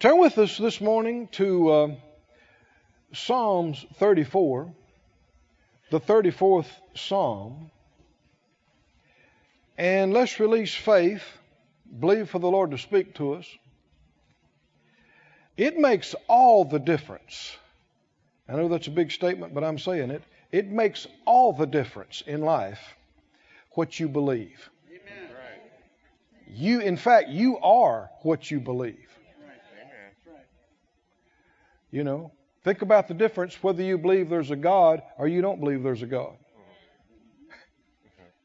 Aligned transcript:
Turn 0.00 0.20
with 0.20 0.38
us 0.38 0.56
this 0.56 0.80
morning 0.80 1.26
to 1.32 1.70
uh, 1.70 1.88
Psalms 3.12 3.84
34, 3.96 4.72
the 5.90 5.98
34th 5.98 6.68
Psalm. 6.94 7.72
And 9.76 10.12
let's 10.12 10.38
release 10.38 10.72
faith, 10.72 11.24
believe 11.98 12.30
for 12.30 12.38
the 12.38 12.48
Lord 12.48 12.70
to 12.70 12.78
speak 12.78 13.16
to 13.16 13.32
us. 13.32 13.46
It 15.56 15.76
makes 15.76 16.14
all 16.28 16.64
the 16.64 16.78
difference. 16.78 17.56
I 18.48 18.54
know 18.54 18.68
that's 18.68 18.86
a 18.86 18.92
big 18.92 19.10
statement, 19.10 19.52
but 19.52 19.64
I'm 19.64 19.80
saying 19.80 20.12
it. 20.12 20.22
It 20.52 20.68
makes 20.68 21.08
all 21.24 21.52
the 21.52 21.66
difference 21.66 22.22
in 22.24 22.42
life 22.42 22.94
what 23.72 23.98
you 23.98 24.08
believe. 24.08 24.70
Amen. 24.88 25.28
You, 26.46 26.82
in 26.82 26.96
fact, 26.96 27.30
you 27.30 27.58
are 27.58 28.10
what 28.22 28.48
you 28.48 28.60
believe. 28.60 29.08
You 31.90 32.04
know, 32.04 32.32
think 32.64 32.82
about 32.82 33.08
the 33.08 33.14
difference 33.14 33.62
whether 33.62 33.82
you 33.82 33.98
believe 33.98 34.28
there's 34.28 34.50
a 34.50 34.56
God 34.56 35.02
or 35.16 35.26
you 35.26 35.40
don't 35.40 35.60
believe 35.60 35.82
there's 35.82 36.02
a 36.02 36.06
God. 36.06 36.36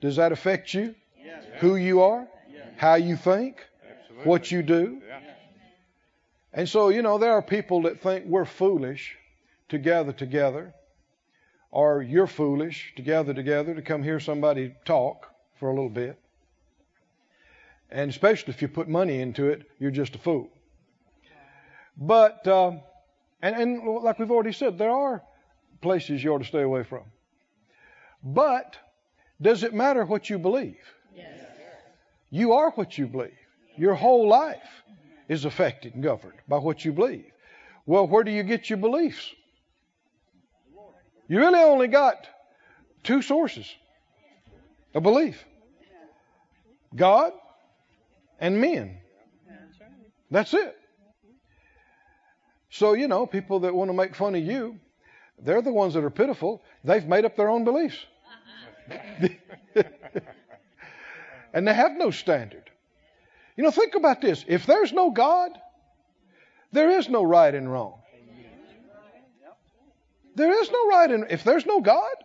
Does 0.02 0.18
that 0.18 0.32
affect 0.32 0.74
you? 0.74 0.96
Yes. 1.24 1.46
Who 1.60 1.78
you 1.78 2.02
are? 2.02 2.28
Yes. 2.52 2.68
How 2.78 2.96
you 2.96 3.16
think? 3.16 3.66
Absolutely. 3.90 4.30
What 4.30 4.52
you 4.52 4.62
do? 4.62 5.02
Yeah. 5.08 5.20
And 6.54 6.70
so, 6.70 6.90
you 6.90 7.02
know, 7.02 7.18
there 7.18 7.32
are 7.32 7.42
people 7.42 7.84
that 7.84 8.02
think 8.02 8.26
we're 8.26 8.46
foolish 8.46 9.16
to 9.70 9.78
gather 9.78 10.12
together, 10.12 10.74
or 11.72 12.04
you're 12.04 12.28
foolish 12.28 12.94
to 12.98 13.02
gather 13.02 13.34
together 13.34 13.74
to 13.74 13.82
come 13.82 14.04
hear 14.04 14.20
somebody 14.20 14.76
talk 14.86 15.32
for 15.60 15.70
a 15.70 15.74
little 15.74 15.90
bit. 15.90 16.20
And 17.90 18.10
especially 18.10 18.54
if 18.54 18.62
you 18.62 18.68
put 18.68 18.88
money 18.88 19.20
into 19.20 19.48
it, 19.48 19.64
you're 19.80 19.92
just 19.92 20.16
a 20.16 20.20
fool. 20.20 20.50
But, 21.98 22.46
uh, 22.48 22.74
and, 23.44 23.56
and 23.56 24.04
like 24.04 24.18
we've 24.20 24.32
already 24.32 24.54
said, 24.54 24.78
there 24.78 24.90
are 24.90 25.22
places 25.82 26.24
you 26.24 26.34
ought 26.34 26.40
to 26.40 26.46
stay 26.46 26.62
away 26.62 26.84
from. 26.84 27.04
But, 28.24 28.78
does 29.42 29.64
it 29.64 29.74
matter 29.74 30.06
what 30.06 30.30
you 30.30 30.40
believe? 30.40 30.80
Yes. 31.14 31.28
You 32.30 32.54
are 32.54 32.72
what 32.72 32.98
you 32.98 33.06
believe. 33.06 33.38
Your 33.76 33.96
whole 33.96 34.30
life 34.30 34.84
is 35.28 35.44
affected 35.44 35.94
and 35.94 36.02
governed 36.02 36.40
by 36.48 36.58
what 36.58 36.86
you 36.86 36.94
believe. 36.94 37.26
Well, 37.86 38.08
where 38.08 38.24
do 38.24 38.32
you 38.32 38.44
get 38.44 38.70
your 38.70 38.78
beliefs? 38.78 39.30
You 41.28 41.40
really 41.40 41.60
only 41.60 41.90
got 41.90 42.26
two 43.04 43.22
sources 43.22 43.70
of 44.94 45.04
belief 45.04 45.44
God 46.96 47.34
and 48.40 48.62
men. 48.62 49.00
That's 50.32 50.54
it. 50.54 50.78
So, 52.74 52.94
you 52.94 53.08
know, 53.08 53.28
people 53.28 53.60
that 53.60 53.76
want 53.76 53.90
to 53.90 53.94
make 53.94 54.16
fun 54.16 54.34
of 54.34 54.44
you, 54.44 54.80
they're 55.38 55.62
the 55.62 55.72
ones 55.72 55.94
that 55.94 56.04
are 56.04 56.10
pitiful. 56.10 56.64
They've 56.84 57.06
made 57.06 57.24
up 57.24 57.36
their 57.36 57.48
own 57.48 57.64
beliefs. 57.64 58.04
and 61.54 61.68
they 61.68 61.74
have 61.74 61.92
no 61.92 62.10
standard. 62.10 62.72
You 63.58 63.64
know, 63.64 63.70
think 63.70 63.94
about 63.94 64.22
this. 64.22 64.44
If 64.48 64.66
there's 64.66 64.92
no 64.92 65.12
God, 65.12 65.52
there 66.72 66.90
is 66.90 67.08
no 67.10 67.22
right 67.22 67.54
and 67.54 67.72
wrong. 67.72 68.00
There 70.34 70.60
is 70.60 70.72
no 70.72 70.88
right 70.88 71.12
and 71.12 71.28
if 71.30 71.44
there's 71.44 71.68
no 71.68 71.80
God, 71.80 72.16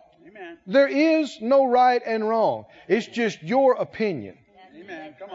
there 0.65 0.87
is 0.87 1.37
no 1.41 1.67
right 1.67 2.01
and 2.03 2.27
wrong. 2.27 2.65
It's 2.87 3.05
just 3.05 3.43
your 3.43 3.73
opinion. 3.73 4.35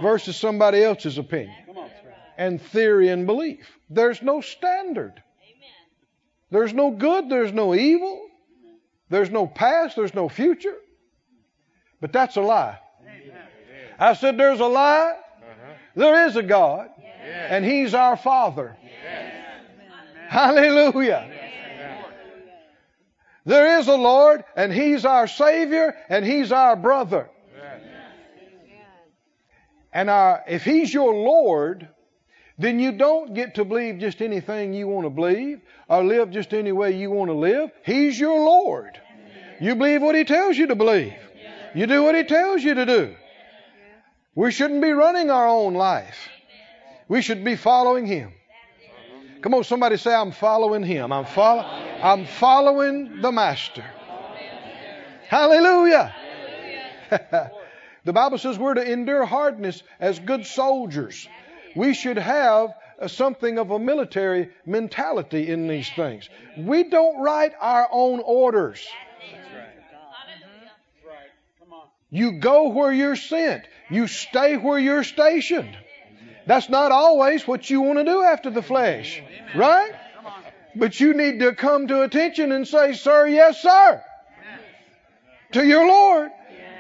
Versus 0.02 0.34
somebody 0.34 0.82
else's 0.82 1.18
opinion 1.18 1.54
Come 1.66 1.78
on. 1.78 1.90
And 2.36 2.60
theory 2.60 3.08
and 3.08 3.26
belief. 3.26 3.78
There's 3.90 4.22
no 4.22 4.40
standard. 4.40 5.22
There's 6.50 6.72
no 6.72 6.92
good, 6.92 7.28
there's 7.28 7.52
no 7.52 7.74
evil, 7.74 8.28
there's 9.08 9.30
no 9.30 9.46
past, 9.46 9.96
there's 9.96 10.14
no 10.14 10.28
future. 10.28 10.76
But 12.00 12.12
that's 12.12 12.36
a 12.36 12.40
lie. 12.40 12.78
I 13.98 14.14
said 14.14 14.36
there's 14.36 14.60
a 14.60 14.66
lie. 14.66 15.14
Uh-huh. 15.16 15.72
There 15.96 16.26
is 16.26 16.36
a 16.36 16.42
God, 16.42 16.90
and 17.24 17.64
He's 17.64 17.94
our 17.94 18.16
Father. 18.16 18.76
Hallelujah. 20.28 21.30
There 23.44 23.78
is 23.78 23.88
a 23.88 23.96
Lord, 23.96 24.44
and 24.56 24.72
He's 24.72 25.04
our 25.04 25.26
Savior, 25.26 25.96
and 26.08 26.24
He's 26.24 26.50
our 26.50 26.76
brother. 26.76 27.28
And 29.92 30.10
our, 30.10 30.42
if 30.48 30.64
He's 30.64 30.92
your 30.92 31.14
Lord, 31.14 31.88
then 32.58 32.78
you 32.78 32.92
don't 32.92 33.34
get 33.34 33.56
to 33.56 33.64
believe 33.64 33.98
just 33.98 34.22
anything 34.22 34.72
you 34.72 34.86
want 34.86 35.06
to 35.06 35.10
believe 35.10 35.60
or 35.88 36.04
live 36.04 36.30
just 36.30 36.54
any 36.54 36.72
way 36.72 36.96
you 36.96 37.10
want 37.10 37.28
to 37.28 37.34
live. 37.34 37.70
He's 37.84 38.18
your 38.18 38.38
Lord. 38.38 39.00
You 39.60 39.74
believe 39.74 40.02
what 40.02 40.14
He 40.14 40.24
tells 40.24 40.56
you 40.56 40.68
to 40.68 40.74
believe. 40.74 41.14
You 41.74 41.86
do 41.86 42.02
what 42.04 42.14
He 42.14 42.22
tells 42.24 42.62
you 42.62 42.74
to 42.74 42.86
do. 42.86 43.16
We 44.36 44.50
shouldn't 44.50 44.82
be 44.82 44.92
running 44.92 45.30
our 45.30 45.48
own 45.48 45.74
life. 45.74 46.28
We 47.08 47.22
should 47.22 47.44
be 47.44 47.56
following 47.56 48.06
Him. 48.06 48.32
Come 49.42 49.54
on, 49.54 49.64
somebody 49.64 49.96
say, 49.96 50.14
I'm 50.14 50.32
following 50.32 50.82
Him. 50.82 51.12
I'm, 51.12 51.26
follow- 51.26 51.62
I'm 52.02 52.24
following 52.24 53.20
the 53.20 53.30
Master. 53.30 53.84
Hallelujah. 55.28 56.14
the 58.04 58.12
Bible 58.12 58.38
says 58.38 58.58
we're 58.58 58.74
to 58.74 58.90
endure 58.92 59.24
hardness 59.24 59.82
as 60.00 60.18
good 60.18 60.46
soldiers. 60.46 61.28
We 61.76 61.94
should 61.94 62.18
have 62.18 62.74
uh, 63.00 63.08
something 63.08 63.58
of 63.58 63.70
a 63.70 63.78
military 63.78 64.50
mentality 64.64 65.48
in 65.48 65.66
these 65.68 65.90
things. 65.96 66.28
We 66.56 66.84
don't 66.84 67.20
write 67.22 67.52
our 67.60 67.88
own 67.90 68.20
orders. 68.24 68.86
You 72.10 72.38
go 72.38 72.68
where 72.68 72.92
you're 72.92 73.16
sent. 73.16 73.64
You 73.90 74.06
stay 74.06 74.56
where 74.56 74.78
you're 74.78 75.02
stationed. 75.02 75.76
That's 76.46 76.68
not 76.68 76.92
always 76.92 77.46
what 77.48 77.68
you 77.68 77.80
want 77.80 77.98
to 77.98 78.04
do 78.04 78.22
after 78.22 78.50
the 78.50 78.62
flesh, 78.62 79.20
right? 79.56 79.92
But 80.76 81.00
you 81.00 81.14
need 81.14 81.40
to 81.40 81.54
come 81.54 81.88
to 81.88 82.02
attention 82.02 82.52
and 82.52 82.68
say, 82.68 82.92
Sir, 82.92 83.26
yes, 83.26 83.60
sir, 83.60 84.02
to 85.52 85.66
your 85.66 85.88
Lord. 85.88 86.30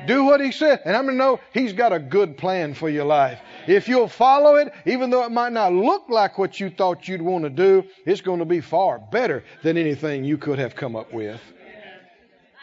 Do 0.06 0.24
what 0.24 0.40
He 0.40 0.52
said. 0.52 0.80
And 0.84 0.96
I'm 0.96 1.04
going 1.04 1.16
to 1.16 1.24
know 1.24 1.40
He's 1.52 1.72
got 1.72 1.92
a 1.92 1.98
good 1.98 2.36
plan 2.36 2.74
for 2.74 2.88
your 2.88 3.04
life. 3.04 3.40
If 3.66 3.88
you'll 3.88 4.08
follow 4.08 4.56
it, 4.56 4.72
even 4.86 5.10
though 5.10 5.24
it 5.24 5.30
might 5.30 5.52
not 5.52 5.72
look 5.72 6.04
like 6.08 6.38
what 6.38 6.60
you 6.60 6.70
thought 6.70 7.08
you'd 7.08 7.22
want 7.22 7.44
to 7.44 7.50
do, 7.50 7.84
it's 8.04 8.20
going 8.20 8.40
to 8.40 8.44
be 8.44 8.60
far 8.60 8.98
better 8.98 9.44
than 9.62 9.76
anything 9.76 10.24
you 10.24 10.38
could 10.38 10.58
have 10.58 10.74
come 10.74 10.96
up 10.96 11.12
with. 11.12 11.40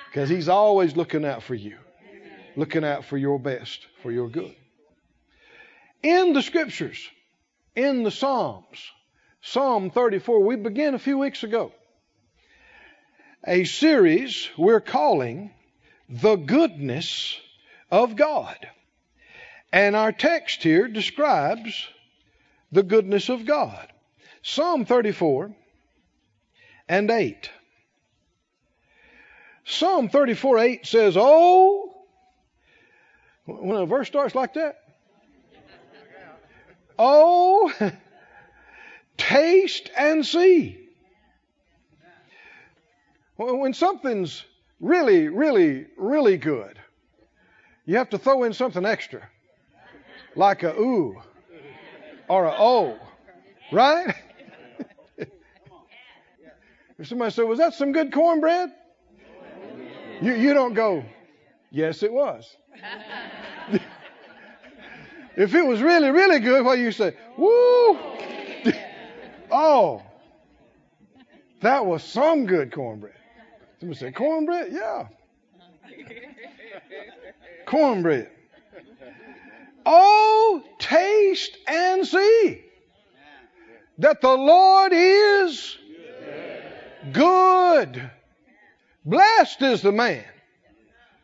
Because 0.09 0.29
He's 0.29 0.49
always 0.49 0.95
looking 0.95 1.25
out 1.25 1.43
for 1.43 1.55
you, 1.55 1.77
looking 2.55 2.83
out 2.83 3.05
for 3.05 3.17
your 3.17 3.39
best, 3.39 3.85
for 4.01 4.11
your 4.11 4.29
good. 4.29 4.55
In 6.03 6.33
the 6.33 6.41
Scriptures, 6.41 6.99
in 7.75 8.03
the 8.03 8.11
Psalms, 8.11 8.79
Psalm 9.41 9.89
34, 9.89 10.43
we 10.43 10.55
began 10.55 10.93
a 10.93 10.99
few 10.99 11.17
weeks 11.17 11.43
ago 11.43 11.71
a 13.47 13.63
series 13.63 14.49
we're 14.57 14.81
calling 14.81 15.51
The 16.11 16.35
Goodness 16.35 17.39
of 17.89 18.15
God. 18.15 18.57
And 19.71 19.95
our 19.95 20.11
text 20.11 20.61
here 20.63 20.87
describes 20.87 21.87
the 22.71 22.83
goodness 22.83 23.29
of 23.29 23.45
God. 23.45 23.87
Psalm 24.41 24.85
34 24.85 25.55
and 26.89 27.09
8. 27.09 27.49
Psalm 29.63 30.09
34 30.09 30.57
8 30.59 30.85
says, 30.85 31.15
Oh, 31.17 31.95
when 33.45 33.77
a 33.77 33.85
verse 33.85 34.07
starts 34.07 34.35
like 34.35 34.55
that, 34.55 34.75
oh, 36.99 37.71
taste 39.17 39.89
and 39.97 40.25
see. 40.25 40.77
When 43.37 43.73
something's 43.73 44.43
really, 44.81 45.29
really, 45.29 45.85
really 45.95 46.37
good, 46.37 46.77
you 47.85 47.95
have 47.97 48.09
to 48.09 48.17
throw 48.17 48.43
in 48.43 48.53
something 48.53 48.85
extra, 48.85 49.21
like 50.35 50.63
a 50.63 50.73
ooh 50.73 51.21
or 52.27 52.45
a 52.45 52.55
oh, 52.57 52.97
right? 53.71 54.15
if 56.97 57.07
somebody 57.07 57.31
said, 57.31 57.45
"Was 57.45 57.59
that 57.59 57.73
some 57.73 57.91
good 57.91 58.11
cornbread?" 58.11 58.73
You 60.21 60.33
you 60.33 60.53
don't 60.53 60.73
go, 60.73 61.03
"Yes, 61.69 62.03
it 62.03 62.11
was." 62.11 62.57
if 65.35 65.53
it 65.53 65.65
was 65.65 65.81
really, 65.81 66.09
really 66.09 66.39
good, 66.39 66.63
do 66.63 66.81
you 66.81 66.91
say? 66.91 67.15
Woo! 67.37 67.97
oh, 69.51 70.01
that 71.61 71.85
was 71.85 72.03
some 72.03 72.45
good 72.45 72.71
cornbread. 72.71 73.20
Somebody 73.81 73.99
say, 73.99 74.11
cornbread? 74.11 74.71
Yeah. 74.71 75.07
cornbread. 77.65 78.29
Oh, 79.87 80.63
taste 80.77 81.57
and 81.65 82.05
see 82.05 82.61
that 83.97 84.21
the 84.21 84.29
Lord 84.29 84.91
is 84.93 85.79
good. 87.11 88.11
Blessed 89.03 89.63
is 89.63 89.81
the 89.81 89.91
man 89.91 90.25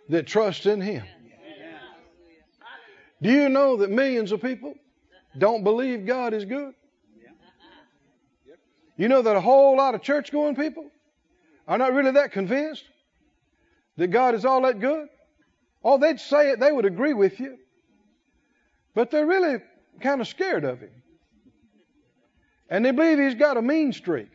that 0.10 0.26
trusts 0.26 0.66
in 0.66 0.82
him. 0.82 1.04
Do 3.22 3.32
you 3.32 3.50
know 3.50 3.78
that 3.78 3.92
millions 3.92 4.32
of 4.32 4.42
people 4.42 4.74
don't 5.38 5.64
believe 5.64 6.08
God 6.08 6.34
is 6.34 6.44
good? 6.44 6.74
You 8.96 9.10
know 9.10 9.22
that 9.22 9.36
a 9.36 9.42
whole 9.42 9.78
lot 9.78 9.94
of 9.94 10.02
church 10.02 10.32
going 10.32 10.56
people 10.56 10.90
are 11.68 11.78
not 11.78 11.94
really 11.94 12.12
that 12.12 12.32
convinced 12.32 12.84
that 13.98 14.08
God 14.08 14.36
is 14.36 14.46
all 14.46 14.62
that 14.62 14.80
good? 14.80 15.08
Oh, 15.84 15.98
they'd 15.98 16.20
say 16.20 16.52
it, 16.52 16.60
they 16.60 16.72
would 16.72 16.86
agree 16.86 17.14
with 17.14 17.40
you. 17.40 17.58
But 18.96 19.12
they're 19.12 19.26
really 19.26 19.58
kind 20.02 20.22
of 20.22 20.28
scared 20.28 20.64
of 20.64 20.80
him. 20.80 20.92
And 22.70 22.84
they 22.84 22.92
believe 22.92 23.20
he's 23.20 23.36
got 23.36 23.58
a 23.58 23.62
mean 23.62 23.94
streak. 23.94 24.32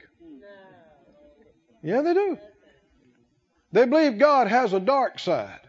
Yeah, 1.83 2.03
they 2.03 2.15
do. 2.15 2.39
They 3.73 3.87
believe 3.87 4.19
God 4.19 4.49
has 4.49 4.73
a 4.73 4.81
dark 4.81 5.19
side. 5.19 5.61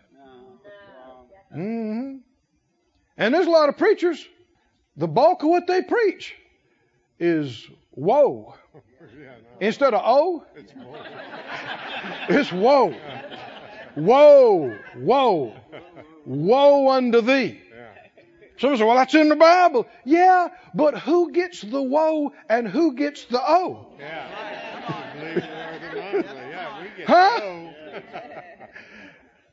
Mm-hmm. 1.56 2.18
And 3.18 3.34
there's 3.34 3.48
a 3.48 3.52
lot 3.52 3.70
of 3.70 3.78
preachers, 3.78 4.26
the 4.98 5.08
bulk 5.08 5.44
of 5.44 5.50
what 5.50 5.68
they 5.68 5.82
preach 5.82 6.36
is 7.20 7.68
woe. 7.92 8.56
Instead 9.60 9.94
of 9.94 10.02
oh, 10.04 10.44
it's 12.30 12.52
woe. 12.52 12.94
Woe, 13.96 14.78
woe, 14.98 15.54
woe 16.26 16.90
unto 16.90 17.22
thee. 17.22 17.62
Someone 18.58 18.78
say, 18.78 18.84
well, 18.86 18.96
that's 18.96 19.14
in 19.16 19.30
the 19.30 19.36
Bible. 19.36 19.88
Yeah, 20.06 20.50
but 20.74 20.98
who 21.00 21.32
gets 21.32 21.62
the 21.62 21.82
woe 21.82 22.34
and 22.50 22.68
who 22.68 22.94
gets 22.94 23.26
the 23.26 23.42
oh? 23.42 23.88
huh? 27.08 27.42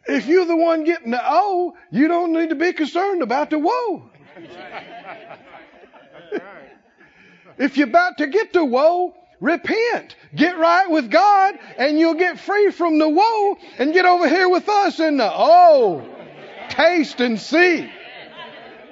if 0.07 0.27
you're 0.27 0.45
the 0.45 0.57
one 0.57 0.85
getting 0.85 1.13
the 1.13 1.21
oh, 1.23 1.75
you 1.91 2.09
don't 2.09 2.33
need 2.33 2.51
to 2.51 2.55
be 2.55 2.73
concerned 2.73 3.23
about 3.23 3.51
the 3.51 3.59
woe. 3.59 4.11
if 7.59 7.77
you're 7.77 7.89
about 7.89 8.19
to 8.19 8.27
get 8.27 8.53
the 8.53 8.65
woe, 8.65 9.15
repent. 9.41 10.17
Get 10.35 10.59
right 10.59 10.89
with 10.89 11.11
God, 11.11 11.59
and 11.77 11.99
you'll 11.99 12.15
get 12.15 12.39
free 12.39 12.71
from 12.71 12.99
the 12.99 13.09
woe 13.09 13.59
and 13.79 13.93
get 13.93 14.05
over 14.05 14.29
here 14.29 14.49
with 14.49 14.69
us 14.69 15.01
in 15.01 15.17
the 15.17 15.31
oh. 15.33 16.07
Taste 16.69 17.21
and 17.21 17.41
see 17.41 17.91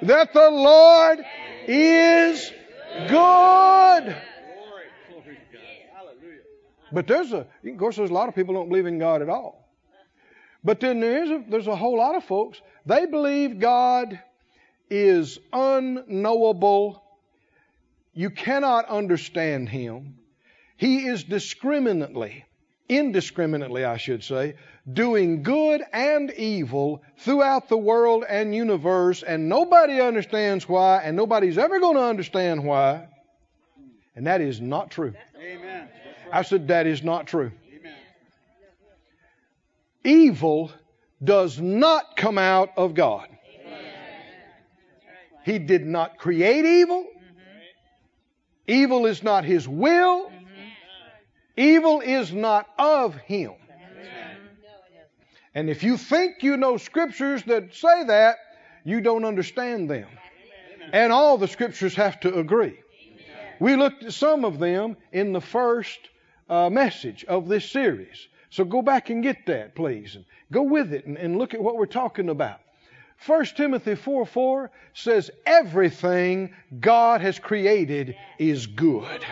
that 0.01 0.33
the 0.33 0.49
Lord 0.49 1.19
is 1.67 2.51
good. 3.07 4.15
But 6.91 7.07
there's 7.07 7.31
a, 7.31 7.47
of 7.65 7.77
course, 7.77 7.97
there's 7.97 8.09
a 8.09 8.13
lot 8.13 8.29
of 8.29 8.35
people 8.35 8.55
don't 8.55 8.67
believe 8.67 8.85
in 8.85 8.99
God 8.99 9.21
at 9.21 9.29
all. 9.29 9.69
But 10.63 10.79
then 10.79 10.99
there 10.99 11.23
is 11.23 11.29
a, 11.29 11.43
there's 11.47 11.67
a 11.67 11.75
whole 11.75 11.97
lot 11.97 12.15
of 12.15 12.23
folks 12.25 12.61
they 12.85 13.05
believe 13.05 13.59
God 13.59 14.19
is 14.89 15.39
unknowable. 15.53 17.03
You 18.13 18.29
cannot 18.29 18.89
understand 18.89 19.69
Him. 19.69 20.18
He 20.79 21.07
is 21.07 21.25
discriminately, 21.25 22.45
indiscriminately, 22.87 23.83
I 23.83 23.97
should 23.97 24.23
say, 24.23 24.55
doing 24.93 25.43
good 25.43 25.81
and 25.91 26.31
evil 26.31 27.03
throughout 27.17 27.67
the 27.67 27.77
world 27.77 28.23
and 28.29 28.55
universe, 28.55 29.21
and 29.21 29.49
nobody 29.49 29.99
understands 29.99 30.69
why, 30.69 31.01
and 31.03 31.17
nobody's 31.17 31.57
ever 31.57 31.81
going 31.81 31.97
to 31.97 32.03
understand 32.03 32.63
why. 32.63 33.09
And 34.15 34.25
that 34.25 34.39
is 34.39 34.61
not 34.61 34.89
true. 34.89 35.13
Amen. 35.37 35.89
I 36.31 36.43
said, 36.43 36.69
that 36.69 36.87
is 36.87 37.03
not 37.03 37.27
true. 37.27 37.51
Evil 40.05 40.71
does 41.21 41.59
not 41.59 42.15
come 42.15 42.37
out 42.37 42.69
of 42.77 42.93
God. 42.93 43.27
He 45.43 45.59
did 45.59 45.85
not 45.85 46.17
create 46.17 46.63
evil. 46.63 47.01
Mm-hmm. 47.01 47.59
Evil 48.67 49.05
is 49.07 49.23
not 49.23 49.43
His 49.43 49.67
will. 49.67 50.31
Evil 51.59 51.99
is 51.99 52.31
not 52.31 52.69
of 52.77 53.15
Him. 53.17 53.51
And 55.53 55.69
if 55.69 55.83
you 55.83 55.97
think 55.97 56.41
you 56.41 56.55
know 56.55 56.77
scriptures 56.77 57.43
that 57.43 57.75
say 57.75 58.05
that, 58.05 58.37
you 58.85 59.01
don't 59.01 59.25
understand 59.25 59.89
them. 59.89 60.07
And 60.93 61.11
all 61.11 61.37
the 61.37 61.49
scriptures 61.49 61.95
have 61.95 62.17
to 62.21 62.39
agree. 62.39 62.79
We 63.59 63.75
looked 63.75 64.05
at 64.05 64.13
some 64.13 64.45
of 64.45 64.57
them 64.57 64.95
in 65.11 65.33
the 65.33 65.41
first 65.41 65.99
uh, 66.49 66.69
message 66.69 67.25
of 67.25 67.49
this 67.49 67.69
series. 67.69 68.29
So 68.51 68.63
go 68.63 68.81
back 68.81 69.09
and 69.09 69.21
get 69.21 69.45
that, 69.47 69.75
please. 69.75 70.15
And 70.15 70.23
go 70.53 70.63
with 70.63 70.93
it 70.93 71.07
and, 71.07 71.17
and 71.17 71.37
look 71.37 71.53
at 71.53 71.61
what 71.61 71.75
we're 71.75 71.87
talking 71.87 72.29
about. 72.29 72.61
1 73.25 73.45
Timothy 73.57 73.95
4 73.95 74.25
4 74.25 74.71
says, 74.93 75.29
Everything 75.45 76.55
God 76.79 77.19
has 77.19 77.37
created 77.37 78.15
is 78.37 78.65
good. 78.65 79.25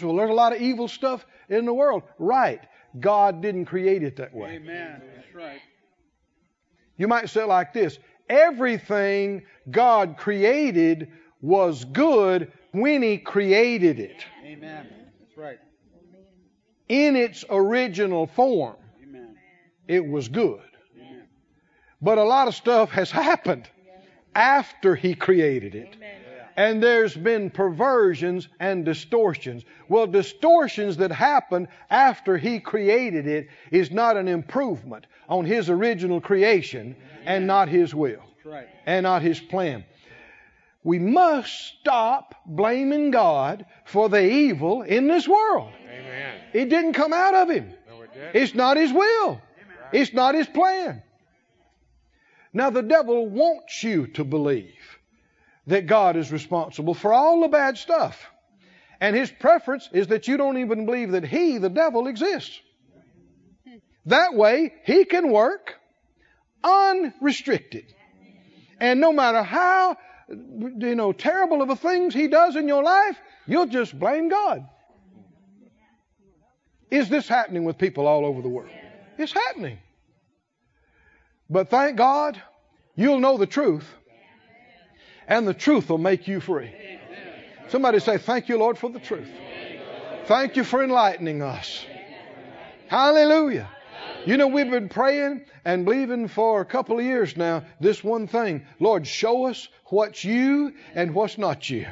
Well, 0.00 0.16
there's 0.16 0.30
a 0.30 0.34
lot 0.34 0.54
of 0.54 0.62
evil 0.62 0.88
stuff 0.88 1.26
in 1.48 1.64
the 1.64 1.74
world. 1.74 2.04
Right. 2.18 2.60
God 3.00 3.42
didn't 3.42 3.64
create 3.66 4.02
it 4.02 4.16
that 4.16 4.32
way. 4.34 4.54
Amen. 4.56 5.02
That's 5.14 5.34
right. 5.34 5.60
You 6.96 7.08
might 7.08 7.28
say 7.28 7.42
it 7.42 7.48
like 7.48 7.72
this 7.72 7.98
Everything 8.28 9.42
God 9.70 10.16
created 10.16 11.10
was 11.40 11.84
good 11.84 12.52
when 12.70 13.02
He 13.02 13.18
created 13.18 13.98
it. 13.98 14.24
Amen. 14.44 14.86
That's 15.20 15.36
right. 15.36 15.58
In 16.88 17.16
its 17.16 17.44
original 17.50 18.26
form, 18.26 18.76
Amen. 19.02 19.36
it 19.88 20.06
was 20.06 20.28
good. 20.28 20.60
Amen. 20.96 21.24
But 22.00 22.18
a 22.18 22.24
lot 22.24 22.48
of 22.48 22.54
stuff 22.54 22.90
has 22.90 23.10
happened 23.10 23.68
after 24.34 24.94
He 24.94 25.14
created 25.14 25.74
it. 25.74 25.96
And 26.56 26.82
there's 26.82 27.16
been 27.16 27.50
perversions 27.50 28.48
and 28.60 28.84
distortions. 28.84 29.64
Well, 29.88 30.06
distortions 30.06 30.96
that 30.98 31.10
happen 31.10 31.68
after 31.90 32.36
He 32.36 32.60
created 32.60 33.26
it 33.26 33.48
is 33.70 33.90
not 33.90 34.16
an 34.16 34.28
improvement 34.28 35.06
on 35.28 35.44
His 35.44 35.70
original 35.70 36.20
creation 36.20 36.96
and 37.24 37.46
not 37.46 37.68
His 37.68 37.94
will 37.94 38.22
right. 38.44 38.68
and 38.86 39.04
not 39.04 39.22
His 39.22 39.40
plan. 39.40 39.84
We 40.84 40.98
must 40.98 41.52
stop 41.80 42.34
blaming 42.44 43.12
God 43.12 43.64
for 43.84 44.08
the 44.08 44.22
evil 44.22 44.82
in 44.82 45.06
this 45.06 45.28
world. 45.28 45.72
Amen. 45.84 46.40
It 46.52 46.68
didn't 46.68 46.94
come 46.94 47.12
out 47.12 47.34
of 47.34 47.50
Him. 47.50 47.72
No, 47.88 48.02
it. 48.02 48.10
It's 48.34 48.54
not 48.54 48.76
His 48.76 48.92
will. 48.92 49.40
It's 49.92 50.12
not 50.12 50.34
His 50.34 50.48
plan. 50.48 51.02
Now, 52.52 52.70
the 52.70 52.82
devil 52.82 53.28
wants 53.28 53.82
you 53.82 54.08
to 54.08 54.24
believe 54.24 54.98
that 55.66 55.86
God 55.86 56.16
is 56.16 56.32
responsible 56.32 56.94
for 56.94 57.12
all 57.12 57.40
the 57.40 57.48
bad 57.48 57.78
stuff. 57.78 58.26
And 59.00 59.16
his 59.16 59.30
preference 59.30 59.88
is 59.92 60.08
that 60.08 60.28
you 60.28 60.36
don't 60.36 60.58
even 60.58 60.86
believe 60.86 61.12
that 61.12 61.24
he, 61.24 61.58
the 61.58 61.68
devil, 61.68 62.06
exists. 62.06 62.60
That 64.06 64.34
way, 64.34 64.72
he 64.84 65.04
can 65.04 65.30
work 65.30 65.74
unrestricted. 66.62 67.84
And 68.80 69.00
no 69.00 69.12
matter 69.12 69.42
how, 69.42 69.96
you 70.28 70.94
know, 70.94 71.12
terrible 71.12 71.62
of 71.62 71.68
the 71.68 71.76
things 71.76 72.14
he 72.14 72.28
does 72.28 72.56
in 72.56 72.66
your 72.66 72.82
life, 72.82 73.16
you'll 73.46 73.66
just 73.66 73.96
blame 73.96 74.28
God. 74.28 74.66
Is 76.90 77.08
this 77.08 77.26
happening 77.26 77.64
with 77.64 77.78
people 77.78 78.06
all 78.06 78.26
over 78.26 78.42
the 78.42 78.48
world? 78.48 78.70
It's 79.18 79.32
happening. 79.32 79.78
But 81.48 81.70
thank 81.70 81.96
God, 81.96 82.40
you'll 82.96 83.20
know 83.20 83.36
the 83.36 83.46
truth, 83.46 83.86
and 85.32 85.48
the 85.48 85.54
truth 85.54 85.88
will 85.88 85.98
make 85.98 86.28
you 86.28 86.40
free. 86.40 86.70
Somebody 87.68 88.00
say, 88.00 88.18
Thank 88.18 88.50
you, 88.50 88.58
Lord, 88.58 88.76
for 88.76 88.90
the 88.90 89.00
truth. 89.00 89.28
Thank 90.26 90.56
you 90.56 90.64
for 90.64 90.84
enlightening 90.84 91.40
us. 91.40 91.86
Hallelujah. 92.88 93.68
You 94.26 94.36
know, 94.36 94.46
we've 94.46 94.70
been 94.70 94.90
praying 94.90 95.46
and 95.64 95.84
believing 95.86 96.28
for 96.28 96.60
a 96.60 96.64
couple 96.66 96.98
of 96.98 97.04
years 97.04 97.36
now 97.36 97.64
this 97.80 98.04
one 98.04 98.26
thing 98.26 98.66
Lord, 98.78 99.06
show 99.06 99.46
us 99.46 99.68
what's 99.86 100.22
you 100.22 100.74
and 100.94 101.14
what's 101.14 101.38
not 101.38 101.68
you. 101.70 101.86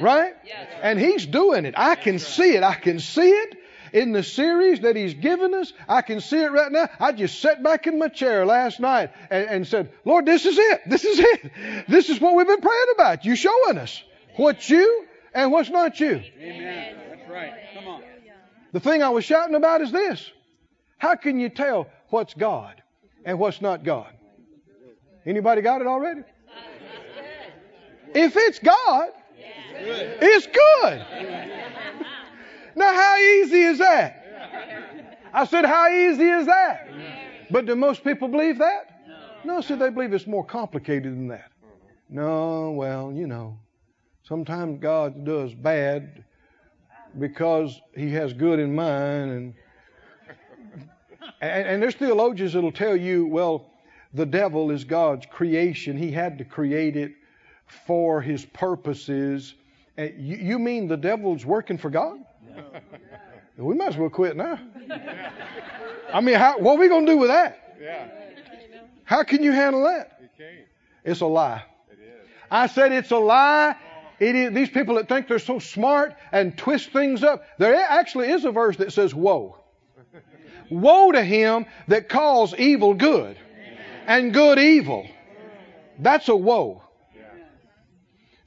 Right? 0.00 0.34
And 0.82 1.00
He's 1.00 1.24
doing 1.24 1.64
it. 1.64 1.74
I 1.76 1.94
can 1.94 2.18
see 2.18 2.54
it. 2.54 2.62
I 2.62 2.74
can 2.74 3.00
see 3.00 3.30
it 3.30 3.57
in 3.92 4.12
the 4.12 4.22
series 4.22 4.80
that 4.80 4.96
He's 4.96 5.14
given 5.14 5.54
us. 5.54 5.72
I 5.88 6.02
can 6.02 6.20
see 6.20 6.38
it 6.38 6.52
right 6.52 6.70
now. 6.70 6.88
I 7.00 7.12
just 7.12 7.40
sat 7.40 7.62
back 7.62 7.86
in 7.86 7.98
my 7.98 8.08
chair 8.08 8.46
last 8.46 8.80
night 8.80 9.10
and, 9.30 9.48
and 9.48 9.66
said, 9.66 9.92
Lord, 10.04 10.26
this 10.26 10.46
is 10.46 10.56
it. 10.58 10.82
This 10.88 11.04
is 11.04 11.18
it. 11.18 11.52
This 11.88 12.08
is 12.08 12.20
what 12.20 12.34
we've 12.34 12.46
been 12.46 12.60
praying 12.60 12.86
about. 12.94 13.24
You 13.24 13.36
showing 13.36 13.78
us 13.78 14.02
what's 14.36 14.68
you 14.68 15.06
and 15.34 15.52
what's 15.52 15.70
not 15.70 15.98
you. 16.00 16.22
Amen. 16.40 16.96
That's 17.10 17.30
right. 17.30 17.52
Come 17.74 17.88
on. 17.88 18.02
The 18.72 18.80
thing 18.80 19.02
I 19.02 19.08
was 19.08 19.24
shouting 19.24 19.54
about 19.54 19.80
is 19.80 19.92
this. 19.92 20.30
How 20.98 21.14
can 21.14 21.38
you 21.38 21.48
tell 21.48 21.88
what's 22.08 22.34
God 22.34 22.82
and 23.24 23.38
what's 23.38 23.60
not 23.60 23.84
God? 23.84 24.12
Anybody 25.24 25.62
got 25.62 25.80
it 25.80 25.86
already? 25.86 26.22
If 28.14 28.36
it's 28.36 28.58
God, 28.58 29.10
It's 29.80 30.46
good. 30.46 31.06
Now, 32.78 32.94
how 32.94 33.18
easy 33.18 33.62
is 33.62 33.78
that? 33.78 34.24
I 35.32 35.44
said, 35.46 35.64
how 35.64 35.88
easy 35.88 36.28
is 36.28 36.46
that? 36.46 36.88
But 37.50 37.66
do 37.66 37.74
most 37.74 38.04
people 38.04 38.28
believe 38.28 38.58
that? 38.58 39.02
No, 39.44 39.60
see, 39.60 39.74
they 39.74 39.90
believe 39.90 40.12
it's 40.12 40.28
more 40.28 40.44
complicated 40.44 41.12
than 41.12 41.26
that. 41.28 41.50
No, 42.08 42.70
well, 42.70 43.12
you 43.12 43.26
know, 43.26 43.58
sometimes 44.22 44.80
God 44.80 45.24
does 45.24 45.54
bad 45.54 46.24
because 47.18 47.80
He 47.96 48.10
has 48.12 48.32
good 48.32 48.60
in 48.60 48.74
mind, 48.74 49.30
and 49.30 49.54
and, 51.40 51.66
and 51.68 51.82
there's 51.82 51.94
theologians 51.94 52.52
that'll 52.52 52.72
tell 52.72 52.96
you, 52.96 53.26
well, 53.26 53.70
the 54.14 54.26
devil 54.26 54.70
is 54.70 54.84
God's 54.84 55.26
creation. 55.26 55.96
He 55.96 56.10
had 56.10 56.38
to 56.38 56.44
create 56.44 56.96
it 56.96 57.12
for 57.86 58.20
His 58.20 58.44
purposes. 58.46 59.54
You, 59.96 60.36
you 60.36 60.58
mean 60.58 60.88
the 60.88 60.96
devil's 60.96 61.44
working 61.44 61.76
for 61.76 61.90
God? 61.90 62.18
We 63.56 63.74
might 63.74 63.88
as 63.88 63.96
well 63.96 64.08
quit 64.08 64.36
now. 64.36 64.58
I 66.12 66.20
mean, 66.20 66.36
how, 66.36 66.58
what 66.58 66.76
are 66.76 66.78
we 66.78 66.88
going 66.88 67.06
to 67.06 67.12
do 67.12 67.18
with 67.18 67.28
that? 67.28 67.76
Yeah. 67.80 68.08
How 69.04 69.24
can 69.24 69.42
you 69.42 69.52
handle 69.52 69.84
that? 69.84 70.20
Can't. 70.36 70.66
It's 71.04 71.20
a 71.20 71.26
lie. 71.26 71.64
It 71.90 71.98
is. 71.98 72.28
I 72.50 72.66
said 72.68 72.92
it's 72.92 73.10
a 73.10 73.18
lie. 73.18 73.74
It 74.20 74.34
is, 74.34 74.52
these 74.52 74.70
people 74.70 74.96
that 74.96 75.08
think 75.08 75.28
they're 75.28 75.38
so 75.38 75.58
smart 75.58 76.14
and 76.30 76.56
twist 76.56 76.90
things 76.90 77.24
up. 77.24 77.44
There 77.58 77.74
actually 77.74 78.30
is 78.30 78.44
a 78.44 78.52
verse 78.52 78.76
that 78.76 78.92
says, 78.92 79.14
Woe. 79.14 79.58
Woe 80.70 81.12
to 81.12 81.22
him 81.22 81.66
that 81.88 82.08
calls 82.08 82.54
evil 82.54 82.94
good 82.94 83.36
and 84.06 84.32
good 84.32 84.58
evil. 84.58 85.06
That's 85.98 86.28
a 86.28 86.36
woe. 86.36 86.82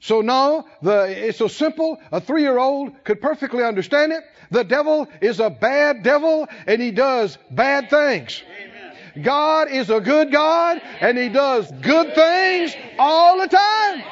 So 0.02 0.20
now, 0.20 0.66
the, 0.82 1.28
it's 1.28 1.38
so 1.38 1.46
simple. 1.46 1.96
A 2.10 2.20
three-year-old 2.20 3.04
could 3.04 3.20
perfectly 3.20 3.62
understand 3.62 4.10
it. 4.10 4.24
The 4.50 4.64
devil 4.64 5.06
is 5.20 5.38
a 5.38 5.48
bad 5.48 6.02
devil 6.02 6.48
and 6.66 6.82
he 6.82 6.90
does 6.90 7.38
bad 7.52 7.88
things. 7.88 8.42
God 9.22 9.70
is 9.70 9.90
a 9.90 10.00
good 10.00 10.32
God 10.32 10.82
and 11.00 11.16
he 11.16 11.28
does 11.28 11.70
good 11.70 12.16
things 12.16 12.74
all 12.98 13.38
the 13.38 13.46
time. 13.46 14.02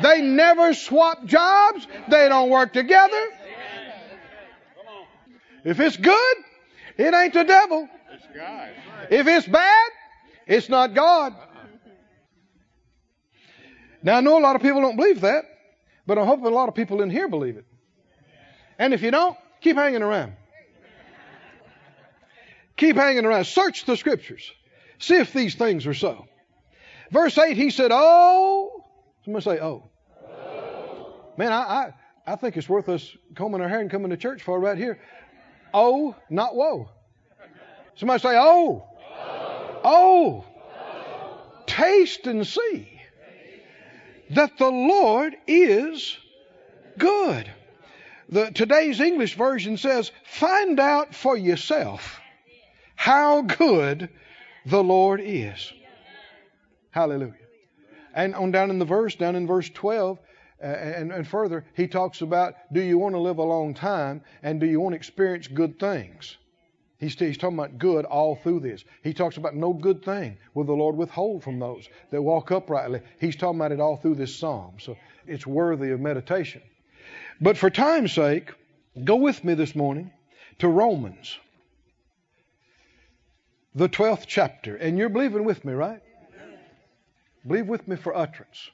They 0.00 0.22
never 0.22 0.74
swap 0.74 1.24
jobs. 1.24 1.88
They 2.08 2.28
don't 2.28 2.48
work 2.48 2.72
together. 2.72 3.26
If 5.64 5.80
it's 5.80 5.96
good, 5.96 6.36
it 6.98 7.12
ain't 7.12 7.34
the 7.34 7.42
devil. 7.42 7.88
It's 8.12 8.26
God. 8.32 8.68
If 9.10 9.26
it's 9.26 9.48
bad, 9.48 9.90
it's 10.46 10.68
not 10.68 10.94
God. 10.94 11.34
Now, 14.06 14.18
I 14.18 14.20
know 14.20 14.38
a 14.38 14.40
lot 14.40 14.54
of 14.54 14.62
people 14.62 14.82
don't 14.82 14.94
believe 14.94 15.22
that, 15.22 15.44
but 16.06 16.16
I'm 16.16 16.26
hoping 16.26 16.46
a 16.46 16.50
lot 16.50 16.68
of 16.68 16.76
people 16.76 17.02
in 17.02 17.10
here 17.10 17.26
believe 17.26 17.56
it. 17.56 17.64
And 18.78 18.94
if 18.94 19.02
you 19.02 19.10
don't, 19.10 19.36
keep 19.60 19.74
hanging 19.74 20.00
around. 20.00 20.34
Keep 22.76 22.94
hanging 22.94 23.24
around. 23.24 23.46
Search 23.46 23.84
the 23.84 23.96
scriptures. 23.96 24.48
See 25.00 25.16
if 25.16 25.32
these 25.32 25.56
things 25.56 25.88
are 25.88 25.94
so. 25.94 26.24
Verse 27.10 27.36
8, 27.36 27.56
he 27.56 27.70
said, 27.70 27.90
Oh, 27.92 28.84
somebody 29.24 29.44
say, 29.44 29.58
Oh. 29.58 29.90
Man, 31.36 31.52
I, 31.52 31.56
I, 31.56 31.94
I 32.28 32.36
think 32.36 32.56
it's 32.56 32.68
worth 32.68 32.88
us 32.88 33.16
combing 33.34 33.60
our 33.60 33.68
hair 33.68 33.80
and 33.80 33.90
coming 33.90 34.10
to 34.10 34.16
church 34.16 34.40
for 34.40 34.60
right 34.60 34.78
here. 34.78 35.00
Oh, 35.74 36.14
not 36.30 36.54
whoa. 36.54 36.90
Somebody 37.96 38.20
say, 38.20 38.36
Oh. 38.36 38.86
Oh. 39.82 40.44
Taste 41.66 42.28
and 42.28 42.46
see 42.46 42.95
that 44.30 44.58
the 44.58 44.70
Lord 44.70 45.36
is 45.46 46.16
good. 46.98 47.50
The, 48.28 48.50
today's 48.50 49.00
English 49.00 49.36
version 49.36 49.76
says, 49.76 50.10
Find 50.24 50.80
out 50.80 51.14
for 51.14 51.36
yourself 51.36 52.20
how 52.96 53.42
good 53.42 54.08
the 54.64 54.82
Lord 54.82 55.20
is. 55.22 55.72
Hallelujah. 56.90 57.34
And 58.14 58.34
on 58.34 58.50
down 58.50 58.70
in 58.70 58.78
the 58.78 58.84
verse, 58.84 59.14
down 59.14 59.36
in 59.36 59.46
verse 59.46 59.68
12, 59.68 60.18
uh, 60.62 60.66
and, 60.66 61.12
and 61.12 61.28
further, 61.28 61.66
he 61.74 61.86
talks 61.86 62.22
about 62.22 62.54
do 62.72 62.80
you 62.80 62.98
want 62.98 63.14
to 63.14 63.18
live 63.18 63.38
a 63.38 63.42
long 63.42 63.74
time 63.74 64.22
and 64.42 64.58
do 64.58 64.66
you 64.66 64.80
want 64.80 64.94
to 64.94 64.96
experience 64.96 65.46
good 65.46 65.78
things? 65.78 66.36
He's, 66.98 67.18
he's 67.18 67.36
talking 67.36 67.58
about 67.58 67.78
good 67.78 68.06
all 68.06 68.36
through 68.36 68.60
this. 68.60 68.84
He 69.02 69.12
talks 69.12 69.36
about 69.36 69.54
no 69.54 69.74
good 69.74 70.02
thing 70.02 70.38
will 70.54 70.64
the 70.64 70.72
Lord 70.72 70.96
withhold 70.96 71.44
from 71.44 71.58
those 71.58 71.88
that 72.10 72.22
walk 72.22 72.50
uprightly. 72.50 73.00
He's 73.20 73.36
talking 73.36 73.60
about 73.60 73.72
it 73.72 73.80
all 73.80 73.96
through 73.96 74.14
this 74.14 74.34
psalm. 74.34 74.76
So 74.78 74.96
it's 75.26 75.46
worthy 75.46 75.90
of 75.90 76.00
meditation. 76.00 76.62
But 77.40 77.58
for 77.58 77.68
time's 77.68 78.12
sake, 78.12 78.50
go 79.04 79.16
with 79.16 79.44
me 79.44 79.52
this 79.52 79.74
morning 79.74 80.10
to 80.58 80.68
Romans, 80.68 81.38
the 83.74 83.90
12th 83.90 84.24
chapter. 84.26 84.76
And 84.76 84.96
you're 84.96 85.10
believing 85.10 85.44
with 85.44 85.66
me, 85.66 85.74
right? 85.74 86.00
Believe 87.46 87.66
with 87.66 87.86
me 87.86 87.96
for 87.96 88.16
utterance. 88.16 88.70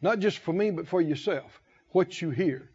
Not 0.00 0.20
just 0.20 0.38
for 0.38 0.52
me, 0.52 0.70
but 0.70 0.86
for 0.86 1.02
yourself. 1.02 1.60
What 1.90 2.22
you 2.22 2.30
hear 2.30 2.69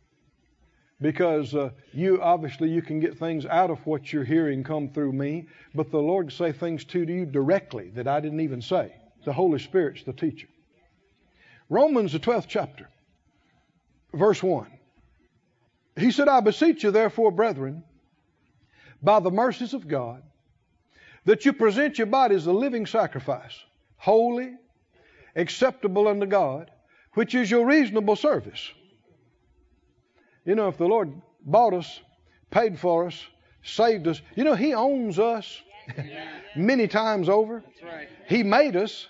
because 1.01 1.53
uh, 1.53 1.69
you 1.91 2.21
obviously 2.21 2.69
you 2.69 2.81
can 2.81 2.99
get 2.99 3.17
things 3.17 3.45
out 3.45 3.69
of 3.69 3.85
what 3.85 4.13
you're 4.13 4.23
hearing 4.23 4.63
come 4.63 4.89
through 4.89 5.11
me 5.11 5.47
but 5.73 5.91
the 5.91 5.97
lord 5.97 6.31
say 6.31 6.51
things 6.51 6.85
to 6.85 7.03
you 7.03 7.25
directly 7.25 7.89
that 7.89 8.07
i 8.07 8.19
didn't 8.19 8.39
even 8.39 8.61
say. 8.61 8.93
The 9.25 9.33
holy 9.33 9.57
spirit's 9.57 10.03
the 10.03 10.13
teacher. 10.13 10.47
Romans 11.67 12.13
the 12.13 12.19
12th 12.19 12.45
chapter 12.47 12.87
verse 14.13 14.41
1 14.41 14.67
he 15.97 16.11
said 16.11 16.27
i 16.29 16.39
beseech 16.39 16.83
you 16.83 16.91
therefore 16.91 17.31
brethren 17.31 17.83
by 19.01 19.19
the 19.19 19.31
mercies 19.31 19.73
of 19.73 19.87
god 19.87 20.23
that 21.25 21.43
you 21.43 21.51
present 21.51 21.97
your 21.97 22.07
bodies 22.07 22.45
a 22.45 22.53
living 22.53 22.85
sacrifice 22.85 23.57
holy 23.97 24.53
acceptable 25.35 26.07
unto 26.07 26.25
god 26.25 26.71
which 27.15 27.35
is 27.35 27.51
your 27.51 27.65
reasonable 27.65 28.15
service 28.15 28.71
you 30.45 30.55
know, 30.55 30.67
if 30.67 30.77
the 30.77 30.85
Lord 30.85 31.13
bought 31.43 31.73
us, 31.73 31.99
paid 32.51 32.79
for 32.79 33.07
us, 33.07 33.25
saved 33.63 34.07
us, 34.07 34.21
you 34.35 34.43
know, 34.43 34.55
He 34.55 34.73
owns 34.73 35.19
us 35.19 35.61
many 36.55 36.87
times 36.87 37.29
over. 37.29 37.63
right. 37.83 38.07
He 38.27 38.43
made 38.43 38.75
us. 38.75 39.07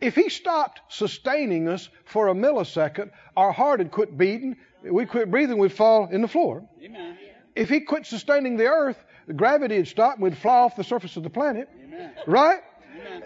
If 0.00 0.14
He 0.14 0.28
stopped 0.28 0.80
sustaining 0.88 1.68
us 1.68 1.88
for 2.04 2.28
a 2.28 2.34
millisecond, 2.34 3.10
our 3.36 3.52
heart 3.52 3.78
would 3.78 3.90
quit 3.90 4.18
beating, 4.18 4.56
we'd 4.82 5.08
quit 5.08 5.30
breathing, 5.30 5.58
we'd 5.58 5.72
fall 5.72 6.08
in 6.10 6.20
the 6.20 6.28
floor. 6.28 6.68
Amen. 6.82 7.16
If 7.54 7.68
He 7.68 7.80
quit 7.80 8.06
sustaining 8.06 8.56
the 8.56 8.66
earth, 8.66 9.02
the 9.26 9.32
gravity 9.32 9.78
would 9.78 9.88
stop 9.88 10.14
and 10.14 10.22
we'd 10.24 10.36
fly 10.36 10.56
off 10.58 10.76
the 10.76 10.84
surface 10.84 11.16
of 11.16 11.22
the 11.22 11.30
planet. 11.30 11.68
Amen. 11.84 12.12
Right? 12.26 12.60
Amen. 13.00 13.22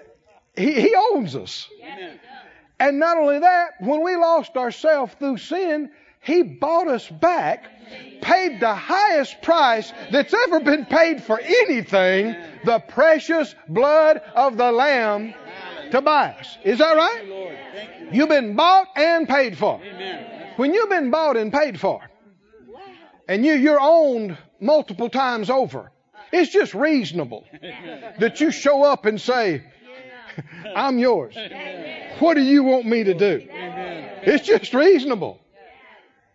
He, 0.57 0.73
he 0.73 0.95
owns 0.95 1.35
us. 1.35 1.69
Amen. 1.83 2.21
And 2.81 3.01
not 3.01 3.19
only 3.19 3.41
that, 3.41 3.71
when 3.81 4.05
we 4.05 4.15
lost 4.15 4.57
ourselves 4.57 5.13
through 5.19 5.39
sin, 5.39 5.91
he 6.21 6.43
bought 6.43 6.89
us 6.89 7.09
back, 7.09 7.67
paid 8.21 8.61
the 8.61 8.75
highest 8.75 9.41
price 9.43 9.93
that's 10.11 10.35
ever 10.35 10.61
been 10.61 10.85
paid 10.87 11.23
for 11.23 11.41
anything, 11.41 12.37
the 12.65 12.79
precious 12.81 13.55
blood 13.69 14.21
of 14.35 14.57
the 14.57 14.71
Lamb 14.71 15.35
to 15.91 16.01
buy 16.03 16.31
us. 16.39 16.59
Is 16.65 16.79
that 16.79 16.97
right? 16.97 17.27
You. 17.27 17.49
You've 18.13 18.29
been 18.29 18.57
bought 18.57 18.89
and 18.97 19.29
paid 19.29 19.57
for. 19.57 19.81
When 20.57 20.75
you've 20.75 20.91
been 20.91 21.11
bought 21.11 21.37
and 21.37 21.53
paid 21.53 21.79
for, 21.79 22.01
and 23.29 23.45
you, 23.45 23.55
you're 23.55 23.81
owned 23.81 24.37
multiple 24.61 25.09
times 25.09 25.51
over, 25.51 25.93
it's 26.33 26.51
just 26.51 26.75
reasonable 26.75 27.47
that 28.19 28.41
you 28.41 28.51
show 28.51 28.83
up 28.83 29.07
and 29.07 29.21
say, 29.21 29.63
I'm 30.75 30.99
yours. 30.99 31.37
What 32.19 32.35
do 32.35 32.43
you 32.43 32.65
want 32.65 32.87
me 32.87 33.05
to 33.05 33.15
do? 33.15 33.47
It's 34.23 34.47
just 34.47 34.75
reasonable. 34.75 35.41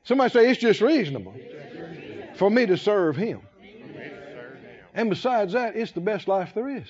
Somebody 0.04 0.32
say 0.32 0.50
it's 0.50 0.60
just 0.60 0.82
reasonable 0.82 1.34
for 2.36 2.50
me 2.50 2.66
to 2.66 2.78
serve 2.78 3.16
Him. 3.16 3.42
And 4.94 5.10
besides 5.10 5.54
that, 5.54 5.76
it's 5.76 5.92
the 5.92 6.02
best 6.02 6.28
life 6.28 6.52
there 6.54 6.70
is. 6.70 6.88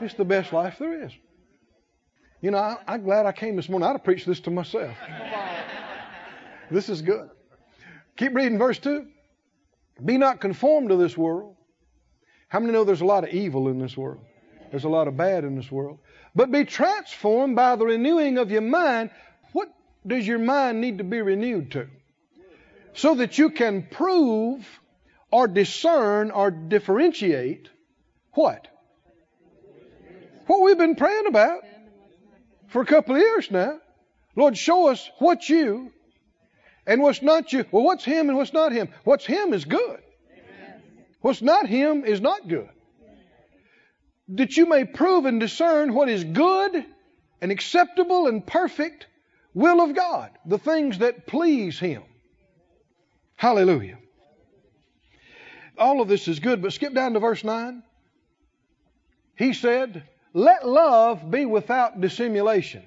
It's 0.00 0.14
the 0.14 0.24
best 0.24 0.52
life 0.52 0.76
there 0.78 1.04
is. 1.04 1.12
You 2.42 2.50
know, 2.50 2.58
I, 2.58 2.76
I'm 2.86 3.02
glad 3.02 3.26
I 3.26 3.32
came 3.32 3.56
this 3.56 3.68
morning. 3.68 3.88
I'd 3.88 3.92
have 3.92 4.04
preached 4.04 4.26
this 4.26 4.40
to 4.40 4.50
myself. 4.50 4.94
This 6.70 6.88
is 6.88 7.00
good. 7.02 7.30
Keep 8.16 8.34
reading 8.34 8.58
verse 8.58 8.78
2. 8.78 9.06
Be 10.04 10.18
not 10.18 10.40
conformed 10.40 10.90
to 10.90 10.96
this 10.96 11.16
world. 11.16 11.56
How 12.48 12.60
many 12.60 12.72
know 12.72 12.84
there's 12.84 13.00
a 13.00 13.06
lot 13.06 13.24
of 13.24 13.30
evil 13.30 13.68
in 13.68 13.78
this 13.78 13.96
world? 13.96 14.24
There's 14.70 14.84
a 14.84 14.88
lot 14.88 15.08
of 15.08 15.16
bad 15.16 15.44
in 15.44 15.56
this 15.56 15.70
world. 15.70 15.98
But 16.34 16.50
be 16.50 16.64
transformed 16.64 17.56
by 17.56 17.76
the 17.76 17.86
renewing 17.86 18.38
of 18.38 18.50
your 18.50 18.62
mind. 18.62 19.10
Does 20.06 20.26
your 20.26 20.38
mind 20.38 20.80
need 20.80 20.98
to 20.98 21.04
be 21.04 21.20
renewed 21.20 21.72
to? 21.72 21.88
So 22.94 23.16
that 23.16 23.38
you 23.38 23.50
can 23.50 23.82
prove 23.90 24.66
or 25.30 25.48
discern 25.48 26.30
or 26.30 26.50
differentiate 26.50 27.68
what? 28.32 28.68
What 30.46 30.62
we've 30.62 30.78
been 30.78 30.94
praying 30.94 31.26
about 31.26 31.62
for 32.68 32.82
a 32.82 32.86
couple 32.86 33.14
of 33.16 33.20
years 33.20 33.50
now. 33.50 33.80
Lord, 34.36 34.56
show 34.56 34.88
us 34.88 35.10
what 35.18 35.48
you 35.48 35.92
And 36.86 37.02
what's 37.02 37.20
not 37.20 37.52
you, 37.52 37.64
well, 37.72 37.82
what's 37.82 38.04
him 38.04 38.28
and 38.28 38.38
what's 38.38 38.52
not 38.52 38.72
him? 38.72 38.88
What's 39.02 39.26
him 39.26 39.52
is 39.52 39.64
good. 39.64 40.00
What's 41.20 41.42
not 41.42 41.66
him 41.66 42.04
is 42.04 42.20
not 42.20 42.46
good. 42.46 42.68
That 44.28 44.56
you 44.56 44.66
may 44.66 44.84
prove 44.84 45.24
and 45.24 45.40
discern 45.40 45.94
what 45.94 46.08
is 46.08 46.22
good 46.22 46.84
and 47.40 47.50
acceptable 47.50 48.28
and 48.28 48.46
perfect 48.46 49.06
will 49.56 49.80
of 49.80 49.94
God, 49.96 50.30
the 50.44 50.58
things 50.58 50.98
that 50.98 51.26
please 51.26 51.78
him. 51.78 52.02
Hallelujah. 53.36 53.98
All 55.78 56.00
of 56.02 56.08
this 56.08 56.28
is 56.28 56.38
good, 56.38 56.60
but 56.60 56.74
skip 56.74 56.94
down 56.94 57.14
to 57.14 57.20
verse 57.20 57.42
9. 57.42 57.82
He 59.34 59.54
said, 59.54 60.02
Let 60.34 60.68
love 60.68 61.30
be 61.30 61.46
without 61.46 62.00
dissimulation. 62.00 62.82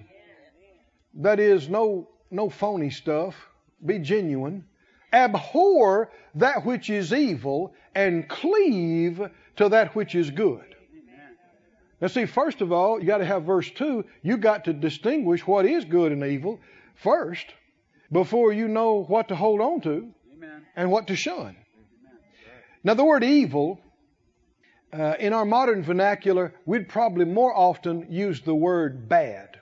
That 1.16 1.40
is, 1.40 1.70
no, 1.70 2.08
no 2.30 2.50
phony 2.50 2.92
stuff. 2.92 3.36
Be 3.84 3.98
genuine. 3.98 4.64
Abhor 5.12 6.12
that 6.36 6.66
which 6.66 6.92
is 6.92 7.12
evil 7.14 7.74
and 7.96 8.30
cleave 8.30 9.22
to 9.56 9.70
that 9.70 9.96
which 9.96 10.14
is 10.14 10.30
good. 10.30 10.69
Now, 12.02 12.08
see, 12.08 12.26
first 12.26 12.62
of 12.62 12.72
all, 12.72 13.00
you 13.00 13.06
got 13.06 13.18
to 13.18 13.26
have 13.26 13.44
verse 13.44 13.70
2. 13.72 14.06
You 14.22 14.38
got 14.38 14.66
to 14.66 14.74
distinguish 14.74 15.46
what 15.46 15.66
is 15.66 15.84
good 15.84 16.12
and 16.12 16.24
evil 16.24 16.60
first 16.96 17.46
before 18.12 18.54
you 18.54 18.68
know 18.68 19.04
what 19.04 19.28
to 19.28 19.36
hold 19.36 19.60
on 19.60 19.82
to 19.82 20.10
Amen. 20.36 20.66
and 20.76 20.92
what 20.92 21.08
to 21.08 21.16
shun. 21.16 21.56
Now, 22.84 22.94
the 22.94 23.04
word 23.04 23.26
evil, 23.26 23.82
uh, 24.94 25.16
in 25.20 25.34
our 25.34 25.46
modern 25.46 25.84
vernacular, 25.84 26.54
we'd 26.66 26.88
probably 26.88 27.26
more 27.26 27.54
often 27.56 28.08
use 28.10 28.42
the 28.42 28.56
word 28.56 29.10
bad. 29.10 29.60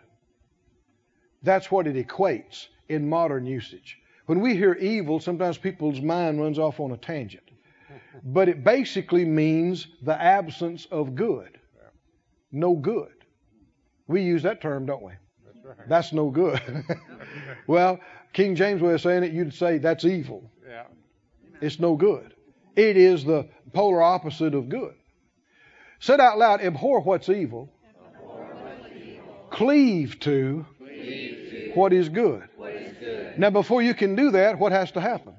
That's 1.41 1.71
what 1.71 1.87
it 1.87 1.95
equates 1.95 2.67
in 2.87 3.09
modern 3.09 3.45
usage. 3.45 3.97
When 4.27 4.41
we 4.41 4.55
hear 4.55 4.73
evil, 4.73 5.19
sometimes 5.19 5.57
people's 5.57 6.01
mind 6.01 6.39
runs 6.39 6.59
off 6.59 6.79
on 6.79 6.91
a 6.91 6.97
tangent. 6.97 7.43
But 8.23 8.49
it 8.49 8.63
basically 8.63 9.25
means 9.25 9.87
the 10.03 10.21
absence 10.21 10.85
of 10.91 11.15
good. 11.15 11.56
No 12.51 12.75
good. 12.75 13.13
We 14.07 14.21
use 14.21 14.43
that 14.43 14.61
term, 14.61 14.85
don't 14.85 15.03
we? 15.03 15.13
That's 15.45 15.65
right. 15.65 15.89
That's 15.89 16.13
no 16.13 16.29
good. 16.29 16.61
well, 17.67 17.99
King 18.33 18.55
James 18.55 18.81
way 18.81 18.93
of 18.93 19.01
saying 19.01 19.23
it, 19.23 19.33
you'd 19.33 19.53
say 19.53 19.77
that's 19.77 20.05
evil. 20.05 20.49
Yeah. 20.67 20.83
It's 21.61 21.79
no 21.79 21.95
good. 21.95 22.33
It 22.75 22.95
is 22.95 23.25
the 23.25 23.47
polar 23.73 24.01
opposite 24.01 24.53
of 24.53 24.69
good. 24.69 24.93
Said 25.99 26.19
out 26.19 26.37
loud, 26.37 26.61
abhor 26.61 27.01
what's 27.01 27.27
evil, 27.27 27.71
cleave 29.49 30.19
to 30.19 30.65
what 31.73 31.91
is 31.91 32.09
good. 32.09 32.43
Now, 33.37 33.49
before 33.49 33.81
you 33.81 33.93
can 33.93 34.15
do 34.15 34.31
that, 34.31 34.57
what 34.59 34.71
has 34.71 34.91
to 34.91 35.01
happen? 35.01 35.33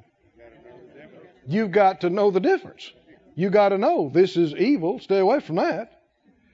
You've 1.46 1.70
got 1.70 2.02
to 2.02 2.10
know 2.10 2.30
the 2.30 2.40
difference. 2.40 2.92
You've 3.34 3.52
got 3.52 3.70
to 3.70 3.78
know 3.78 4.10
this 4.12 4.36
is 4.36 4.54
evil. 4.54 4.98
Stay 4.98 5.18
away 5.18 5.40
from 5.40 5.56
that. 5.56 5.97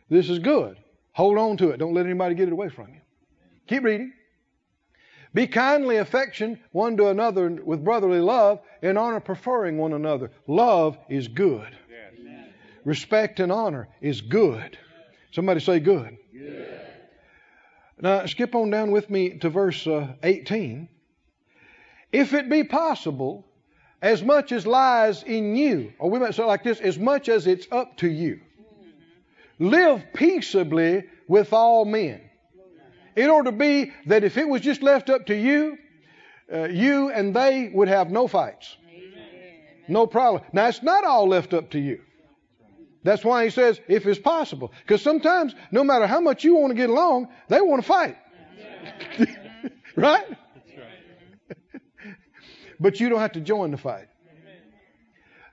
This 0.08 0.28
is 0.28 0.38
good. 0.38 0.78
Hold 1.12 1.38
on 1.38 1.56
to 1.58 1.70
it. 1.70 1.78
Don't 1.78 1.94
let 1.94 2.06
anybody 2.06 2.34
get 2.34 2.48
it 2.48 2.52
away 2.52 2.68
from 2.68 2.88
you. 2.88 3.00
Keep 3.66 3.84
reading. 3.84 4.12
Be 5.32 5.46
kindly 5.46 5.96
affection 5.96 6.60
one 6.72 6.96
to 6.96 7.08
another 7.08 7.50
with 7.50 7.84
brotherly 7.84 8.20
love, 8.20 8.60
and 8.82 8.96
honor 8.96 9.20
preferring 9.20 9.78
one 9.78 9.92
another. 9.92 10.30
Love 10.46 10.96
is 11.08 11.26
good. 11.26 11.76
Yes. 11.90 12.46
Respect 12.84 13.40
and 13.40 13.50
honor 13.50 13.88
is 14.00 14.20
good. 14.20 14.78
Somebody 15.32 15.60
say 15.60 15.80
good. 15.80 16.16
Now 18.00 18.26
skip 18.26 18.54
on 18.54 18.70
down 18.70 18.90
with 18.90 19.10
me 19.10 19.38
to 19.38 19.48
verse 19.48 19.86
uh, 19.86 20.14
18. 20.22 20.88
If 22.12 22.32
it 22.32 22.48
be 22.48 22.62
possible, 22.62 23.44
as 24.02 24.22
much 24.22 24.52
as 24.52 24.66
lies 24.66 25.22
in 25.22 25.56
you, 25.56 25.92
or 25.98 26.10
we 26.10 26.18
might 26.18 26.34
say 26.34 26.44
like 26.44 26.62
this, 26.62 26.80
as 26.80 26.98
much 26.98 27.28
as 27.28 27.46
it's 27.46 27.66
up 27.72 27.96
to 27.98 28.08
you, 28.08 28.40
live 29.58 30.04
peaceably 30.14 31.04
with 31.28 31.52
all 31.52 31.84
men. 31.84 32.20
It 33.16 33.30
ought 33.30 33.44
to 33.44 33.52
be 33.52 33.92
that 34.06 34.24
if 34.24 34.36
it 34.36 34.48
was 34.48 34.60
just 34.60 34.82
left 34.82 35.08
up 35.08 35.26
to 35.26 35.36
you, 35.36 35.78
uh, 36.52 36.64
you 36.64 37.10
and 37.10 37.34
they 37.34 37.70
would 37.72 37.88
have 37.88 38.10
no 38.10 38.26
fights. 38.26 38.76
No 39.86 40.06
problem. 40.06 40.42
Now, 40.52 40.68
it's 40.68 40.82
not 40.82 41.04
all 41.04 41.28
left 41.28 41.54
up 41.54 41.70
to 41.70 41.78
you. 41.78 42.00
That's 43.02 43.22
why 43.22 43.44
he 43.44 43.50
says, 43.50 43.78
if 43.86 44.06
it's 44.06 44.18
possible. 44.18 44.72
Because 44.82 45.02
sometimes, 45.02 45.54
no 45.70 45.84
matter 45.84 46.06
how 46.06 46.20
much 46.20 46.42
you 46.42 46.56
want 46.56 46.70
to 46.70 46.74
get 46.74 46.88
along, 46.88 47.28
they 47.48 47.60
want 47.60 47.82
to 47.82 47.86
fight. 47.86 48.16
right? 49.96 50.24
but 52.80 52.98
you 53.00 53.10
don't 53.10 53.20
have 53.20 53.32
to 53.32 53.40
join 53.40 53.70
the 53.70 53.76
fight. 53.76 54.08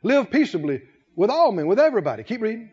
Live 0.02 0.32
peaceably 0.32 0.82
with 1.16 1.30
all 1.30 1.52
men, 1.52 1.68
with 1.68 1.80
everybody. 1.80 2.24
Keep 2.24 2.42
reading. 2.42 2.72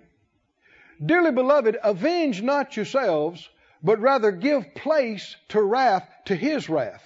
Dearly 1.04 1.30
beloved, 1.30 1.76
avenge 1.82 2.42
not 2.42 2.76
yourselves, 2.76 3.48
but 3.82 4.00
rather 4.00 4.32
give 4.32 4.74
place 4.74 5.36
to 5.48 5.62
wrath, 5.62 6.08
to 6.26 6.34
his 6.34 6.68
wrath. 6.68 7.02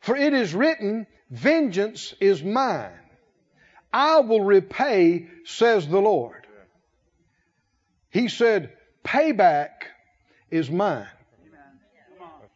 For 0.00 0.16
it 0.16 0.34
is 0.34 0.54
written, 0.54 1.06
Vengeance 1.30 2.14
is 2.20 2.42
mine. 2.42 2.92
I 3.92 4.20
will 4.20 4.42
repay, 4.42 5.28
says 5.44 5.88
the 5.88 6.00
Lord. 6.00 6.46
He 8.10 8.28
said, 8.28 8.72
Payback 9.04 9.68
is 10.50 10.70
mine, 10.70 11.08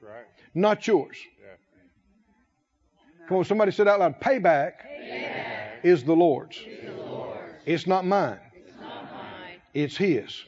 right. 0.02 0.24
not 0.54 0.86
yours. 0.86 1.16
Yeah. 1.40 3.26
Come 3.28 3.38
on, 3.38 3.44
somebody 3.44 3.72
said 3.72 3.88
out 3.88 4.00
loud, 4.00 4.20
Payback, 4.20 4.72
is 5.82 6.04
the 6.04 6.14
Lord's. 6.14 6.60
It's 7.66 7.86
not 7.86 8.04
mine. 8.04 8.38
It's 9.74 9.96
His. 9.96 10.44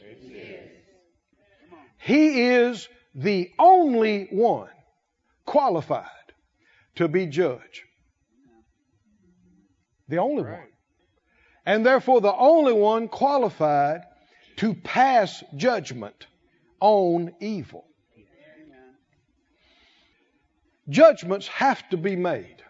He 2.01 2.45
is 2.47 2.89
the 3.13 3.51
only 3.59 4.27
one 4.31 4.69
qualified 5.45 6.07
to 6.95 7.07
be 7.07 7.27
judge. 7.27 7.83
The 10.07 10.17
only 10.17 10.43
one. 10.43 10.67
And 11.63 11.85
therefore, 11.85 12.19
the 12.19 12.33
only 12.33 12.73
one 12.73 13.07
qualified 13.07 14.01
to 14.57 14.73
pass 14.73 15.43
judgment 15.55 16.25
on 16.79 17.33
evil. 17.39 17.85
Judgments 20.89 21.47
have 21.49 21.87
to 21.89 21.97
be 21.97 22.15
made 22.15 22.63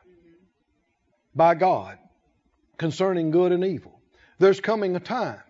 by 1.33 1.55
God 1.55 1.97
concerning 2.77 3.31
good 3.31 3.53
and 3.53 3.63
evil. 3.63 4.01
There's 4.39 4.59
coming 4.59 4.97
a 4.97 4.99
time 4.99 5.41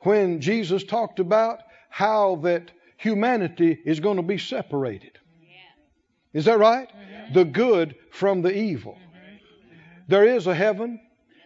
when 0.00 0.40
Jesus 0.40 0.82
talked 0.82 1.20
about 1.20 1.60
how 1.92 2.36
that 2.36 2.70
humanity 2.96 3.78
is 3.84 4.00
going 4.00 4.16
to 4.16 4.22
be 4.22 4.38
separated. 4.38 5.18
Is 6.32 6.46
that 6.46 6.58
right? 6.58 6.88
Mm-hmm. 6.88 7.34
The 7.34 7.44
good 7.44 7.94
from 8.10 8.40
the 8.40 8.56
evil. 8.56 8.98
There 10.08 10.24
is 10.24 10.46
a 10.46 10.54
heaven 10.54 10.98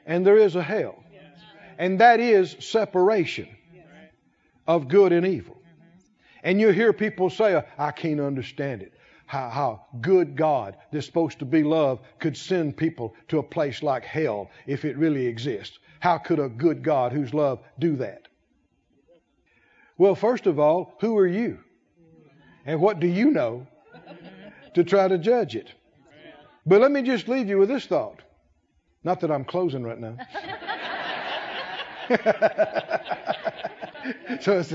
and 0.06 0.24
there 0.24 0.36
is 0.36 0.54
a 0.54 0.62
hell. 0.62 1.02
And 1.78 2.00
that 2.00 2.20
is 2.20 2.56
separation 2.60 3.48
of 4.68 4.86
good 4.86 5.12
and 5.12 5.26
evil. 5.26 5.60
And 6.44 6.60
you 6.60 6.68
hear 6.70 6.92
people 6.92 7.28
say, 7.28 7.60
I 7.76 7.90
can't 7.90 8.20
understand 8.20 8.82
it. 8.82 8.92
How, 9.26 9.50
how 9.50 9.86
good 10.00 10.36
God, 10.36 10.76
that's 10.92 11.06
supposed 11.06 11.40
to 11.40 11.44
be 11.44 11.64
love, 11.64 11.98
could 12.20 12.36
send 12.36 12.76
people 12.76 13.16
to 13.28 13.38
a 13.38 13.42
place 13.42 13.82
like 13.82 14.04
hell 14.04 14.50
if 14.68 14.84
it 14.84 14.96
really 14.96 15.26
exists. 15.26 15.80
How 15.98 16.18
could 16.18 16.38
a 16.38 16.48
good 16.48 16.84
God 16.84 17.12
who's 17.12 17.34
love 17.34 17.58
do 17.80 17.96
that? 17.96 18.25
Well, 19.98 20.14
first 20.14 20.46
of 20.46 20.58
all, 20.58 20.94
who 21.00 21.16
are 21.18 21.26
you? 21.26 21.58
And 22.66 22.80
what 22.80 23.00
do 23.00 23.06
you 23.06 23.30
know 23.30 23.66
to 24.74 24.84
try 24.84 25.08
to 25.08 25.18
judge 25.18 25.56
it? 25.56 25.72
But 26.66 26.80
let 26.80 26.90
me 26.90 27.02
just 27.02 27.28
leave 27.28 27.48
you 27.48 27.58
with 27.58 27.68
this 27.68 27.86
thought. 27.86 28.22
Not 29.04 29.20
that 29.20 29.30
I'm 29.30 29.44
closing 29.44 29.84
right 29.84 30.00
now. 30.00 30.16
so 34.40 34.58
it's 34.58 34.74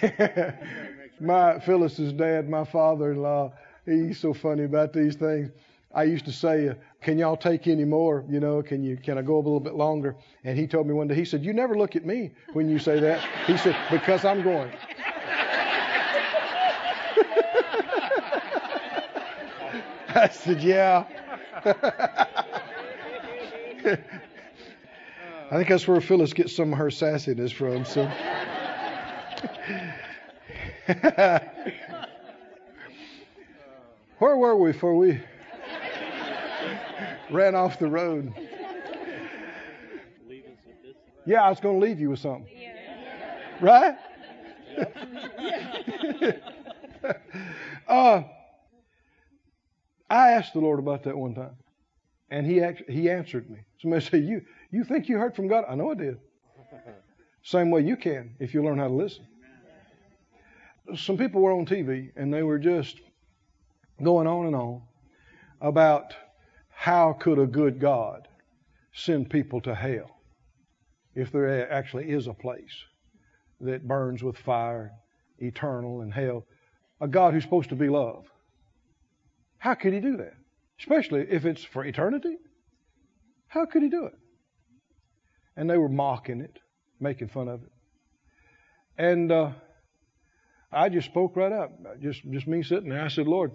my 1.20 1.58
Phyllis's 1.60 2.12
dad, 2.14 2.48
my 2.48 2.64
father-in-law, 2.64 3.52
he's 3.84 4.18
so 4.18 4.32
funny 4.32 4.64
about 4.64 4.92
these 4.92 5.14
things. 5.14 5.50
I 5.94 6.04
used 6.04 6.24
to 6.24 6.32
say, 6.32 6.74
"Can 7.02 7.18
y'all 7.18 7.36
take 7.36 7.66
any 7.66 7.84
more? 7.84 8.24
You 8.28 8.40
know, 8.40 8.62
can 8.62 8.82
you 8.82 8.96
can 8.96 9.16
I 9.16 9.22
go 9.22 9.36
a 9.36 9.42
little 9.42 9.60
bit 9.60 9.74
longer?" 9.74 10.16
And 10.44 10.58
he 10.58 10.66
told 10.66 10.86
me 10.86 10.92
one 10.92 11.08
day, 11.08 11.14
he 11.14 11.24
said, 11.24 11.44
"You 11.44 11.52
never 11.52 11.76
look 11.76 11.96
at 11.96 12.04
me 12.04 12.32
when 12.52 12.68
you 12.68 12.78
say 12.78 13.00
that." 13.00 13.20
He 13.46 13.56
said, 13.56 13.76
"Because 13.90 14.24
I'm 14.24 14.42
going." 14.42 14.70
I 20.14 20.28
said, 20.28 20.62
"Yeah." 20.62 21.04
I 25.50 25.56
think 25.56 25.68
that's 25.68 25.88
where 25.88 26.00
Phyllis 26.00 26.32
gets 26.32 26.54
some 26.54 26.72
of 26.72 26.78
her 26.78 26.90
sassiness 26.90 27.52
from. 27.52 27.84
So. 27.84 28.08
Where 34.18 34.36
were 34.36 34.54
we 34.56 34.72
before 34.72 34.96
we 34.96 35.20
ran 37.30 37.54
off 37.54 37.78
the 37.78 37.88
road? 37.88 38.32
Leave 40.28 40.44
us 40.44 40.50
with 40.66 40.82
this. 40.82 40.96
Yeah, 41.26 41.42
I 41.42 41.50
was 41.50 41.60
going 41.60 41.80
to 41.80 41.86
leave 41.86 42.00
you 42.00 42.10
with 42.10 42.20
something. 42.20 42.46
Right? 43.60 43.94
uh, 47.88 48.22
I 50.08 50.30
asked 50.30 50.54
the 50.54 50.60
Lord 50.60 50.78
about 50.78 51.04
that 51.04 51.16
one 51.16 51.34
time, 51.34 51.56
and 52.30 52.46
He 52.46 52.60
act- 52.62 52.88
He 52.88 53.10
answered 53.10 53.50
me. 53.50 53.58
Somebody 53.80 54.04
said, 54.04 54.24
"You 54.24 54.42
you 54.70 54.84
think 54.84 55.08
you 55.08 55.18
heard 55.18 55.34
from 55.36 55.46
God?" 55.48 55.64
I 55.68 55.74
know 55.74 55.90
I 55.90 55.94
did. 55.94 56.18
Same 57.42 57.70
way 57.70 57.82
you 57.82 57.96
can 57.96 58.34
if 58.38 58.54
you 58.54 58.62
learn 58.62 58.78
how 58.78 58.88
to 58.88 58.94
listen. 58.94 59.26
Some 60.96 61.16
people 61.16 61.40
were 61.40 61.52
on 61.52 61.66
TV 61.66 62.10
and 62.16 62.32
they 62.32 62.42
were 62.42 62.58
just 62.58 63.00
going 64.02 64.26
on 64.26 64.46
and 64.46 64.56
on 64.56 64.82
about 65.60 66.14
how 66.80 67.12
could 67.12 67.38
a 67.38 67.46
good 67.46 67.78
God 67.78 68.26
send 68.94 69.28
people 69.28 69.60
to 69.60 69.74
hell 69.74 70.16
if 71.14 71.30
there 71.30 71.70
actually 71.70 72.10
is 72.10 72.26
a 72.26 72.32
place 72.32 72.72
that 73.60 73.86
burns 73.86 74.22
with 74.22 74.38
fire, 74.38 74.90
eternal 75.40 76.00
and 76.00 76.10
hell, 76.10 76.46
a 77.02 77.06
God 77.06 77.34
who's 77.34 77.42
supposed 77.42 77.68
to 77.68 77.74
be 77.74 77.90
love. 77.90 78.24
How 79.58 79.74
could 79.74 79.92
he 79.92 80.00
do 80.00 80.16
that? 80.16 80.32
Especially 80.78 81.26
if 81.28 81.44
it's 81.44 81.62
for 81.62 81.84
eternity? 81.84 82.38
How 83.48 83.66
could 83.66 83.82
he 83.82 83.90
do 83.90 84.06
it? 84.06 84.16
And 85.58 85.68
they 85.68 85.76
were 85.76 85.90
mocking 85.90 86.40
it, 86.40 86.60
making 86.98 87.28
fun 87.28 87.48
of 87.48 87.62
it. 87.62 87.72
And 88.96 89.30
uh, 89.30 89.50
I 90.72 90.88
just 90.88 91.08
spoke 91.08 91.36
right 91.36 91.52
up, 91.52 91.72
just 92.00 92.22
just 92.30 92.46
me 92.46 92.62
sitting 92.62 92.88
there. 92.88 93.04
I 93.04 93.08
said, 93.08 93.28
Lord, 93.28 93.52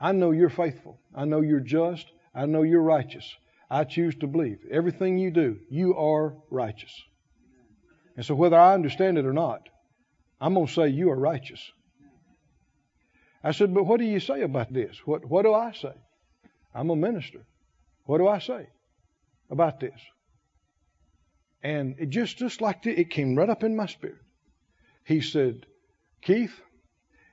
I 0.00 0.12
know 0.12 0.30
you're 0.30 0.50
faithful. 0.50 1.00
I 1.14 1.24
know 1.24 1.40
you're 1.40 1.60
just. 1.60 2.06
I 2.34 2.46
know 2.46 2.62
you're 2.62 2.82
righteous. 2.82 3.28
I 3.70 3.84
choose 3.84 4.14
to 4.16 4.26
believe. 4.26 4.58
Everything 4.70 5.18
you 5.18 5.30
do, 5.30 5.58
you 5.70 5.94
are 5.96 6.36
righteous. 6.50 6.92
And 8.16 8.24
so 8.24 8.34
whether 8.34 8.58
I 8.58 8.74
understand 8.74 9.18
it 9.18 9.26
or 9.26 9.32
not, 9.32 9.68
I'm 10.40 10.54
going 10.54 10.66
to 10.66 10.72
say 10.72 10.88
you 10.88 11.10
are 11.10 11.18
righteous. 11.18 11.60
I 13.42 13.52
said, 13.52 13.74
but 13.74 13.84
what 13.84 13.98
do 13.98 14.06
you 14.06 14.20
say 14.20 14.42
about 14.42 14.72
this? 14.72 14.96
What, 15.04 15.24
what 15.24 15.42
do 15.42 15.54
I 15.54 15.72
say? 15.72 15.94
I'm 16.74 16.90
a 16.90 16.96
minister. 16.96 17.46
What 18.04 18.18
do 18.18 18.28
I 18.28 18.38
say 18.38 18.68
about 19.50 19.80
this? 19.80 20.00
And 21.62 21.96
it 21.98 22.10
just, 22.10 22.38
just 22.38 22.60
like 22.60 22.82
the, 22.82 22.98
it 22.98 23.10
came 23.10 23.36
right 23.36 23.50
up 23.50 23.64
in 23.64 23.76
my 23.76 23.86
spirit. 23.86 24.18
He 25.04 25.20
said, 25.20 25.66
Keith, 26.22 26.60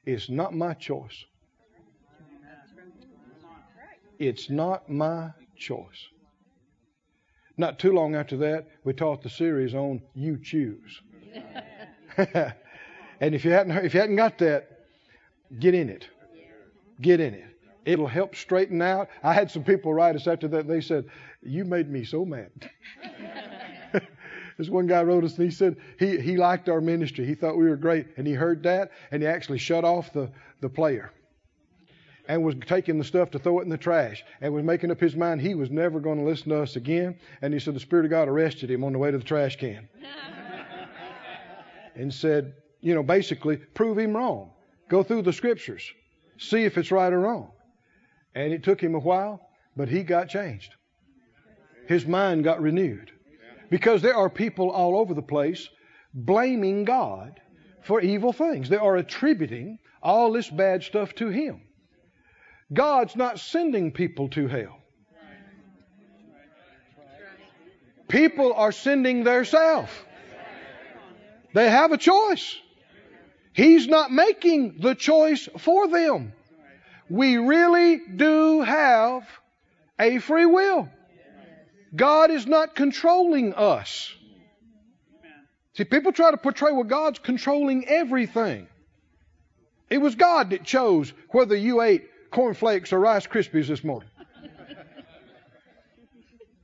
it's 0.06 0.30
not 0.30 0.54
my 0.54 0.74
choice. 0.74 1.26
It's 4.20 4.50
not 4.50 4.90
my 4.90 5.32
choice. 5.58 6.10
Not 7.58 7.80
too 7.80 7.94
long 7.94 8.16
after 8.16 8.38
that, 8.38 8.68
we 8.84 8.94
taught 8.94 9.22
the 9.24 9.30
series 9.30 9.74
on 9.74 10.02
You 10.14 10.38
Choose. 10.42 11.02
and 12.18 13.36
if 13.36 13.46
you 13.46 13.52
hadn't 13.52 13.78
if 13.86 13.94
you 13.94 14.00
hadn't 14.00 14.18
got 14.18 14.38
that, 14.40 14.86
get 15.60 15.74
in 15.74 15.90
it. 15.90 16.08
Get 17.02 17.20
in 17.20 17.34
it. 17.34 17.46
It'll 17.86 18.08
help 18.08 18.36
straighten 18.36 18.82
out. 18.82 19.10
I 19.24 19.34
had 19.34 19.52
some 19.52 19.64
people 19.64 19.94
write 19.94 20.16
us 20.16 20.28
after 20.28 20.48
that. 20.50 20.68
They 20.68 20.82
said, 20.82 21.06
"You 21.42 21.66
made 21.66 21.90
me 21.90 22.04
so 22.04 22.26
mad." 22.26 22.52
this 24.58 24.70
one 24.70 24.88
guy 24.88 25.04
wrote 25.04 25.24
us 25.24 25.38
and 25.38 25.46
he 25.46 25.52
said 25.52 25.78
he 26.00 26.20
he 26.20 26.36
liked 26.36 26.68
our 26.68 26.82
ministry. 26.82 27.26
He 27.26 27.36
thought 27.36 27.58
we 27.58 27.70
were 27.70 27.78
great, 27.78 28.08
and 28.18 28.28
he 28.28 28.34
heard 28.34 28.64
that 28.64 28.92
and 29.12 29.22
he 29.22 29.28
actually 29.28 29.60
shut 29.60 29.86
off 29.86 30.12
the 30.12 30.30
the 30.62 30.70
player 30.70 31.12
and 32.28 32.44
was 32.44 32.56
taking 32.66 32.98
the 32.98 33.04
stuff 33.04 33.32
to 33.32 33.40
throw 33.40 33.60
it 33.60 33.64
in 33.64 33.70
the 33.70 33.78
trash 33.78 34.24
and 34.42 34.54
was 34.54 34.64
making 34.64 34.92
up 34.92 35.00
his 35.00 35.16
mind 35.16 35.42
he 35.42 35.56
was 35.56 35.70
never 35.70 36.00
going 36.00 36.18
to 36.18 36.24
listen 36.24 36.50
to 36.50 36.62
us 36.62 36.76
again. 36.76 37.18
And 37.42 37.54
he 37.54 37.60
said 37.60 37.76
the 37.76 37.80
Spirit 37.80 38.06
of 38.06 38.12
God 38.12 38.28
arrested 38.28 38.72
him 38.72 38.84
on 38.84 38.94
the 38.94 39.00
way 39.00 39.12
to 39.12 39.18
the 39.18 39.24
trash 39.24 39.58
can 39.58 39.88
and 41.96 42.14
said, 42.14 42.54
you 42.82 42.94
know, 42.94 43.04
basically, 43.04 43.58
prove 43.58 43.98
him 43.98 44.16
wrong. 44.16 44.52
Go 44.90 45.02
through 45.02 45.24
the 45.24 45.34
scriptures, 45.34 45.92
see 46.38 46.64
if 46.64 46.78
it's 46.78 46.92
right 46.92 47.12
or 47.12 47.20
wrong. 47.20 47.52
And 48.36 48.54
it 48.54 48.64
took 48.64 48.82
him 48.82 48.96
a 48.96 49.00
while, 49.00 49.50
but 49.76 49.88
he 49.88 50.04
got 50.04 50.30
changed. 50.30 50.76
His 51.88 52.06
mind 52.06 52.44
got 52.44 52.62
renewed. 52.62 53.12
Because 53.70 54.02
there 54.02 54.16
are 54.16 54.30
people 54.30 54.70
all 54.70 54.98
over 54.98 55.14
the 55.14 55.22
place 55.22 55.68
blaming 56.14 56.86
God 56.86 57.40
for 57.84 58.02
evil 58.02 58.34
things. 58.34 58.70
They 58.70 58.78
are 58.78 58.98
attributing 58.98 59.80
all 60.02 60.32
this 60.32 60.50
bad 60.50 60.84
stuff 60.84 61.14
to 61.16 61.30
him. 61.30 61.62
God's 62.74 63.16
not 63.16 63.40
sending 63.40 63.92
people 63.92 64.30
to 64.30 64.48
hell. 64.48 64.80
People 68.08 68.54
are 68.54 68.72
sending 68.72 69.24
theirself. 69.24 70.06
They 71.54 71.70
have 71.70 71.92
a 71.92 71.98
choice. 71.98 72.56
He's 73.54 73.88
not 73.88 74.12
making 74.12 74.80
the 74.80 74.96
choice 74.96 75.48
for 75.58 75.88
them. 75.88 76.34
We 77.10 77.38
really 77.38 78.02
do 78.16 78.62
have 78.62 79.28
a 80.00 80.20
free 80.20 80.46
will. 80.46 80.90
God 81.96 82.32
is 82.32 82.46
not 82.46 82.76
controlling 82.76 83.54
us. 83.54 84.14
See, 85.74 85.86
people 85.86 86.12
try 86.12 86.32
to 86.32 86.38
portray 86.38 86.72
well, 86.72 86.84
God's 86.84 87.20
controlling 87.20 87.88
everything. 87.88 88.68
It 89.90 90.00
was 90.00 90.16
God 90.16 90.50
that 90.50 90.64
chose 90.64 91.14
whether 91.30 91.56
you 91.56 91.82
ate 91.82 92.06
cornflakes 92.36 92.92
or 92.92 93.00
Rice 93.00 93.26
Krispies 93.26 93.68
this 93.68 93.82
morning. 93.82 94.10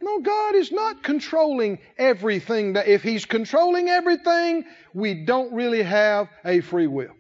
No, 0.02 0.20
God 0.20 0.56
is 0.56 0.70
not 0.70 1.02
controlling 1.02 1.80
everything. 1.98 2.76
If 2.76 3.02
He's 3.02 3.26
controlling 3.26 3.88
everything, 3.88 4.66
we 4.94 5.24
don't 5.24 5.54
really 5.54 5.82
have 5.82 6.28
a 6.44 6.60
free 6.60 6.88
will. 6.88 7.14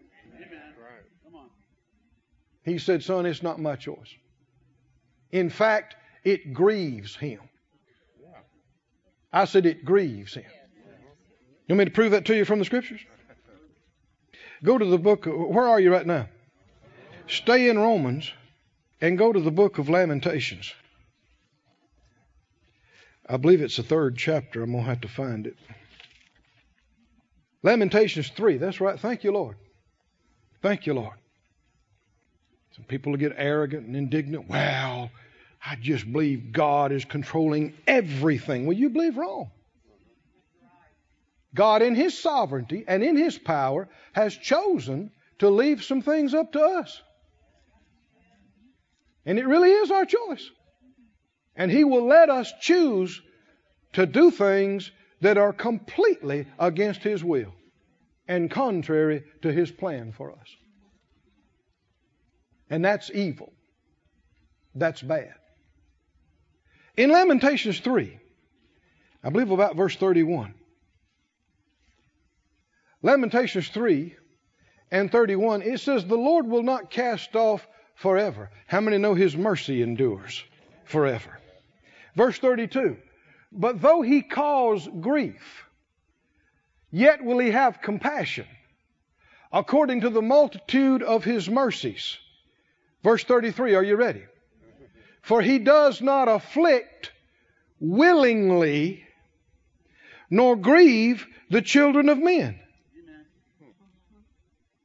He 2.66 2.78
said, 2.78 3.04
Son, 3.04 3.26
it's 3.26 3.42
not 3.42 3.60
my 3.60 3.78
choice. 3.78 4.14
In 5.32 5.50
fact, 5.50 5.96
it 6.26 6.54
grieves 6.54 7.16
Him. 7.16 7.40
I 9.32 9.46
said, 9.46 9.66
it 9.66 9.86
grieves 9.86 10.34
Him. 10.34 10.44
You 11.68 11.76
want 11.76 11.80
me 11.80 11.86
to 11.86 11.92
prove 11.92 12.12
that 12.12 12.26
to 12.26 12.36
you 12.36 12.44
from 12.44 12.60
the 12.60 12.66
Scriptures? 12.66 13.00
Go 14.62 14.78
to 14.78 14.86
the 14.86 14.98
book. 14.98 15.26
Where 15.26 15.68
are 15.68 15.80
you 15.80 15.94
right 15.94 16.06
now? 16.06 16.28
Stay 17.28 17.70
in 17.70 17.80
Romans 17.80 18.34
and 19.02 19.18
go 19.18 19.34
to 19.34 19.40
the 19.40 19.52
book 19.52 19.80
of 19.80 19.90
Lamentations. 19.90 20.74
I 23.28 23.38
believe 23.38 23.62
it's 23.62 23.78
the 23.78 23.84
third 23.84 24.18
chapter. 24.18 24.62
I'm 24.62 24.72
going 24.72 24.84
to 24.84 24.90
have 24.90 25.02
to 25.02 25.08
find 25.08 25.48
it. 25.48 25.58
Lamentations 27.64 28.30
3. 28.30 28.58
That's 28.58 28.80
right. 28.80 29.00
Thank 29.00 29.24
you, 29.24 29.32
Lord. 29.32 29.58
Thank 30.62 30.86
you, 30.86 30.94
Lord. 30.94 31.16
Some 32.76 32.86
people 32.86 33.16
get 33.18 33.34
arrogant 33.36 33.88
and 33.88 33.96
indignant. 33.96 34.48
Well, 34.48 35.12
I 35.66 35.76
just 35.76 36.12
believe 36.12 36.52
God 36.52 36.92
is 36.92 37.06
controlling 37.06 37.74
everything. 37.88 38.66
Well, 38.66 38.78
you 38.78 38.90
believe 38.90 39.18
wrong. 39.18 39.52
God, 41.54 41.82
in 41.82 41.96
His 41.96 42.18
sovereignty 42.18 42.86
and 42.88 43.04
in 43.04 43.18
His 43.18 43.38
power, 43.38 43.90
has 44.14 44.36
chosen 44.36 45.12
to 45.40 45.50
leave 45.50 45.84
some 45.84 46.02
things 46.02 46.34
up 46.34 46.54
to 46.54 46.62
us. 46.62 47.02
And 49.26 49.38
it 49.38 49.48
really 49.48 49.72
is 49.72 49.92
our 49.92 50.06
choice. 50.06 50.50
And 51.56 51.72
He 51.72 51.84
will 51.84 52.08
let 52.08 52.30
us 52.30 52.52
choose 52.60 53.22
to 53.94 54.06
do 54.06 54.32
things 54.32 54.92
that 55.22 55.38
are 55.38 55.54
completely 55.54 56.48
against 56.58 57.04
His 57.04 57.24
will 57.24 57.54
and 58.28 58.50
contrary 58.50 59.24
to 59.42 59.52
His 59.52 59.72
plan 59.72 60.12
for 60.12 60.32
us. 60.32 60.56
And 62.70 62.84
that's 62.84 63.12
evil. 63.14 63.52
That's 64.74 65.02
bad. 65.02 65.34
In 66.96 67.12
Lamentations 67.12 67.80
3, 67.80 68.18
I 69.24 69.30
believe 69.30 69.52
about 69.52 69.76
verse 69.76 69.96
31. 69.96 70.54
Lamentations 73.02 73.68
3 73.70 74.16
and 74.92 75.12
31, 75.12 75.62
it 75.62 75.80
says, 75.80 76.06
The 76.06 76.16
Lord 76.16 76.48
will 76.48 76.64
not 76.64 76.90
cast 76.90 77.36
off 77.36 77.68
forever. 78.02 78.50
How 78.66 78.82
many 78.82 78.98
know 78.98 79.14
His 79.14 79.38
mercy 79.38 79.82
endures 79.82 80.44
forever? 80.86 81.40
Verse 82.16 82.38
32, 82.40 82.98
But 83.52 83.82
though 83.82 84.02
He 84.02 84.24
cause 84.24 84.90
grief, 85.00 85.66
yet 86.92 87.24
will 87.24 87.38
He 87.38 87.52
have 87.52 87.82
compassion, 87.82 88.48
according 89.54 90.02
to 90.02 90.10
the 90.10 90.22
multitude 90.22 91.04
of 91.04 91.24
His 91.24 91.48
mercies. 91.48 92.18
Verse 93.04 93.24
33, 93.24 93.76
are 93.76 93.84
you 93.84 93.96
ready? 93.96 94.24
For 95.22 95.42
He 95.42 95.60
does 95.60 96.02
not 96.02 96.28
afflict 96.28 97.12
willingly, 97.80 99.06
nor 100.30 100.56
grieve 100.56 101.28
the 101.52 101.62
children 101.62 102.10
of 102.10 102.18
men. 102.18 102.60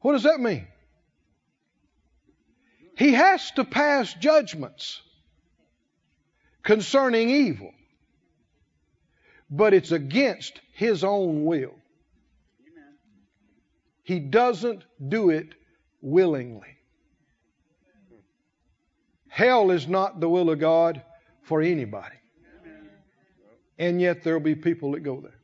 What 0.01 0.13
does 0.13 0.25
that 0.25 0.39
mean? 0.39 0.67
He 2.97 3.13
has 3.13 3.51
to 3.53 3.65
pass 3.65 4.13
judgments 4.15 5.03
concerning 6.63 7.29
evil, 7.29 7.73
but 9.51 9.75
it's 9.75 9.93
against 9.93 10.61
his 10.73 11.05
own 11.05 11.45
will. 11.45 11.75
He 14.03 14.19
doesn't 14.19 14.85
do 15.09 15.31
it 15.31 15.49
willingly. 16.01 16.79
Hell 19.29 19.71
is 19.71 19.87
not 19.87 20.19
the 20.19 20.29
will 20.29 20.49
of 20.49 20.59
God 20.59 21.03
for 21.43 21.61
anybody. 21.61 22.17
And 23.79 24.01
yet 24.01 24.25
there'll 24.25 24.41
be 24.41 24.55
people 24.55 24.93
that 24.93 25.01
go 25.01 25.21
there. 25.21 25.39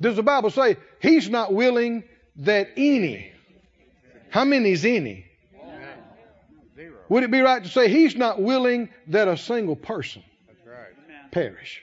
Does 0.00 0.16
the 0.16 0.22
Bible 0.22 0.48
say 0.48 0.78
he's 1.02 1.28
not 1.28 1.52
willing 1.52 2.04
that 2.36 2.70
any? 2.78 3.31
How 4.32 4.44
many 4.46 4.72
is 4.72 4.84
any? 4.86 5.26
Would 7.10 7.22
it 7.22 7.30
be 7.30 7.40
right 7.40 7.62
to 7.62 7.68
say 7.68 7.90
he's 7.90 8.16
not 8.16 8.40
willing 8.40 8.88
that 9.08 9.28
a 9.28 9.36
single 9.36 9.76
person 9.76 10.22
perish? 11.30 11.82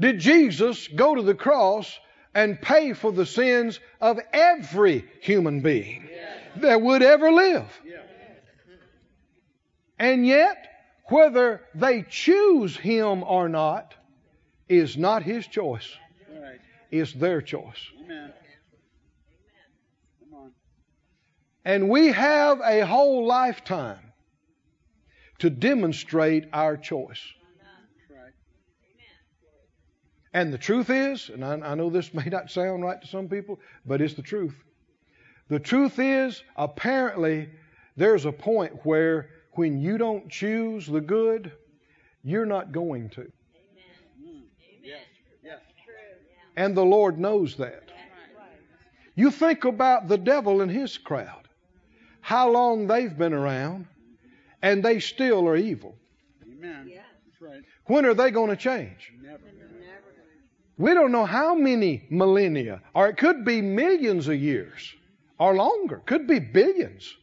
Did 0.00 0.18
Jesus 0.18 0.88
go 0.88 1.14
to 1.14 1.20
the 1.20 1.34
cross 1.34 1.98
and 2.34 2.58
pay 2.58 2.94
for 2.94 3.12
the 3.12 3.26
sins 3.26 3.78
of 4.00 4.18
every 4.32 5.04
human 5.20 5.60
being 5.60 6.08
that 6.56 6.80
would 6.80 7.02
ever 7.02 7.30
live? 7.30 7.66
And 9.98 10.26
yet, 10.26 10.56
whether 11.10 11.60
they 11.74 12.06
choose 12.08 12.74
him 12.74 13.22
or 13.22 13.50
not 13.50 13.94
is 14.66 14.96
not 14.96 15.22
his 15.22 15.46
choice, 15.46 15.94
it's 16.90 17.12
their 17.12 17.42
choice. 17.42 17.86
Amen. 18.02 18.32
Come 20.20 20.38
on. 20.38 20.52
And 21.70 21.88
we 21.88 22.08
have 22.08 22.60
a 22.64 22.84
whole 22.84 23.24
lifetime 23.26 24.12
to 25.38 25.48
demonstrate 25.48 26.48
our 26.52 26.76
choice. 26.76 27.22
And 30.32 30.52
the 30.52 30.58
truth 30.58 30.90
is, 30.90 31.28
and 31.28 31.44
I, 31.44 31.52
I 31.52 31.74
know 31.76 31.88
this 31.88 32.12
may 32.20 32.24
not 32.24 32.50
sound 32.50 32.82
right 32.82 33.00
to 33.00 33.06
some 33.06 33.28
people, 33.28 33.60
but 33.86 34.00
it's 34.00 34.14
the 34.14 34.22
truth. 34.22 34.56
The 35.46 35.60
truth 35.60 36.00
is, 36.00 36.42
apparently, 36.56 37.48
there's 37.96 38.24
a 38.24 38.32
point 38.32 38.84
where 38.84 39.30
when 39.52 39.80
you 39.80 39.96
don't 39.96 40.28
choose 40.28 40.88
the 40.88 41.00
good, 41.00 41.52
you're 42.24 42.46
not 42.46 42.72
going 42.72 43.10
to. 43.10 43.20
Mm. 43.20 44.42
Yes. 44.82 45.02
Yes. 45.44 45.60
And 46.56 46.76
the 46.76 46.84
Lord 46.84 47.16
knows 47.16 47.54
that. 47.58 47.92
You 49.14 49.30
think 49.30 49.64
about 49.64 50.08
the 50.08 50.18
devil 50.18 50.62
and 50.62 50.70
his 50.70 50.98
crowd, 50.98 51.39
how 52.20 52.50
long 52.50 52.86
they've 52.86 53.16
been 53.16 53.32
around, 53.32 53.86
and 54.62 54.84
they 54.84 55.00
still 55.00 55.48
are 55.48 55.56
evil. 55.56 55.96
Amen. 56.42 56.92
That's 56.94 57.40
right. 57.40 57.62
When 57.86 58.04
are 58.04 58.14
they 58.14 58.30
going 58.30 58.50
to 58.50 58.56
change? 58.56 59.12
Never. 59.22 59.38
We 60.80 60.94
don't 60.94 61.12
know 61.12 61.26
how 61.26 61.54
many 61.54 62.06
millennia, 62.08 62.80
or 62.94 63.08
it 63.08 63.18
could 63.18 63.44
be 63.44 63.60
millions 63.60 64.28
of 64.28 64.40
years, 64.40 64.94
or 65.38 65.54
longer, 65.54 66.00
could 66.06 66.26
be 66.26 66.38
billions. 66.38 67.14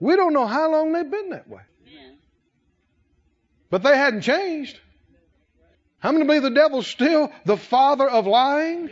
We 0.00 0.16
don't 0.16 0.32
know 0.32 0.46
how 0.46 0.72
long 0.72 0.92
they've 0.92 1.10
been 1.10 1.28
that 1.30 1.46
way. 1.48 1.60
But 3.68 3.82
they 3.82 3.94
hadn't 3.94 4.22
changed. 4.22 4.80
How 5.98 6.12
many 6.12 6.24
believe 6.24 6.42
the 6.42 6.50
devil's 6.50 6.86
still 6.86 7.30
the 7.44 7.58
father 7.58 8.08
of 8.08 8.26
lying? 8.26 8.88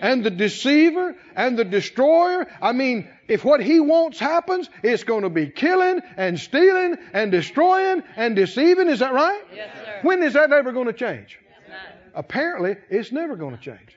And 0.00 0.24
the 0.24 0.30
deceiver 0.30 1.14
and 1.34 1.58
the 1.58 1.64
destroyer. 1.64 2.46
I 2.60 2.72
mean, 2.72 3.08
if 3.28 3.44
what 3.44 3.62
he 3.62 3.80
wants 3.80 4.18
happens, 4.18 4.70
it's 4.82 5.04
going 5.04 5.22
to 5.22 5.30
be 5.30 5.48
killing 5.48 6.00
and 6.16 6.38
stealing 6.38 6.96
and 7.12 7.30
destroying 7.30 8.02
and 8.16 8.36
deceiving. 8.36 8.88
Is 8.88 9.00
that 9.00 9.12
right? 9.12 9.42
Yes, 9.54 9.70
sir. 9.74 9.98
When 10.02 10.22
is 10.22 10.34
that 10.34 10.52
ever 10.52 10.72
going 10.72 10.86
to 10.86 10.92
change? 10.92 11.38
Not. 11.68 11.78
Apparently, 12.14 12.76
it's 12.90 13.12
never 13.12 13.36
going 13.36 13.56
to 13.56 13.62
change. 13.62 13.96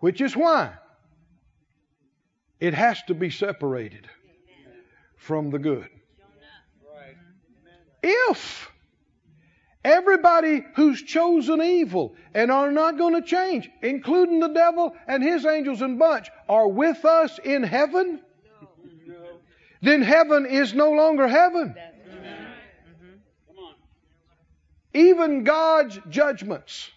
Which 0.00 0.20
is 0.20 0.36
why 0.36 0.72
it 2.60 2.74
has 2.74 3.02
to 3.04 3.14
be 3.14 3.30
separated 3.30 4.08
from 5.16 5.50
the 5.50 5.58
good. 5.58 5.88
Right. 6.94 7.16
If 8.02 8.70
everybody 9.86 10.66
who's 10.74 11.00
chosen 11.00 11.62
evil 11.62 12.14
and 12.34 12.50
are 12.50 12.72
not 12.72 12.98
going 12.98 13.14
to 13.14 13.22
change, 13.22 13.70
including 13.82 14.40
the 14.40 14.48
devil 14.48 14.94
and 15.06 15.22
his 15.22 15.46
angels 15.46 15.80
and 15.80 15.98
bunch, 15.98 16.28
are 16.48 16.68
with 16.68 17.04
us 17.04 17.38
in 17.44 17.62
heaven, 17.62 18.20
No. 19.06 19.14
then 19.80 20.02
heaven 20.02 20.44
is 20.44 20.74
no 20.74 20.90
longer 20.90 21.28
heaven. 21.28 21.74
Even 24.92 25.44
God's 25.44 25.98
judgments 26.08 26.90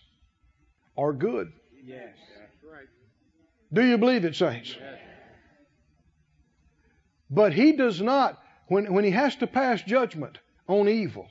are 0.97 1.13
good. 1.13 1.51
Yes. 1.85 2.15
Right. 2.63 2.87
Do 3.71 3.83
you 3.83 3.97
believe 3.97 4.25
it, 4.25 4.35
saints? 4.35 4.75
Yes. 4.79 4.99
But 7.29 7.53
he 7.53 7.73
does 7.73 8.01
not, 8.01 8.41
when, 8.67 8.91
when 8.93 9.03
he 9.03 9.11
has 9.11 9.35
to 9.37 9.47
pass 9.47 9.81
judgment 9.83 10.39
on 10.67 10.87
evil, 10.87 11.27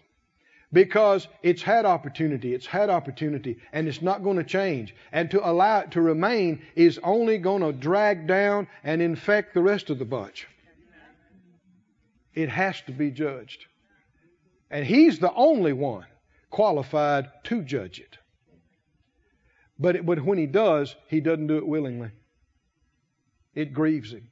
because 0.72 1.28
it's 1.42 1.62
had 1.62 1.87
opportunity, 1.87 2.54
it's 2.54 2.66
had 2.66 2.90
opportunity, 2.90 3.57
and 3.72 3.88
it's 3.88 4.02
not 4.02 4.22
going 4.22 4.37
to 4.37 4.44
change. 4.44 4.94
And 5.12 5.31
to 5.31 5.48
allow 5.48 5.81
it 5.81 5.92
to 5.92 6.02
remain 6.02 6.62
is 6.74 7.00
only 7.02 7.38
going 7.38 7.62
to 7.62 7.72
drag 7.72 8.26
down 8.26 8.68
and 8.85 9.00
infect 9.00 9.54
the 9.54 9.62
rest 9.62 9.88
of 9.88 9.98
the 9.98 10.04
bunch. 10.04 10.46
It 12.35 12.50
has 12.50 12.81
to 12.83 12.92
be 12.92 13.11
judged. 13.11 13.64
And 14.70 14.85
he's 14.85 15.18
the 15.18 15.33
only 15.33 15.72
one 15.72 16.04
qualified 16.50 17.31
to 17.44 17.62
judge 17.62 17.98
it. 17.98 18.18
But, 19.78 19.96
it, 19.96 20.07
but 20.07 20.22
when 20.22 20.38
he 20.38 20.46
does, 20.46 20.94
he 21.09 21.20
doesn't 21.20 21.46
do 21.46 21.57
it 21.57 21.66
willingly. 21.66 22.11
It 23.54 23.72
grieves 23.72 24.12
him. 24.12 24.28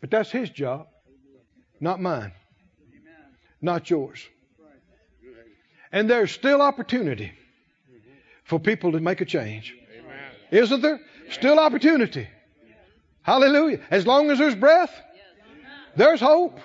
But 0.00 0.10
that's 0.10 0.30
his 0.30 0.50
job, 0.50 0.88
not 1.80 2.00
mine. 2.00 2.32
Not 3.66 3.90
yours. 3.90 4.26
And 5.92 6.08
there's 6.08 6.30
still 6.30 6.62
opportunity 6.62 7.32
for 8.44 8.58
people 8.58 8.92
to 8.92 9.00
make 9.00 9.20
a 9.20 9.26
change. 9.26 9.76
Isn't 10.50 10.80
there? 10.80 11.00
Still 11.30 11.58
opportunity. 11.58 12.28
Hallelujah. 13.22 13.80
As 13.90 14.06
long 14.06 14.30
as 14.30 14.38
there's 14.38 14.54
breath, 14.54 14.94
there's 15.96 16.20
hope. 16.20 16.58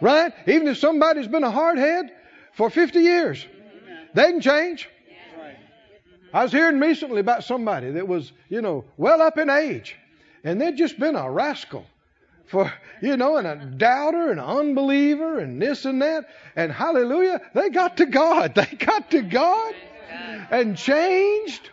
Right? 0.00 0.32
Even 0.46 0.68
if 0.68 0.76
somebody's 0.76 1.26
been 1.26 1.42
a 1.42 1.50
hardhead 1.50 2.10
for 2.52 2.68
50 2.70 3.00
years, 3.00 3.46
they 4.14 4.30
can 4.30 4.40
change. 4.40 4.88
I 6.34 6.42
was 6.42 6.52
hearing 6.52 6.78
recently 6.80 7.20
about 7.20 7.44
somebody 7.44 7.90
that 7.92 8.06
was, 8.06 8.32
you 8.50 8.60
know, 8.60 8.84
well 8.98 9.22
up 9.22 9.38
in 9.38 9.48
age, 9.48 9.96
and 10.44 10.60
they'd 10.60 10.76
just 10.76 10.98
been 10.98 11.16
a 11.16 11.30
rascal 11.30 11.86
for, 12.46 12.72
you 13.02 13.16
know, 13.16 13.36
and 13.36 13.46
a 13.46 13.56
doubter 13.56 14.30
and 14.30 14.40
an 14.40 14.46
unbeliever 14.46 15.38
and 15.38 15.60
this 15.60 15.84
and 15.84 16.00
that. 16.02 16.26
And 16.54 16.72
hallelujah, 16.72 17.40
they 17.54 17.70
got 17.70 17.96
to 17.98 18.06
God. 18.06 18.54
They 18.54 18.66
got 18.76 19.10
to 19.10 19.22
God 19.22 19.74
and 20.50 20.76
changed. 20.76 21.70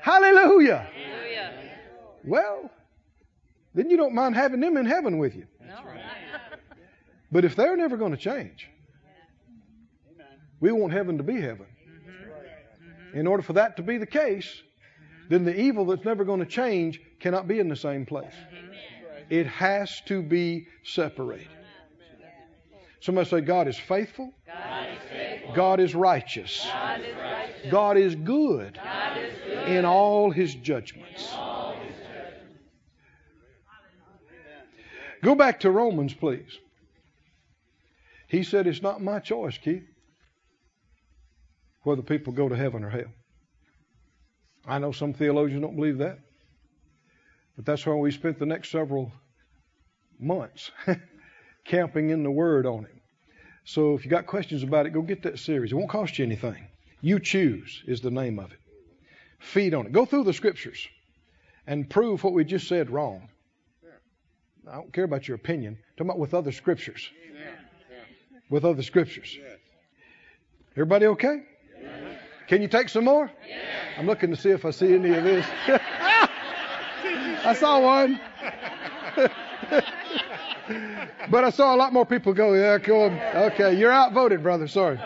Hallelujah. 0.00 0.88
Hallelujah. 0.92 1.54
Well, 2.24 2.70
then 3.74 3.90
you 3.90 3.96
don't 3.96 4.14
mind 4.14 4.34
having 4.34 4.60
them 4.60 4.76
in 4.76 4.86
heaven 4.86 5.18
with 5.18 5.34
you. 5.34 5.46
But 7.30 7.44
if 7.44 7.56
they're 7.56 7.76
never 7.76 7.96
going 7.96 8.12
to 8.12 8.18
change, 8.18 8.68
we 10.60 10.72
want 10.72 10.92
heaven 10.92 11.18
to 11.18 11.22
be 11.22 11.40
heaven. 11.40 11.66
Mm-hmm. 11.66 13.18
In 13.18 13.26
order 13.26 13.42
for 13.42 13.52
that 13.52 13.76
to 13.76 13.82
be 13.82 13.98
the 13.98 14.06
case, 14.06 14.62
then 15.28 15.44
the 15.44 15.58
evil 15.58 15.84
that's 15.84 16.04
never 16.04 16.24
going 16.24 16.40
to 16.40 16.46
change 16.46 17.00
cannot 17.20 17.46
be 17.46 17.58
in 17.58 17.68
the 17.68 17.76
same 17.76 18.06
place. 18.06 18.32
It 19.30 19.46
has 19.46 20.00
to 20.06 20.22
be 20.22 20.66
separated. 20.84 21.48
Somebody 23.00 23.28
say, 23.28 23.40
God 23.40 23.68
is 23.68 23.78
faithful. 23.78 24.32
God 24.46 24.88
is 24.90 24.98
faithful. 25.10 25.54
God 25.54 25.80
is 25.80 25.94
righteous. 25.94 26.66
God 27.70 27.96
is 27.96 28.14
good 28.16 28.78
God 28.82 29.18
is 29.18 29.34
good. 29.46 29.68
in 29.68 29.84
all 29.84 30.30
his 30.30 30.54
judgments. 30.54 31.32
Go 35.22 35.34
back 35.34 35.60
to 35.60 35.70
Romans, 35.70 36.14
please. 36.14 36.58
He 38.28 38.42
said, 38.44 38.66
It's 38.66 38.82
not 38.82 39.02
my 39.02 39.18
choice, 39.18 39.58
Keith, 39.58 39.82
whether 41.82 42.02
people 42.02 42.32
go 42.32 42.48
to 42.48 42.56
heaven 42.56 42.84
or 42.84 42.90
hell. 42.90 43.12
I 44.66 44.78
know 44.78 44.92
some 44.92 45.14
theologians 45.14 45.62
don't 45.62 45.76
believe 45.76 45.98
that, 45.98 46.18
but 47.58 47.64
that's 47.64 47.84
why 47.84 47.94
we 47.94 48.12
spent 48.12 48.38
the 48.38 48.46
next 48.46 48.70
several 48.70 49.10
months 50.20 50.70
camping 51.64 52.10
in 52.10 52.22
the 52.22 52.30
Word 52.30 52.66
on 52.66 52.84
it. 52.84 52.94
So 53.64 53.94
if 53.94 54.04
you 54.04 54.10
got 54.12 54.28
questions 54.28 54.62
about 54.62 54.86
it, 54.86 54.90
go 54.90 55.02
get 55.02 55.24
that 55.24 55.40
series. 55.40 55.72
It 55.72 55.74
won't 55.74 55.90
cost 55.90 56.20
you 56.20 56.24
anything. 56.24 56.68
You 57.00 57.18
choose 57.18 57.82
is 57.84 58.00
the 58.00 58.12
name 58.12 58.38
of 58.38 58.52
it. 58.52 58.60
Feed 59.40 59.74
on 59.74 59.86
it. 59.86 59.92
Go 59.92 60.04
through 60.04 60.22
the 60.22 60.32
scriptures 60.32 60.86
and 61.66 61.90
prove 61.90 62.22
what 62.22 62.32
we 62.32 62.44
just 62.44 62.68
said 62.68 62.90
wrong. 62.90 63.28
I 64.70 64.76
don't 64.76 64.92
care 64.92 65.04
about 65.04 65.26
your 65.26 65.34
opinion. 65.34 65.78
Talking 65.96 66.10
about 66.10 66.20
with 66.20 66.34
other 66.34 66.52
scriptures. 66.52 67.10
With 68.50 68.64
other 68.64 68.84
scriptures. 68.84 69.36
Everybody 70.76 71.06
okay? 71.06 71.42
Can 72.46 72.62
you 72.62 72.68
take 72.68 72.88
some 72.88 73.04
more? 73.04 73.28
I'm 73.98 74.06
looking 74.06 74.30
to 74.30 74.36
see 74.36 74.50
if 74.50 74.64
I 74.64 74.70
see 74.70 74.94
any 74.94 75.12
of 75.12 75.24
this. 75.24 75.46
I 77.44 77.54
saw 77.54 77.80
one. 77.80 78.20
but 81.30 81.44
I 81.44 81.50
saw 81.50 81.74
a 81.74 81.76
lot 81.76 81.92
more 81.92 82.06
people 82.06 82.32
go, 82.32 82.54
yeah, 82.54 82.78
cool. 82.78 83.10
Okay, 83.34 83.78
you're 83.78 83.92
outvoted, 83.92 84.42
brother. 84.42 84.68
Sorry. 84.68 84.98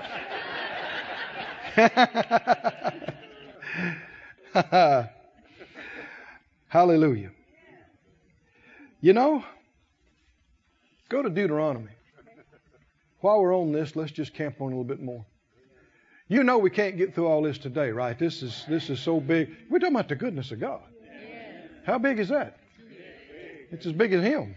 Hallelujah. 6.69 7.31
You 9.01 9.13
know, 9.13 9.45
go 11.09 11.23
to 11.23 11.31
Deuteronomy. 11.31 11.91
While 13.21 13.41
we're 13.41 13.57
on 13.57 13.73
this, 13.73 13.95
let's 13.95 14.11
just 14.11 14.35
camp 14.35 14.61
on 14.61 14.67
a 14.67 14.71
little 14.71 14.85
bit 14.85 15.01
more. 15.01 15.25
You 16.29 16.43
know 16.43 16.59
we 16.59 16.71
can't 16.71 16.97
get 16.97 17.15
through 17.15 17.27
all 17.27 17.43
this 17.43 17.59
today, 17.59 17.91
right? 17.91 18.19
This 18.19 18.43
is 18.43 18.65
this 18.69 18.91
is 18.91 19.01
so 19.01 19.21
big. 19.21 19.55
We're 19.69 19.79
talking 19.79 19.95
about 19.95 20.09
the 20.09 20.17
goodness 20.17 20.51
of 20.51 20.61
God. 20.61 20.81
How 21.85 21.99
big 21.99 22.19
is 22.19 22.29
that? 22.29 22.59
It's 23.71 23.87
as 23.87 23.93
big 23.93 24.13
as 24.13 24.23
Him. 24.23 24.55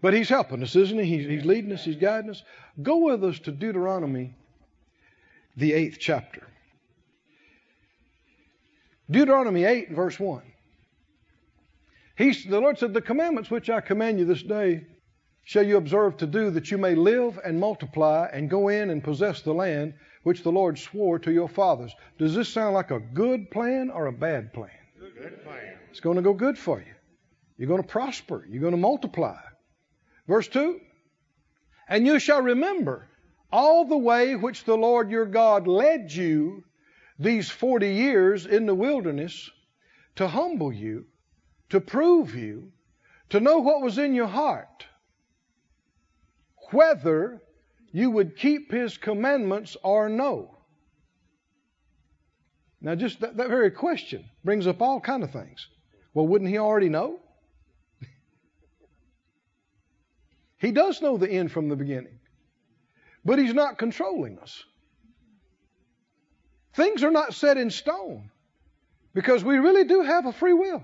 But 0.00 0.14
He's 0.14 0.28
helping 0.28 0.62
us, 0.62 0.76
isn't 0.76 0.98
He? 0.98 1.18
He's, 1.18 1.26
he's 1.26 1.44
leading 1.44 1.72
us, 1.72 1.84
He's 1.84 1.96
guiding 1.96 2.30
us. 2.30 2.42
Go 2.82 2.98
with 2.98 3.24
us 3.24 3.38
to 3.40 3.52
Deuteronomy, 3.52 4.34
the 5.56 5.72
eighth 5.72 5.98
chapter. 6.00 6.46
Deuteronomy 9.10 9.64
8, 9.64 9.92
verse 9.92 10.20
1. 10.20 10.42
He's, 12.16 12.44
the 12.44 12.60
Lord 12.60 12.78
said, 12.78 12.92
The 12.92 13.00
commandments 13.00 13.50
which 13.50 13.70
I 13.70 13.80
command 13.80 14.18
you 14.18 14.24
this 14.24 14.42
day 14.42 14.84
shall 15.44 15.66
you 15.66 15.78
observe 15.78 16.18
to 16.18 16.26
do, 16.26 16.50
that 16.50 16.70
you 16.70 16.76
may 16.76 16.94
live 16.94 17.40
and 17.42 17.58
multiply 17.58 18.28
and 18.32 18.50
go 18.50 18.68
in 18.68 18.90
and 18.90 19.02
possess 19.02 19.40
the 19.40 19.54
land 19.54 19.94
which 20.24 20.42
the 20.42 20.52
Lord 20.52 20.78
swore 20.78 21.18
to 21.20 21.32
your 21.32 21.48
fathers. 21.48 21.94
Does 22.18 22.34
this 22.34 22.50
sound 22.50 22.74
like 22.74 22.90
a 22.90 23.00
good 23.00 23.50
plan 23.50 23.88
or 23.88 24.06
a 24.06 24.12
bad 24.12 24.52
plan? 24.52 24.68
It's 25.90 26.00
going 26.00 26.16
to 26.16 26.22
go 26.22 26.34
good 26.34 26.58
for 26.58 26.78
you. 26.78 26.94
You're 27.56 27.68
going 27.68 27.82
to 27.82 27.88
prosper. 27.88 28.46
You're 28.48 28.60
going 28.60 28.72
to 28.72 28.78
multiply. 28.78 29.40
Verse 30.26 30.48
2 30.48 30.80
And 31.88 32.06
you 32.06 32.18
shall 32.18 32.42
remember 32.42 33.08
all 33.50 33.86
the 33.86 33.98
way 33.98 34.36
which 34.36 34.64
the 34.64 34.76
Lord 34.76 35.10
your 35.10 35.26
God 35.26 35.66
led 35.66 36.12
you 36.12 36.64
these 37.18 37.50
40 37.50 37.94
years 37.94 38.46
in 38.46 38.66
the 38.66 38.74
wilderness 38.74 39.50
to 40.16 40.28
humble 40.28 40.72
you, 40.72 41.06
to 41.70 41.80
prove 41.80 42.34
you, 42.34 42.72
to 43.30 43.40
know 43.40 43.58
what 43.58 43.82
was 43.82 43.98
in 43.98 44.14
your 44.14 44.26
heart, 44.26 44.86
whether 46.70 47.42
you 47.92 48.10
would 48.10 48.36
keep 48.36 48.70
his 48.70 48.98
commandments 48.98 49.76
or 49.82 50.08
no. 50.08 50.57
Now, 52.80 52.94
just 52.94 53.20
that, 53.20 53.36
that 53.36 53.48
very 53.48 53.70
question 53.70 54.24
brings 54.44 54.66
up 54.66 54.80
all 54.80 55.00
kind 55.00 55.24
of 55.24 55.32
things. 55.32 55.66
Well, 56.14 56.26
wouldn't 56.26 56.50
he 56.50 56.58
already 56.58 56.88
know? 56.88 57.18
he 60.58 60.70
does 60.70 61.02
know 61.02 61.16
the 61.16 61.30
end 61.30 61.50
from 61.50 61.68
the 61.68 61.76
beginning, 61.76 62.18
but 63.24 63.38
he's 63.38 63.54
not 63.54 63.78
controlling 63.78 64.38
us. 64.38 64.62
Things 66.74 67.02
are 67.02 67.10
not 67.10 67.34
set 67.34 67.56
in 67.56 67.70
stone 67.70 68.30
because 69.12 69.42
we 69.42 69.56
really 69.56 69.84
do 69.84 70.02
have 70.02 70.26
a 70.26 70.32
free 70.32 70.52
will. 70.52 70.82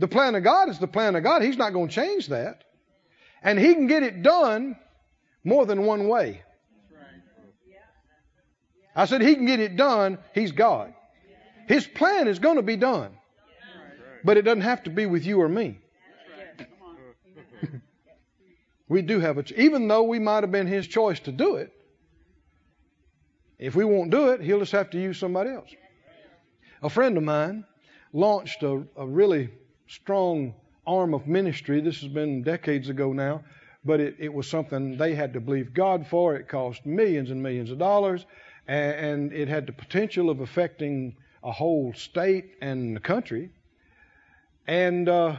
The 0.00 0.08
plan 0.08 0.34
of 0.34 0.42
God 0.42 0.70
is 0.70 0.78
the 0.78 0.88
plan 0.88 1.14
of 1.14 1.22
God. 1.22 1.42
He's 1.42 1.58
not 1.58 1.74
going 1.74 1.88
to 1.88 1.94
change 1.94 2.28
that. 2.28 2.64
And 3.42 3.58
He 3.58 3.74
can 3.74 3.86
get 3.86 4.02
it 4.02 4.22
done 4.22 4.76
more 5.44 5.66
than 5.66 5.84
one 5.84 6.08
way. 6.08 6.42
I 9.00 9.06
said 9.06 9.22
He 9.22 9.34
can 9.34 9.46
get 9.46 9.60
it 9.60 9.76
done. 9.76 10.18
He's 10.34 10.52
God. 10.52 10.92
His 11.66 11.86
plan 11.86 12.28
is 12.28 12.38
going 12.38 12.56
to 12.56 12.62
be 12.62 12.76
done. 12.76 13.12
But 14.22 14.36
it 14.36 14.42
doesn't 14.42 14.60
have 14.60 14.82
to 14.82 14.90
be 14.90 15.06
with 15.06 15.24
you 15.24 15.40
or 15.40 15.48
me. 15.48 15.78
We 18.88 19.02
do 19.02 19.20
have 19.20 19.38
a, 19.38 19.44
ch- 19.44 19.52
even 19.52 19.86
though 19.86 20.02
we 20.02 20.18
might 20.18 20.42
have 20.42 20.50
been 20.50 20.66
His 20.66 20.84
choice 20.84 21.20
to 21.20 21.32
do 21.32 21.54
it, 21.54 21.72
if 23.56 23.76
we 23.76 23.84
won't 23.84 24.10
do 24.10 24.30
it, 24.30 24.40
He'll 24.40 24.58
just 24.58 24.72
have 24.72 24.90
to 24.90 25.00
use 25.00 25.16
somebody 25.16 25.50
else. 25.50 25.70
A 26.82 26.90
friend 26.90 27.16
of 27.16 27.22
mine 27.22 27.64
launched 28.12 28.64
a, 28.64 28.82
a 28.96 29.06
really 29.06 29.48
strong 29.86 30.54
arm 30.86 31.14
of 31.14 31.28
ministry. 31.28 31.80
This 31.80 32.00
has 32.00 32.12
been 32.12 32.42
decades 32.42 32.88
ago 32.88 33.12
now, 33.12 33.44
but 33.84 34.00
it, 34.00 34.16
it 34.18 34.34
was 34.34 34.50
something 34.50 34.96
they 34.96 35.14
had 35.14 35.34
to 35.34 35.40
believe 35.40 35.72
God 35.72 36.08
for. 36.08 36.34
It 36.34 36.48
cost 36.48 36.84
millions 36.84 37.30
and 37.30 37.40
millions 37.40 37.70
of 37.70 37.78
dollars, 37.78 38.26
and, 38.70 39.32
it 39.32 39.48
had 39.48 39.66
the 39.66 39.72
potential 39.72 40.30
of 40.30 40.40
affecting 40.40 41.16
a 41.42 41.50
whole 41.50 41.92
state 41.94 42.52
and 42.62 42.94
the 42.94 43.00
country. 43.00 43.50
And 44.66 45.08
uh, 45.08 45.36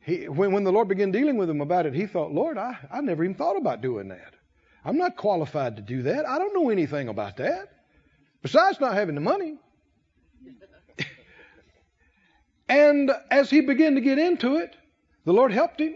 he, 0.00 0.28
when, 0.28 0.52
when 0.52 0.64
the 0.64 0.72
Lord 0.72 0.88
began 0.88 1.10
dealing 1.10 1.36
with 1.36 1.48
him 1.48 1.60
about 1.60 1.86
it, 1.86 1.94
he 1.94 2.06
thought, 2.06 2.32
Lord, 2.32 2.58
I, 2.58 2.76
I 2.92 3.00
never 3.00 3.24
even 3.24 3.36
thought 3.36 3.56
about 3.56 3.80
doing 3.80 4.08
that. 4.08 4.34
I'm 4.84 4.98
not 4.98 5.16
qualified 5.16 5.76
to 5.76 5.82
do 5.82 6.02
that. 6.02 6.28
I 6.28 6.38
don't 6.38 6.52
know 6.52 6.68
anything 6.68 7.08
about 7.08 7.38
that. 7.38 7.70
Besides 8.42 8.78
not 8.80 8.92
having 8.92 9.14
the 9.14 9.22
money. 9.22 9.56
and 12.68 13.10
as 13.30 13.48
he 13.48 13.62
began 13.62 13.94
to 13.94 14.02
get 14.02 14.18
into 14.18 14.56
it, 14.56 14.76
the 15.24 15.32
Lord 15.32 15.52
helped 15.52 15.80
him. 15.80 15.94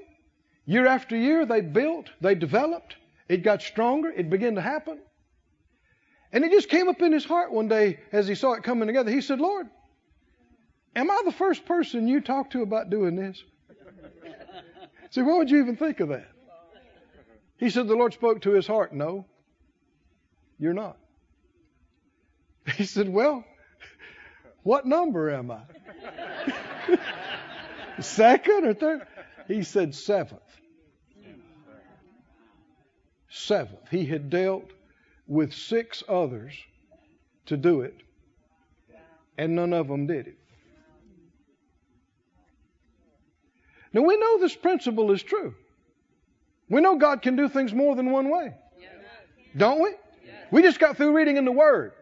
Year 0.64 0.86
after 0.86 1.16
year, 1.16 1.44
they 1.44 1.60
built, 1.60 2.08
they 2.22 2.34
developed, 2.34 2.96
it 3.28 3.42
got 3.42 3.60
stronger, 3.60 4.10
it 4.10 4.30
began 4.30 4.54
to 4.54 4.62
happen. 4.62 5.00
And 6.32 6.44
it 6.44 6.52
just 6.52 6.68
came 6.68 6.88
up 6.88 7.00
in 7.00 7.12
his 7.12 7.24
heart 7.24 7.52
one 7.52 7.68
day 7.68 8.00
as 8.12 8.28
he 8.28 8.34
saw 8.34 8.52
it 8.52 8.62
coming 8.62 8.86
together. 8.86 9.10
He 9.10 9.22
said, 9.22 9.40
Lord, 9.40 9.66
am 10.94 11.10
I 11.10 11.22
the 11.24 11.32
first 11.32 11.64
person 11.64 12.06
you 12.06 12.20
talked 12.20 12.52
to 12.52 12.62
about 12.62 12.90
doing 12.90 13.16
this? 13.16 13.42
See, 15.10 15.22
what 15.22 15.38
would 15.38 15.50
you 15.50 15.60
even 15.60 15.76
think 15.76 16.00
of 16.00 16.08
that? 16.10 16.28
He 17.56 17.70
said, 17.70 17.88
The 17.88 17.96
Lord 17.96 18.12
spoke 18.12 18.42
to 18.42 18.50
his 18.50 18.66
heart. 18.66 18.92
No, 18.92 19.26
you're 20.58 20.74
not. 20.74 20.96
He 22.76 22.84
said, 22.84 23.08
Well, 23.08 23.44
what 24.62 24.84
number 24.84 25.30
am 25.30 25.50
I? 25.50 25.62
Second 28.00 28.66
or 28.66 28.74
third? 28.74 29.06
He 29.46 29.62
said, 29.62 29.94
Seventh. 29.94 30.42
Seventh. 33.30 33.88
He 33.90 34.04
had 34.04 34.28
dealt 34.28 34.70
with 35.28 35.52
six 35.52 36.02
others 36.08 36.54
to 37.46 37.56
do 37.56 37.82
it, 37.82 37.94
and 39.36 39.54
none 39.54 39.72
of 39.72 39.86
them 39.86 40.06
did 40.06 40.26
it. 40.26 40.38
Now, 43.92 44.02
we 44.02 44.16
know 44.16 44.38
this 44.40 44.56
principle 44.56 45.12
is 45.12 45.22
true. 45.22 45.54
We 46.68 46.80
know 46.80 46.96
God 46.96 47.22
can 47.22 47.36
do 47.36 47.48
things 47.48 47.72
more 47.72 47.94
than 47.94 48.10
one 48.10 48.28
way. 48.28 48.54
Don't 49.56 49.80
we? 49.82 49.90
We 50.50 50.62
just 50.62 50.78
got 50.80 50.96
through 50.96 51.16
reading 51.16 51.36
in 51.36 51.44
the 51.44 51.52
Word. 51.52 51.92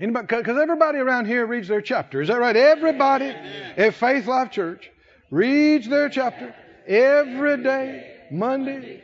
Anybody? 0.00 0.26
Because 0.26 0.56
everybody 0.56 0.98
around 0.98 1.26
here 1.26 1.46
reads 1.46 1.68
their 1.68 1.82
chapter. 1.82 2.22
Is 2.22 2.28
that 2.28 2.40
right? 2.40 2.56
Everybody 2.56 3.26
at 3.26 3.94
Faith 3.94 4.26
Life 4.26 4.50
Church 4.50 4.90
reads 5.30 5.88
their 5.88 6.08
chapter 6.08 6.54
every 6.86 7.62
day, 7.62 8.19
Monday 8.30 9.02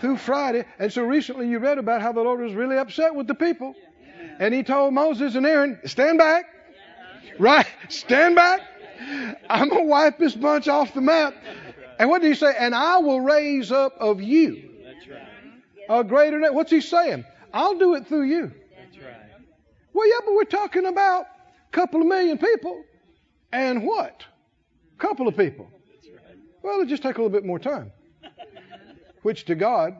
through 0.00 0.16
Friday. 0.16 0.64
And 0.78 0.92
so 0.92 1.02
recently 1.02 1.48
you 1.48 1.58
read 1.58 1.78
about 1.78 2.02
how 2.02 2.12
the 2.12 2.22
Lord 2.22 2.40
was 2.40 2.54
really 2.54 2.76
upset 2.76 3.14
with 3.14 3.26
the 3.26 3.34
people. 3.34 3.74
And 4.38 4.54
he 4.54 4.62
told 4.62 4.94
Moses 4.94 5.34
and 5.34 5.46
Aaron, 5.46 5.78
stand 5.84 6.18
back. 6.18 6.46
Right? 7.38 7.66
Stand 7.88 8.34
back. 8.34 8.60
I'm 9.48 9.68
going 9.68 9.82
to 9.82 9.88
wipe 9.88 10.18
this 10.18 10.34
bunch 10.34 10.68
off 10.68 10.94
the 10.94 11.00
map. 11.00 11.34
And 11.98 12.08
what 12.08 12.22
did 12.22 12.28
he 12.28 12.34
say? 12.34 12.54
And 12.58 12.74
I 12.74 12.98
will 12.98 13.20
raise 13.20 13.72
up 13.72 13.94
of 13.98 14.20
you 14.20 14.70
a 15.88 16.04
greater 16.04 16.38
name. 16.38 16.54
What's 16.54 16.70
he 16.70 16.80
saying? 16.80 17.24
I'll 17.52 17.78
do 17.78 17.94
it 17.94 18.06
through 18.06 18.24
you. 18.24 18.52
Well, 19.92 20.08
yeah, 20.08 20.20
but 20.24 20.34
we're 20.34 20.44
talking 20.44 20.86
about 20.86 21.26
a 21.26 21.70
couple 21.70 22.00
of 22.00 22.06
million 22.06 22.38
people. 22.38 22.82
And 23.52 23.84
what? 23.84 24.24
A 24.96 24.98
couple 24.98 25.28
of 25.28 25.36
people. 25.36 25.68
Well, 26.62 26.74
it'll 26.74 26.86
just 26.86 27.02
take 27.02 27.16
a 27.16 27.22
little 27.22 27.30
bit 27.30 27.44
more 27.44 27.58
time. 27.58 27.92
Which 29.22 29.44
to 29.46 29.54
God, 29.54 29.94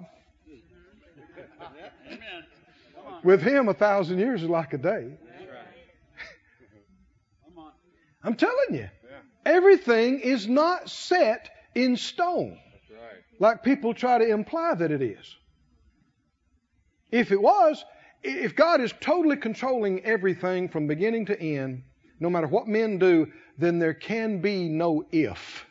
with 3.22 3.42
Him, 3.42 3.68
a 3.68 3.74
thousand 3.74 4.18
years 4.18 4.42
is 4.42 4.48
like 4.48 4.72
a 4.72 4.78
day. 4.78 5.12
I'm 8.24 8.34
telling 8.34 8.74
you, 8.74 8.88
everything 9.44 10.20
is 10.20 10.46
not 10.46 10.88
set 10.88 11.50
in 11.74 11.96
stone 11.96 12.58
like 13.38 13.64
people 13.64 13.92
try 13.92 14.18
to 14.18 14.28
imply 14.28 14.74
that 14.74 14.92
it 14.92 15.02
is. 15.02 15.36
If 17.10 17.32
it 17.32 17.42
was, 17.42 17.84
if 18.22 18.54
God 18.54 18.80
is 18.80 18.92
totally 19.00 19.36
controlling 19.36 20.04
everything 20.04 20.68
from 20.68 20.86
beginning 20.86 21.26
to 21.26 21.40
end, 21.40 21.82
no 22.20 22.30
matter 22.30 22.46
what 22.46 22.68
men 22.68 22.98
do, 22.98 23.26
then 23.58 23.80
there 23.80 23.94
can 23.94 24.40
be 24.40 24.68
no 24.68 25.04
if. 25.10 25.66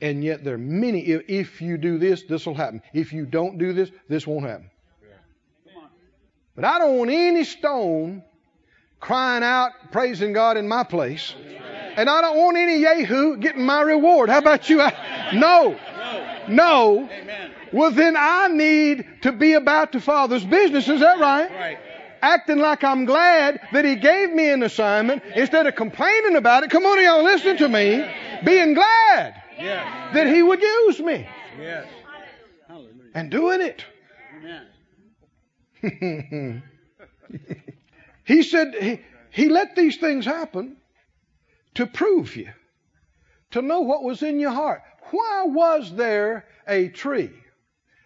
And 0.00 0.22
yet 0.22 0.44
there 0.44 0.54
are 0.54 0.58
many 0.58 1.00
if, 1.00 1.62
you 1.62 1.78
do 1.78 1.98
this, 1.98 2.22
this 2.22 2.46
will 2.46 2.54
happen. 2.54 2.82
If 2.92 3.12
you 3.12 3.24
don't 3.24 3.58
do 3.58 3.72
this, 3.72 3.90
this 4.08 4.26
won't 4.26 4.44
happen. 4.44 4.70
But 6.54 6.64
I 6.64 6.78
don't 6.78 6.96
want 6.96 7.10
any 7.10 7.44
stone 7.44 8.22
crying 9.00 9.42
out, 9.42 9.72
praising 9.92 10.32
God 10.32 10.56
in 10.56 10.66
my 10.66 10.84
place. 10.84 11.34
And 11.96 12.10
I 12.10 12.20
don't 12.20 12.36
want 12.36 12.56
any 12.56 12.78
Yahoo 12.78 13.36
getting 13.36 13.64
my 13.64 13.82
reward. 13.82 14.28
How 14.28 14.38
about 14.38 14.68
you? 14.68 14.80
I, 14.80 15.30
no. 15.34 15.78
No. 16.48 17.08
Well, 17.72 17.90
then 17.90 18.16
I 18.16 18.48
need 18.48 19.06
to 19.22 19.32
be 19.32 19.54
about 19.54 19.92
the 19.92 20.00
Father's 20.00 20.44
business. 20.44 20.88
Is 20.88 21.00
that? 21.00 21.18
Right. 21.18 21.78
Acting 22.22 22.58
like 22.58 22.84
I'm 22.84 23.04
glad 23.04 23.60
that 23.72 23.84
He 23.84 23.96
gave 23.96 24.32
me 24.32 24.48
an 24.50 24.62
assignment 24.62 25.22
instead 25.34 25.66
of 25.66 25.74
complaining 25.74 26.36
about 26.36 26.64
it. 26.64 26.70
Come 26.70 26.84
on, 26.84 27.02
y'all, 27.02 27.22
listen 27.22 27.56
to 27.58 27.68
me. 27.68 28.04
Being 28.44 28.74
glad 28.74 29.42
Yes. 29.58 30.14
that 30.14 30.26
He 30.26 30.42
would 30.42 30.60
use 30.60 31.00
me 31.00 31.26
Yes. 31.58 31.86
And 33.14 33.30
doing 33.30 33.60
it. 33.60 33.84
He 38.26 38.42
said 38.42 38.74
he, 38.74 39.00
he 39.30 39.48
let 39.48 39.76
these 39.76 39.98
things 39.98 40.24
happen 40.24 40.76
to 41.74 41.86
prove 41.86 42.34
you, 42.34 42.48
to 43.52 43.62
know 43.62 43.82
what 43.82 44.02
was 44.02 44.22
in 44.24 44.40
your 44.40 44.50
heart. 44.50 44.82
Why 45.12 45.44
was 45.46 45.94
there 45.94 46.46
a 46.66 46.88
tree 46.88 47.30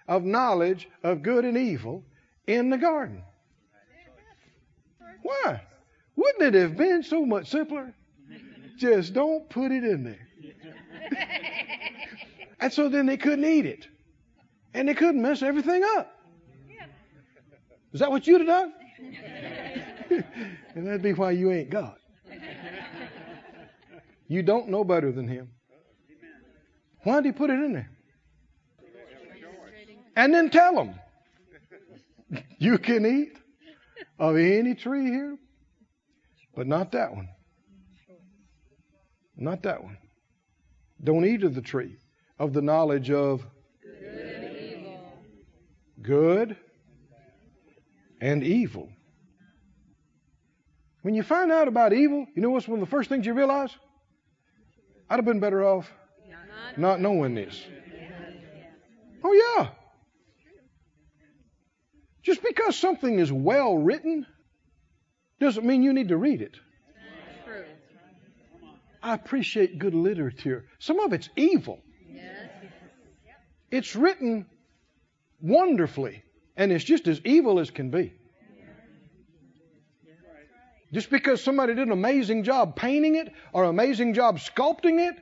of 0.07 0.23
knowledge 0.25 0.91
of 1.03 1.23
good 1.23 1.47
and 1.47 1.57
evil 1.57 2.05
in 2.47 2.69
the 2.69 2.77
garden? 2.77 3.23
Why? 5.23 5.63
Wouldn't 6.17 6.55
it 6.55 6.61
have 6.61 6.77
been 6.77 7.03
so 7.03 7.25
much 7.25 7.49
simpler? 7.49 7.95
Just 8.77 9.15
don't 9.15 9.49
put 9.49 9.73
it 9.73 9.85
in 9.85 10.05
there. 10.05 10.29
and 12.61 12.73
so 12.73 12.89
then 12.89 13.07
they 13.07 13.17
couldn't 13.17 13.45
eat 13.45 13.67
it. 13.67 13.87
And 14.75 14.89
they 14.89 14.95
couldn't 14.95 15.21
mess 15.21 15.43
everything 15.43 15.83
up. 15.97 16.17
Is 17.93 18.01
that 18.01 18.11
what 18.11 18.27
you'd 18.27 18.41
have 18.41 18.49
done? 18.49 18.73
and 20.75 20.87
that'd 20.87 21.03
be 21.03 21.13
why 21.13 21.33
you 21.33 21.51
ain't 21.51 21.71
God. 21.71 21.97
You 24.29 24.45
don't 24.45 24.69
know 24.69 24.85
better 24.85 25.11
than 25.11 25.27
Him. 25.27 25.51
Why 27.03 27.17
did 27.17 27.25
He 27.25 27.33
put 27.33 27.51
it 27.51 27.55
in 27.55 27.73
there? 27.73 27.91
And 30.15 30.33
then 30.33 30.51
tell 30.51 30.73
them 30.73 30.95
you 32.59 32.79
can 32.79 33.05
eat 33.05 33.37
of 34.21 34.37
any 34.37 34.77
tree 34.77 35.07
here, 35.07 35.37
but 36.55 36.69
not 36.69 36.93
that 36.93 37.13
one. 37.13 37.29
Not 39.37 39.65
that 39.65 39.83
one. 39.83 39.97
Don't 41.03 41.25
eat 41.25 41.45
of 41.45 41.55
the 41.55 41.63
tree 41.63 41.97
of 42.39 42.53
the 42.53 42.63
knowledge 42.63 43.11
of 43.11 43.45
good 46.03 46.57
and 48.21 48.43
evil. 48.43 48.89
When 51.03 51.15
you 51.15 51.23
find 51.23 51.51
out 51.51 51.69
about 51.69 51.93
evil, 51.93 52.27
you 52.35 52.43
know 52.43 52.51
what's 52.51 52.69
one 52.69 52.81
of 52.81 52.87
the 52.87 52.91
first 52.91 53.09
things 53.09 53.25
you 53.25 53.33
realize? 53.33 53.75
I'd 55.09 55.17
have 55.17 55.25
been 55.25 55.41
better 55.41 55.65
off 55.65 55.91
not 56.77 57.01
knowing 57.01 57.35
this. 57.35 57.67
Oh, 59.23 59.33
yeah. 59.33 59.69
Just 62.23 62.43
because 62.43 62.77
something 62.77 63.19
is 63.19 63.33
well 63.33 63.77
written 63.77 64.27
doesn't 65.41 65.65
mean 65.65 65.83
you 65.83 65.93
need 65.93 66.09
to 66.09 66.17
read 66.17 66.43
it. 66.43 66.57
I 69.03 69.15
appreciate 69.15 69.79
good 69.79 69.95
literature. 69.95 70.67
Some 70.79 71.01
of 71.01 71.13
it's 71.13 71.29
evil. 71.37 71.81
It's 73.71 73.95
written 73.95 74.47
wonderfully, 75.41 76.23
and 76.57 76.73
it's 76.73 76.85
just 76.85 77.07
as 77.07 77.21
evil 77.25 77.61
as 77.61 77.71
can 77.71 77.91
be. 77.91 78.13
Just 80.93 81.09
because 81.09 81.43
somebody 81.43 81.75
did 81.75 81.87
an 81.87 81.93
amazing 81.93 82.43
job 82.43 82.75
painting 82.75 83.15
it 83.15 83.33
or 83.53 83.63
an 83.65 83.71
amazing 83.71 84.13
job 84.13 84.39
sculpting 84.39 84.99
it 85.09 85.17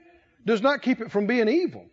does 0.47 0.63
not 0.63 0.81
keep 0.81 1.01
it 1.01 1.13
from 1.13 1.27
being 1.27 1.47
evil. 1.47 1.85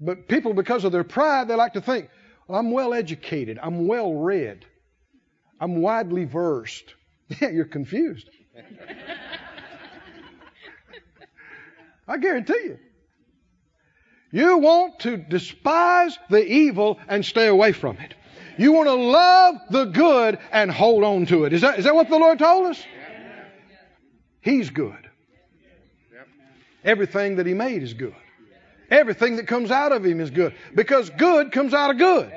But 0.00 0.26
people, 0.28 0.54
because 0.54 0.84
of 0.84 0.92
their 0.92 1.04
pride, 1.04 1.48
they 1.48 1.54
like 1.54 1.74
to 1.74 1.80
think, 1.80 2.08
well, 2.48 2.58
I'm 2.58 2.70
well 2.70 2.94
educated, 2.94 3.58
I'm 3.62 3.86
well 3.86 4.14
read, 4.14 4.64
I'm 5.60 5.80
widely 5.80 6.24
versed. 6.24 6.94
Yeah, 7.40 7.48
you're 7.48 7.64
confused. 7.64 8.30
I 12.08 12.18
guarantee 12.18 12.60
you. 12.64 12.78
You 14.32 14.58
want 14.58 15.00
to 15.00 15.16
despise 15.16 16.18
the 16.30 16.44
evil 16.44 16.98
and 17.08 17.24
stay 17.24 17.46
away 17.46 17.72
from 17.72 17.96
it. 17.98 18.14
You 18.58 18.72
want 18.72 18.88
to 18.88 18.94
love 18.94 19.56
the 19.70 19.84
good 19.86 20.38
and 20.50 20.70
hold 20.70 21.04
on 21.04 21.26
to 21.26 21.44
it. 21.44 21.52
Is 21.52 21.60
that, 21.60 21.78
is 21.78 21.84
that 21.84 21.94
what 21.94 22.08
the 22.08 22.18
Lord 22.18 22.38
told 22.38 22.66
us? 22.66 22.82
He's 24.40 24.70
good. 24.70 25.10
Everything 26.84 27.36
that 27.36 27.46
He 27.46 27.54
made 27.54 27.82
is 27.82 27.94
good. 27.94 28.14
Everything 28.90 29.36
that 29.36 29.46
comes 29.48 29.70
out 29.70 29.92
of 29.92 30.04
Him 30.04 30.20
is 30.20 30.30
good. 30.30 30.54
Because 30.74 31.10
good 31.10 31.50
comes 31.50 31.74
out 31.74 31.90
of 31.90 31.98
good. 31.98 32.30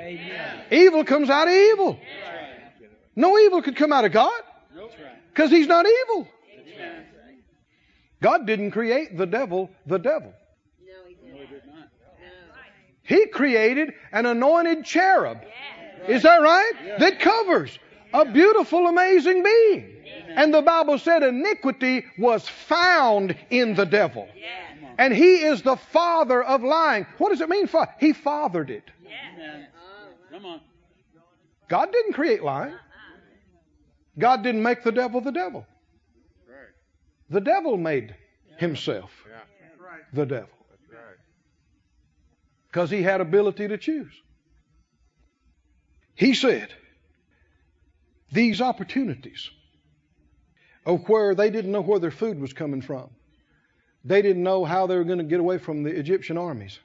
Evil 0.70 1.04
comes 1.04 1.30
out 1.30 1.48
of 1.48 1.54
evil. 1.54 1.98
No 3.14 3.38
evil 3.38 3.62
could 3.62 3.76
come 3.76 3.92
out 3.92 4.04
of 4.04 4.12
God. 4.12 4.42
Because 5.32 5.50
He's 5.50 5.66
not 5.66 5.86
evil. 5.86 6.28
God 8.22 8.46
didn't 8.46 8.70
create 8.72 9.16
the 9.16 9.26
devil 9.26 9.70
the 9.86 9.98
devil. 9.98 10.32
No, 10.84 10.92
he 11.08 11.14
didn't. 11.14 11.40
He 11.40 11.46
did 11.46 11.66
not. 11.66 11.88
No. 12.20 12.54
He 13.02 13.26
created 13.26 13.94
an 14.12 14.26
anointed 14.26 14.84
cherub. 14.84 15.38
Is 16.06 16.22
that 16.22 16.40
right? 16.40 16.72
That 16.98 17.20
covers 17.20 17.78
a 18.12 18.24
beautiful, 18.24 18.86
amazing 18.86 19.42
being. 19.42 19.96
And 20.28 20.54
the 20.54 20.62
Bible 20.62 20.98
said 20.98 21.22
iniquity 21.22 22.04
was 22.18 22.48
found 22.48 23.36
in 23.50 23.74
the 23.74 23.84
devil. 23.84 24.28
And 24.98 25.14
he 25.14 25.36
is 25.36 25.62
the 25.62 25.76
father 25.76 26.42
of 26.42 26.62
lying. 26.62 27.06
What 27.18 27.30
does 27.30 27.40
it 27.40 27.48
mean? 27.48 27.68
He 27.98 28.12
fathered 28.12 28.70
it. 28.70 28.84
God 31.68 31.92
didn't 31.92 32.12
create 32.12 32.42
lying. 32.42 32.74
God 34.18 34.42
didn't 34.42 34.62
make 34.62 34.82
the 34.82 34.92
devil 34.92 35.20
the 35.20 35.32
devil. 35.32 35.66
Right. 36.48 36.56
The 37.30 37.40
devil 37.40 37.76
made 37.76 38.14
himself 38.58 39.10
That's 39.26 39.80
right. 39.80 40.02
the 40.12 40.26
devil 40.26 40.48
That's 40.70 40.92
right. 40.92 41.16
because 42.68 42.90
he 42.90 43.02
had 43.02 43.20
ability 43.20 43.68
to 43.68 43.78
choose. 43.78 44.12
He 46.14 46.34
said, 46.34 46.68
these 48.32 48.60
opportunities 48.60 49.50
of 50.84 51.08
where 51.08 51.34
they 51.34 51.50
didn't 51.50 51.72
know 51.72 51.80
where 51.80 51.98
their 51.98 52.10
food 52.10 52.40
was 52.40 52.52
coming 52.52 52.82
from. 52.82 53.10
They 54.04 54.22
didn't 54.22 54.42
know 54.42 54.64
how 54.64 54.86
they 54.86 54.96
were 54.96 55.04
going 55.04 55.18
to 55.18 55.24
get 55.24 55.40
away 55.40 55.58
from 55.58 55.82
the 55.82 55.90
Egyptian 55.90 56.38
armies. 56.38 56.78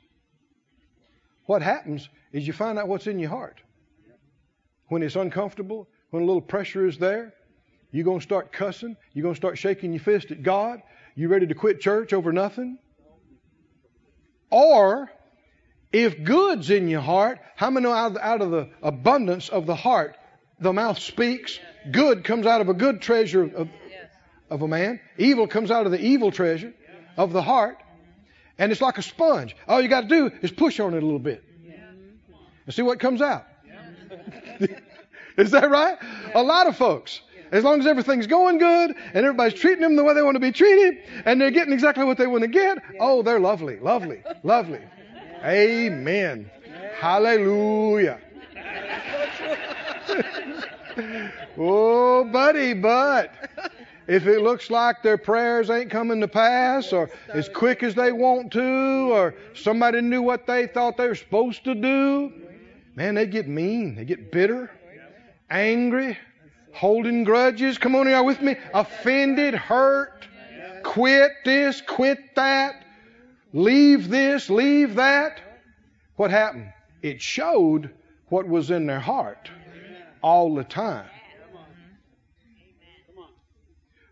What 1.46 1.62
happens 1.62 2.10
is 2.32 2.48
you 2.48 2.54
find 2.54 2.80
out 2.80 2.88
what's 2.88 3.08
in 3.08 3.20
your 3.20 3.30
heart. 3.30 3.62
When 4.88 5.02
it's 5.04 5.16
uncomfortable, 5.16 5.88
when 6.10 6.24
a 6.24 6.26
little 6.26 6.42
pressure 6.42 6.88
is 6.88 6.98
there, 6.98 7.34
you're 7.92 8.04
going 8.04 8.20
to 8.20 8.24
start 8.24 8.52
cussing. 8.52 8.98
You're 9.14 9.24
going 9.24 9.36
to 9.36 9.40
start 9.40 9.58
shaking 9.58 9.94
your 9.94 10.02
fist 10.02 10.32
at 10.32 10.44
God. 10.44 10.82
You 11.16 11.30
ready 11.30 11.48
to 11.48 11.56
quit 11.56 11.80
church 11.80 12.14
over 12.14 12.34
nothing? 12.34 12.78
Or 14.50 15.10
if 15.92 16.24
good's 16.24 16.70
in 16.70 16.88
your 16.90 17.02
heart, 17.02 17.40
how 17.56 17.70
many 17.70 17.86
know 17.86 17.94
out, 17.94 18.42
of 18.42 18.52
the 18.52 18.70
abundance 18.82 19.50
of 19.50 19.66
the 19.66 19.76
heart, 19.76 20.18
the 20.60 20.74
mouth 20.74 21.00
speaks? 21.00 21.58
Good 21.90 22.24
comes 22.26 22.46
out 22.46 22.62
of 22.62 22.70
a 22.70 22.74
good 22.74 23.02
treasure 23.02 23.44
of, 23.44 23.70
of 24.50 24.62
a 24.62 24.68
man. 24.68 25.00
Evil 25.18 25.48
comes 25.48 25.72
out 25.72 25.86
of 25.86 25.92
the 25.92 26.02
evil 26.02 26.32
treasure 26.32 26.74
of 27.16 27.32
the 27.32 27.42
heart. 27.42 27.78
And 28.58 28.72
it's 28.72 28.82
like 28.82 28.98
a 28.98 29.02
sponge. 29.02 29.56
All 29.68 29.82
you 29.82 29.88
got 29.88 30.02
to 30.02 30.08
do 30.08 30.32
is 30.42 30.52
push 30.52 30.80
on 30.80 30.94
it 30.94 31.04
a 31.04 31.06
little 31.06 31.20
bit. 31.20 31.44
And 32.66 32.74
see 32.74 32.82
what 32.82 33.00
comes 33.00 33.22
out. 33.22 33.46
is 35.38 35.52
that 35.52 35.70
right? 35.70 35.98
A 36.34 36.42
lot 36.42 36.68
of 36.68 36.78
folks, 36.78 37.22
as 37.52 37.64
long 37.64 37.80
as 37.80 37.88
everything's 37.88 38.28
going 38.28 38.58
good 38.58 38.96
and 39.14 39.26
everybody's 39.26 39.60
treating 39.60 39.82
them 39.82 39.96
the 39.96 40.04
way 40.04 40.14
they 40.14 40.22
want 40.22 40.36
to 40.36 40.40
be 40.40 40.52
treated 40.52 40.98
and 41.26 41.40
they're 41.40 41.52
getting 41.52 41.74
exactly 41.74 42.04
what 42.04 42.18
they 42.18 42.28
want 42.28 42.42
to 42.42 42.48
get, 42.48 42.78
oh, 43.00 43.22
they're 43.22 43.40
lovely, 43.40 43.80
lovely, 43.80 44.24
lovely. 44.44 44.82
Amen. 45.44 46.50
Hallelujah. 47.00 48.20
oh, 51.58 52.24
buddy, 52.26 52.74
but 52.74 53.34
if 54.08 54.28
it 54.28 54.42
looks 54.42 54.70
like 54.70 55.02
their 55.04 55.18
prayers 55.18 55.70
ain't 55.70 55.90
coming 55.90 56.22
to 56.22 56.28
pass 56.28 56.94
or 56.94 57.10
as 57.30 57.50
quick 57.50 57.84
as 57.84 57.96
they 57.96 58.12
want 58.12 58.52
to 58.54 59.12
or 59.12 59.36
somebody 59.54 60.02
knew 60.02 60.22
what 60.22 60.48
they 60.48 60.68
thought 60.68 60.98
they 60.98 61.08
were 61.08 61.16
supposed 61.16 61.64
to 61.66 61.76
do, 61.76 62.32
man, 62.96 63.16
they 63.16 63.26
get 63.26 63.48
mean. 63.48 63.96
They 63.96 64.06
get 64.06 64.32
bitter, 64.32 64.72
angry, 65.50 66.18
holding 66.74 67.24
grudges. 67.24 67.78
Come 67.78 67.96
on, 67.96 68.08
you 68.08 68.24
with 68.24 68.42
me? 68.42 68.56
Offended, 68.74 69.54
hurt, 69.54 70.28
quit 70.84 71.32
this, 71.44 71.82
quit 71.82 72.36
that, 72.36 72.86
leave 73.54 74.10
this, 74.10 74.50
leave 74.50 74.96
that. 74.96 75.42
What 76.16 76.32
happened? 76.32 76.72
It 77.02 77.22
showed 77.22 77.92
what 78.30 78.48
was 78.48 78.72
in 78.72 78.86
their 78.86 79.00
heart 79.00 79.50
all 80.22 80.56
the 80.56 80.64
time. 80.64 81.10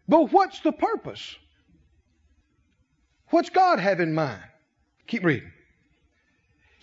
But 0.07 0.31
what's 0.31 0.59
the 0.59 0.71
purpose? 0.71 1.35
What's 3.29 3.49
God 3.49 3.79
have 3.79 3.99
in 3.99 4.13
mind? 4.13 4.43
Keep 5.07 5.23
reading. 5.23 5.51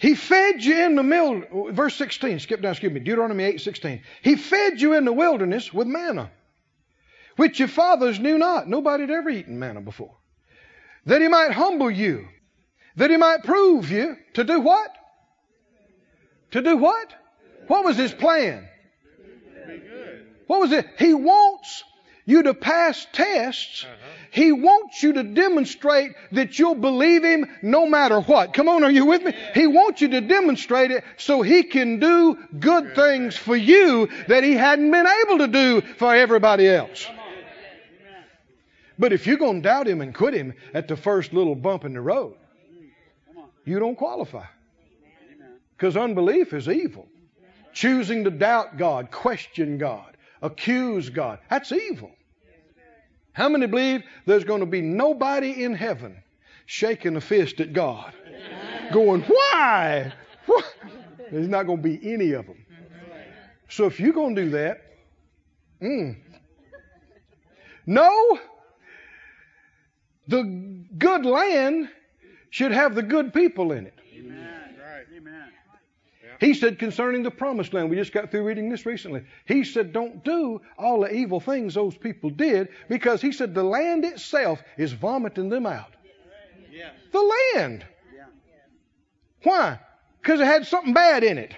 He 0.01 0.15
fed 0.15 0.65
you 0.65 0.87
in 0.87 0.95
the 0.95 1.03
middle, 1.03 1.73
verse 1.73 1.95
16, 1.97 2.41
skip 2.41 2.63
down, 2.63 2.73
excuse 2.73 2.91
me, 2.91 3.01
Deuteronomy 3.01 3.45
8, 3.45 3.61
16. 3.61 4.03
He 4.23 4.35
fed 4.35 4.81
you 4.81 4.95
in 4.95 5.05
the 5.05 5.13
wilderness 5.13 5.75
with 5.75 5.87
manna, 5.87 6.31
which 7.37 7.59
your 7.59 7.69
fathers 7.69 8.19
knew 8.19 8.39
not. 8.39 8.67
Nobody 8.67 9.03
had 9.03 9.11
ever 9.11 9.29
eaten 9.29 9.59
manna 9.59 9.83
before. 9.83 10.17
That 11.05 11.21
he 11.21 11.29
might 11.29 11.53
humble 11.53 11.91
you, 11.91 12.27
that 12.97 13.11
he 13.11 13.19
might 13.19 13.45
prove 13.45 13.91
you 13.91 14.17
to 14.35 14.45
do 14.45 14.61
what? 14.61 14.91
To 16.53 16.63
do 16.63 16.79
what? 16.79 17.15
What 17.67 17.85
was 17.85 17.99
his 17.99 18.15
plan? 18.15 18.67
What 20.47 20.63
was 20.63 20.73
it? 20.73 20.87
He 20.99 21.13
wants 21.13 21.85
you 22.25 22.43
to 22.45 22.55
pass 22.55 23.07
tests. 23.12 23.87
He 24.31 24.53
wants 24.53 25.03
you 25.03 25.14
to 25.14 25.23
demonstrate 25.23 26.12
that 26.33 26.59
you'll 26.59 26.75
believe 26.75 27.25
Him 27.25 27.47
no 27.62 27.87
matter 27.87 28.21
what. 28.21 28.55
Come 28.55 28.68
on, 28.68 28.85
are 28.85 28.91
you 28.91 29.07
with 29.07 29.23
me? 29.23 29.33
He 29.55 29.66
wants 29.66 30.01
you 30.01 30.09
to 30.09 30.21
demonstrate 30.21 30.91
it 30.91 31.05
so 31.16 31.43
He 31.43 31.62
can 31.62 31.99
do 31.99 32.39
good 32.59 32.95
things 32.95 33.37
for 33.37 33.57
you 33.57 34.09
that 34.29 34.45
He 34.45 34.55
hadn't 34.55 34.91
been 34.91 35.07
able 35.07 35.39
to 35.39 35.49
do 35.49 35.81
for 35.99 36.14
everybody 36.14 36.68
else. 36.68 37.07
But 38.99 39.12
if 39.14 39.27
you're 39.27 39.39
going 39.39 39.62
to 39.62 39.68
doubt 39.68 39.89
Him 39.89 40.01
and 40.01 40.14
quit 40.14 40.35
Him 40.35 40.55
at 40.75 40.87
the 40.87 40.97
first 40.97 41.33
little 41.33 41.55
bump 41.55 41.85
in 41.85 41.95
the 41.95 42.01
road, 42.01 42.35
you 43.64 43.79
don't 43.79 43.97
qualify. 43.97 44.45
Because 45.77 45.97
unbelief 45.97 46.53
is 46.53 46.68
evil. 46.68 47.09
Choosing 47.73 48.25
to 48.25 48.31
doubt 48.31 48.77
God, 48.77 49.11
question 49.11 49.79
God, 49.79 50.10
accuse 50.43 51.11
God, 51.11 51.38
that's 51.49 51.72
evil. 51.72 52.11
How 53.32 53.49
many 53.49 53.66
believe 53.66 54.03
there's 54.26 54.45
going 54.45 54.61
to 54.61 54.66
be 54.66 54.80
nobody 54.80 55.64
in 55.64 55.74
heaven 55.74 56.22
shaking 56.66 57.16
a 57.16 57.20
fist 57.20 57.61
at 57.61 57.72
God, 57.72 58.12
going, 58.93 59.22
Why? 59.22 60.12
There's 61.30 61.49
not 61.49 61.64
going 61.66 61.78
to 61.78 61.82
be 61.82 62.12
any 62.12 62.32
of 62.32 62.47
them. 62.47 62.64
So 63.68 63.86
if 63.86 64.01
you're 64.01 64.12
going 64.12 64.34
to 64.34 64.45
do 64.45 64.51
that, 64.51 64.82
mm, 65.80 66.16
no, 67.86 68.38
the 70.26 70.84
good 70.99 71.24
land 71.24 71.88
should 72.51 72.72
have 72.72 72.95
the 72.95 73.03
good 73.03 73.32
people 73.32 73.72
in 73.72 73.86
it. 73.86 73.95
He 76.41 76.55
said 76.55 76.78
concerning 76.78 77.22
the 77.22 77.30
promised 77.30 77.74
land, 77.74 77.91
we 77.91 77.97
just 77.97 78.12
got 78.12 78.30
through 78.30 78.45
reading 78.45 78.70
this 78.70 78.86
recently. 78.86 79.22
He 79.45 79.62
said, 79.62 79.93
don't 79.93 80.24
do 80.24 80.62
all 80.78 81.01
the 81.01 81.12
evil 81.12 81.38
things 81.38 81.74
those 81.74 81.95
people 81.95 82.30
did 82.30 82.68
because 82.88 83.20
he 83.20 83.30
said 83.30 83.55
the 83.55 83.62
land 83.62 84.07
itself 84.07 84.62
is 84.78 84.93
vomiting 84.93 85.51
them 85.51 85.66
out. 85.66 85.93
The 87.12 87.41
land. 87.55 87.84
Why? 89.43 89.78
Because 90.22 90.41
it 90.41 90.47
had 90.47 90.66
something 90.66 90.95
bad 90.95 91.24
in 91.24 91.36
it. 91.36 91.55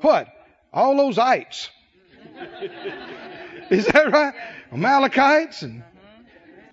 What? 0.00 0.28
All 0.72 0.96
those 0.96 1.18
ites. 1.18 1.68
is 3.70 3.86
that 3.86 4.12
right? 4.12 4.34
Amalekites 4.72 5.62
and 5.62 5.82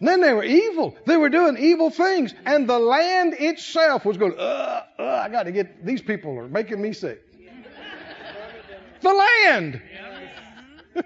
then 0.07 0.21
they 0.21 0.33
were 0.33 0.43
evil. 0.43 0.95
They 1.05 1.17
were 1.17 1.29
doing 1.29 1.57
evil 1.57 1.89
things. 1.89 2.33
And 2.45 2.67
the 2.67 2.79
land 2.79 3.33
itself 3.37 4.05
was 4.05 4.17
going, 4.17 4.33
uh, 4.37 4.83
uh, 4.97 5.03
I 5.03 5.29
got 5.29 5.43
to 5.43 5.51
get, 5.51 5.85
these 5.85 6.01
people 6.01 6.37
are 6.37 6.47
making 6.47 6.81
me 6.81 6.93
sick. 6.93 7.21
the 9.01 9.13
land. 9.13 9.81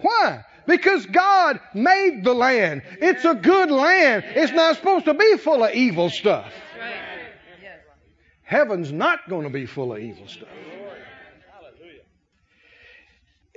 Why? 0.00 0.44
Because 0.66 1.06
God 1.06 1.60
made 1.74 2.22
the 2.22 2.34
land. 2.34 2.82
It's 3.00 3.24
a 3.24 3.34
good 3.34 3.70
land. 3.70 4.24
It's 4.26 4.52
not 4.52 4.76
supposed 4.76 5.06
to 5.06 5.14
be 5.14 5.36
full 5.38 5.64
of 5.64 5.74
evil 5.74 6.10
stuff. 6.10 6.52
Heaven's 8.42 8.92
not 8.92 9.28
going 9.28 9.42
to 9.42 9.50
be 9.50 9.66
full 9.66 9.92
of 9.92 9.98
evil 9.98 10.26
stuff. 10.26 10.48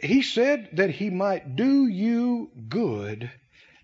He 0.02 0.24
said 0.24 0.70
that 0.74 0.90
he 0.90 1.12
might 1.12 1.56
do 1.56 1.88
you 1.88 2.50
good 2.68 3.30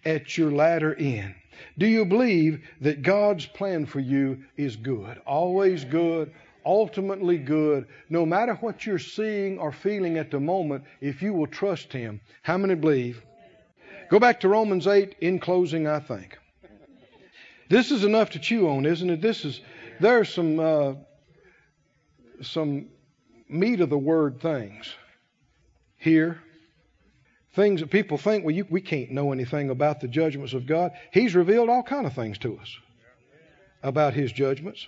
at 0.07 0.37
your 0.37 0.51
latter 0.51 0.95
end. 0.95 1.35
Do 1.77 1.85
you 1.85 2.05
believe 2.05 2.65
that 2.81 3.01
God's 3.01 3.45
plan 3.45 3.85
for 3.85 3.99
you 3.99 4.43
is 4.55 4.77
good? 4.77 5.19
Always 5.27 5.83
good, 5.83 6.31
ultimately 6.65 7.37
good, 7.37 7.87
no 8.09 8.25
matter 8.25 8.53
what 8.55 8.85
you're 8.85 8.99
seeing 8.99 9.59
or 9.59 9.73
feeling 9.73 10.17
at 10.17 10.31
the 10.31 10.39
moment, 10.39 10.85
if 11.01 11.21
you 11.21 11.33
will 11.33 11.47
trust 11.47 11.91
Him. 11.91 12.21
How 12.41 12.57
many 12.57 12.75
believe? 12.75 13.21
Go 14.09 14.17
back 14.17 14.39
to 14.39 14.47
Romans 14.47 14.87
8 14.87 15.17
in 15.19 15.39
closing, 15.39 15.87
I 15.87 15.99
think. 15.99 16.37
This 17.69 17.91
is 17.91 18.05
enough 18.05 18.29
to 18.29 18.39
chew 18.39 18.69
on, 18.69 18.85
isn't 18.85 19.09
it? 19.09 19.21
This 19.21 19.43
is, 19.43 19.59
there's 19.99 20.33
some, 20.33 20.57
uh, 20.57 20.93
some 22.41 22.87
meat 23.49 23.81
of 23.81 23.89
the 23.89 23.97
word 23.97 24.39
things 24.39 24.87
here 25.97 26.39
things 27.57 27.81
that 27.81 27.89
people 27.89 28.17
think, 28.19 28.45
well, 28.45 28.55
you, 28.55 28.65
we 28.69 28.79
can't 28.79 29.11
know 29.11 29.33
anything 29.33 29.71
about 29.71 29.99
the 29.99 30.07
judgments 30.07 30.53
of 30.53 30.67
God. 30.67 30.91
He's 31.11 31.35
revealed 31.35 31.69
all 31.69 31.83
kind 31.83 32.05
of 32.05 32.13
things 32.13 32.37
to 32.37 32.57
us 32.59 32.77
about 33.81 34.13
His 34.13 34.31
judgments. 34.31 34.87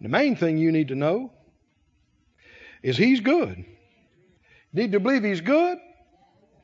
The 0.00 0.08
main 0.08 0.34
thing 0.34 0.56
you 0.56 0.72
need 0.72 0.88
to 0.88 0.94
know 0.94 1.30
is 2.82 2.96
He's 2.96 3.20
good. 3.20 3.58
You 3.58 4.82
need 4.82 4.92
to 4.92 5.00
believe 5.00 5.22
He's 5.22 5.42
good 5.42 5.78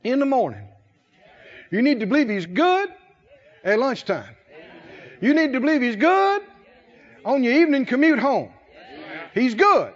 in 0.03 0.17
the 0.19 0.25
morning. 0.25 0.67
You 1.71 1.83
need 1.83 1.99
to 1.99 2.07
believe 2.07 2.27
He's 2.27 2.47
good 2.47 2.89
at 3.63 3.77
lunchtime. 3.77 4.35
You 5.21 5.35
need 5.35 5.53
to 5.53 5.59
believe 5.59 5.83
He's 5.83 5.97
good 5.97 6.41
on 7.23 7.43
your 7.43 7.53
evening 7.53 7.85
commute 7.85 8.19
home. 8.19 8.51
He's 9.35 9.53
good. 9.53 9.93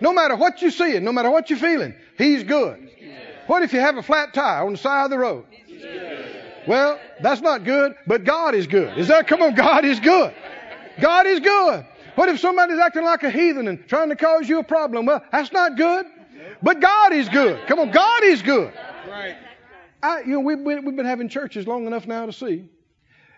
No 0.00 0.12
matter 0.12 0.34
what 0.34 0.60
you're 0.60 0.72
seeing, 0.72 1.04
no 1.04 1.12
matter 1.12 1.30
what 1.30 1.48
you're 1.48 1.60
feeling, 1.60 1.94
He's 2.18 2.42
good. 2.42 2.85
What 3.46 3.62
if 3.62 3.72
you 3.72 3.80
have 3.80 3.96
a 3.96 4.02
flat 4.02 4.34
tire 4.34 4.64
on 4.64 4.72
the 4.72 4.78
side 4.78 5.04
of 5.04 5.10
the 5.10 5.18
road? 5.18 5.44
Well, 6.66 6.98
that's 7.20 7.40
not 7.40 7.64
good, 7.64 7.94
but 8.06 8.24
God 8.24 8.54
is 8.54 8.66
good. 8.66 8.98
Is 8.98 9.08
that, 9.08 9.28
come 9.28 9.40
on, 9.40 9.54
God 9.54 9.84
is 9.84 10.00
good. 10.00 10.34
God 11.00 11.26
is 11.26 11.40
good. 11.40 11.86
What 12.16 12.28
if 12.28 12.40
somebody's 12.40 12.78
acting 12.78 13.04
like 13.04 13.22
a 13.22 13.30
heathen 13.30 13.68
and 13.68 13.86
trying 13.86 14.08
to 14.08 14.16
cause 14.16 14.48
you 14.48 14.58
a 14.58 14.64
problem? 14.64 15.06
Well, 15.06 15.22
that's 15.30 15.52
not 15.52 15.76
good, 15.76 16.06
but 16.62 16.80
God 16.80 17.12
is 17.12 17.28
good. 17.28 17.66
Come 17.66 17.78
on, 17.78 17.90
God 17.90 18.24
is 18.24 18.42
good. 18.42 18.72
Right. 19.08 19.36
I, 20.02 20.20
you 20.20 20.28
know, 20.28 20.40
we've 20.40 20.62
been, 20.62 20.84
we've 20.84 20.96
been 20.96 21.06
having 21.06 21.28
churches 21.28 21.66
long 21.66 21.86
enough 21.86 22.06
now 22.06 22.26
to 22.26 22.32
see. 22.32 22.64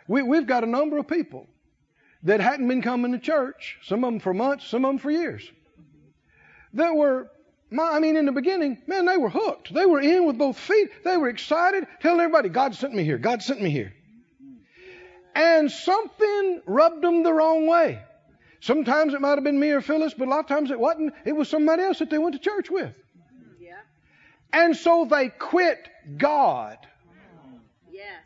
We, 0.06 0.22
we've 0.22 0.46
got 0.46 0.64
a 0.64 0.66
number 0.66 0.96
of 0.96 1.06
people 1.06 1.46
that 2.22 2.40
hadn't 2.40 2.66
been 2.66 2.82
coming 2.82 3.12
to 3.12 3.18
church, 3.18 3.78
some 3.82 4.04
of 4.04 4.12
them 4.12 4.20
for 4.20 4.32
months, 4.32 4.66
some 4.66 4.84
of 4.84 4.90
them 4.90 4.98
for 4.98 5.10
years, 5.10 5.50
that 6.72 6.94
were 6.94 7.30
my, 7.70 7.84
I 7.84 8.00
mean, 8.00 8.16
in 8.16 8.24
the 8.24 8.32
beginning, 8.32 8.78
man, 8.86 9.04
they 9.04 9.16
were 9.16 9.28
hooked. 9.28 9.72
They 9.74 9.84
were 9.84 10.00
in 10.00 10.26
with 10.26 10.38
both 10.38 10.58
feet. 10.58 10.88
They 11.04 11.16
were 11.16 11.28
excited, 11.28 11.86
telling 12.00 12.20
everybody, 12.20 12.48
God 12.48 12.74
sent 12.74 12.94
me 12.94 13.04
here. 13.04 13.18
God 13.18 13.42
sent 13.42 13.60
me 13.60 13.70
here. 13.70 13.92
And 15.34 15.70
something 15.70 16.62
rubbed 16.66 17.02
them 17.02 17.22
the 17.22 17.32
wrong 17.32 17.66
way. 17.66 18.02
Sometimes 18.60 19.14
it 19.14 19.20
might 19.20 19.36
have 19.36 19.44
been 19.44 19.60
me 19.60 19.70
or 19.70 19.80
Phyllis, 19.80 20.14
but 20.14 20.26
a 20.26 20.30
lot 20.30 20.40
of 20.40 20.46
times 20.46 20.70
it 20.70 20.80
wasn't. 20.80 21.14
It 21.24 21.32
was 21.32 21.48
somebody 21.48 21.82
else 21.82 22.00
that 22.00 22.10
they 22.10 22.18
went 22.18 22.34
to 22.34 22.40
church 22.40 22.70
with. 22.70 22.94
Yeah. 23.60 23.76
And 24.52 24.74
so 24.76 25.06
they 25.08 25.28
quit 25.28 25.88
God. 26.16 26.78
Yes. 27.92 28.22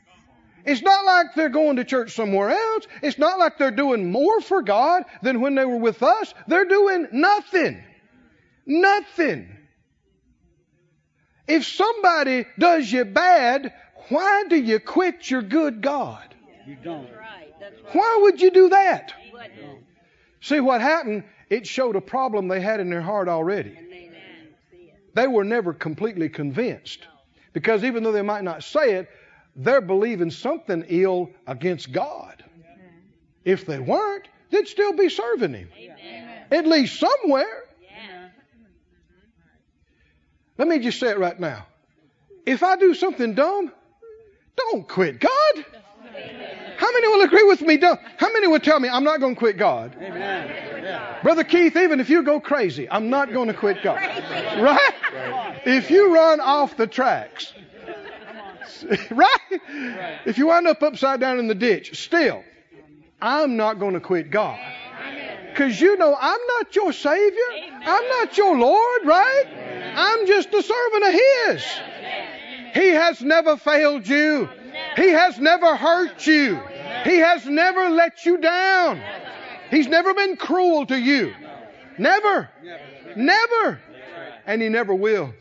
It's 0.64 0.82
not 0.82 1.04
like 1.04 1.34
they're 1.34 1.48
going 1.48 1.76
to 1.76 1.84
church 1.84 2.14
somewhere 2.14 2.50
else. 2.50 2.86
It's 3.02 3.18
not 3.18 3.38
like 3.38 3.58
they're 3.58 3.72
doing 3.72 4.10
more 4.10 4.40
for 4.40 4.62
God 4.62 5.02
than 5.20 5.40
when 5.40 5.54
they 5.56 5.64
were 5.64 5.76
with 5.76 6.02
us. 6.02 6.32
They're 6.46 6.64
doing 6.64 7.08
nothing. 7.12 7.82
Nothing. 8.66 9.56
If 11.48 11.66
somebody 11.66 12.46
does 12.58 12.90
you 12.90 13.04
bad, 13.04 13.72
why 14.08 14.44
do 14.48 14.56
you 14.56 14.78
quit 14.78 15.30
your 15.30 15.42
good 15.42 15.82
God? 15.82 16.34
You 16.66 16.76
don't. 16.82 17.04
That's 17.04 17.16
right. 17.16 17.54
That's 17.60 17.82
right. 17.82 17.94
Why 17.94 18.18
would 18.22 18.40
you 18.40 18.50
do 18.50 18.68
that? 18.70 19.12
See 20.40 20.60
what 20.60 20.80
happened? 20.80 21.24
It 21.50 21.66
showed 21.66 21.96
a 21.96 22.00
problem 22.00 22.48
they 22.48 22.60
had 22.60 22.80
in 22.80 22.90
their 22.90 23.02
heart 23.02 23.28
already. 23.28 23.70
They 23.70 23.80
didn't 23.80 24.12
see 24.70 24.90
it. 24.92 25.14
They 25.14 25.26
were 25.26 25.44
never 25.44 25.72
completely 25.72 26.28
convinced. 26.28 27.06
Because 27.52 27.84
even 27.84 28.02
though 28.02 28.12
they 28.12 28.22
might 28.22 28.44
not 28.44 28.64
say 28.64 28.94
it, 28.94 29.08
they're 29.54 29.82
believing 29.82 30.30
something 30.30 30.84
ill 30.88 31.30
against 31.46 31.92
God. 31.92 32.42
If 33.44 33.66
they 33.66 33.78
weren't, 33.78 34.28
they'd 34.50 34.68
still 34.68 34.92
be 34.94 35.08
serving 35.08 35.52
Him. 35.52 35.68
At 36.50 36.66
least 36.66 36.98
somewhere. 36.98 37.61
Let 40.58 40.68
me 40.68 40.78
just 40.78 41.00
say 41.00 41.08
it 41.08 41.18
right 41.18 41.38
now. 41.38 41.66
If 42.44 42.62
I 42.62 42.76
do 42.76 42.94
something 42.94 43.34
dumb, 43.34 43.72
don't 44.56 44.88
quit 44.88 45.20
God. 45.20 45.64
How 46.76 46.92
many 46.92 47.08
will 47.08 47.20
agree 47.22 47.44
with 47.44 47.62
me? 47.62 47.78
How 47.80 48.32
many 48.32 48.48
would 48.48 48.64
tell 48.64 48.80
me 48.80 48.88
I'm 48.88 49.04
not 49.04 49.20
going 49.20 49.34
to 49.34 49.38
quit 49.38 49.56
God? 49.56 49.96
Amen. 50.00 51.20
Brother 51.22 51.44
Keith, 51.44 51.76
even 51.76 52.00
if 52.00 52.10
you 52.10 52.22
go 52.22 52.40
crazy, 52.40 52.90
I'm 52.90 53.08
not 53.08 53.32
going 53.32 53.48
to 53.48 53.54
quit 53.54 53.82
God. 53.82 54.02
Right? 54.60 54.92
If 55.64 55.90
you 55.90 56.12
run 56.12 56.40
off 56.40 56.76
the 56.76 56.88
tracks, 56.88 57.52
right? 59.10 59.60
If 60.26 60.38
you 60.38 60.48
wind 60.48 60.66
up 60.66 60.82
upside 60.82 61.20
down 61.20 61.38
in 61.38 61.46
the 61.46 61.54
ditch, 61.54 62.02
still, 62.02 62.42
I'm 63.20 63.56
not 63.56 63.78
going 63.78 63.94
to 63.94 64.00
quit 64.00 64.30
God. 64.30 64.58
Because 65.50 65.80
you 65.80 65.96
know 65.98 66.16
I'm 66.18 66.40
not 66.58 66.74
your 66.74 66.92
Savior. 66.92 67.38
I'm 67.84 68.08
not 68.08 68.36
your 68.36 68.58
Lord, 68.58 69.04
right? 69.04 69.44
I'm 69.94 70.26
just 70.26 70.52
a 70.54 70.62
servant 70.62 71.04
of 71.04 71.12
His. 71.12 71.64
He 72.74 72.88
has 72.88 73.20
never 73.22 73.56
failed 73.56 74.06
you. 74.06 74.48
He 74.96 75.08
has 75.08 75.38
never 75.38 75.76
hurt 75.76 76.26
you. 76.26 76.60
He 77.04 77.16
has 77.18 77.46
never 77.46 77.90
let 77.90 78.24
you 78.24 78.38
down. 78.38 79.02
He's 79.70 79.88
never 79.88 80.14
been 80.14 80.36
cruel 80.36 80.86
to 80.86 80.98
you. 80.98 81.34
Never. 81.98 82.48
Never. 83.16 83.80
And 84.46 84.62
He 84.62 84.68
never 84.68 84.94
will. 84.94 85.34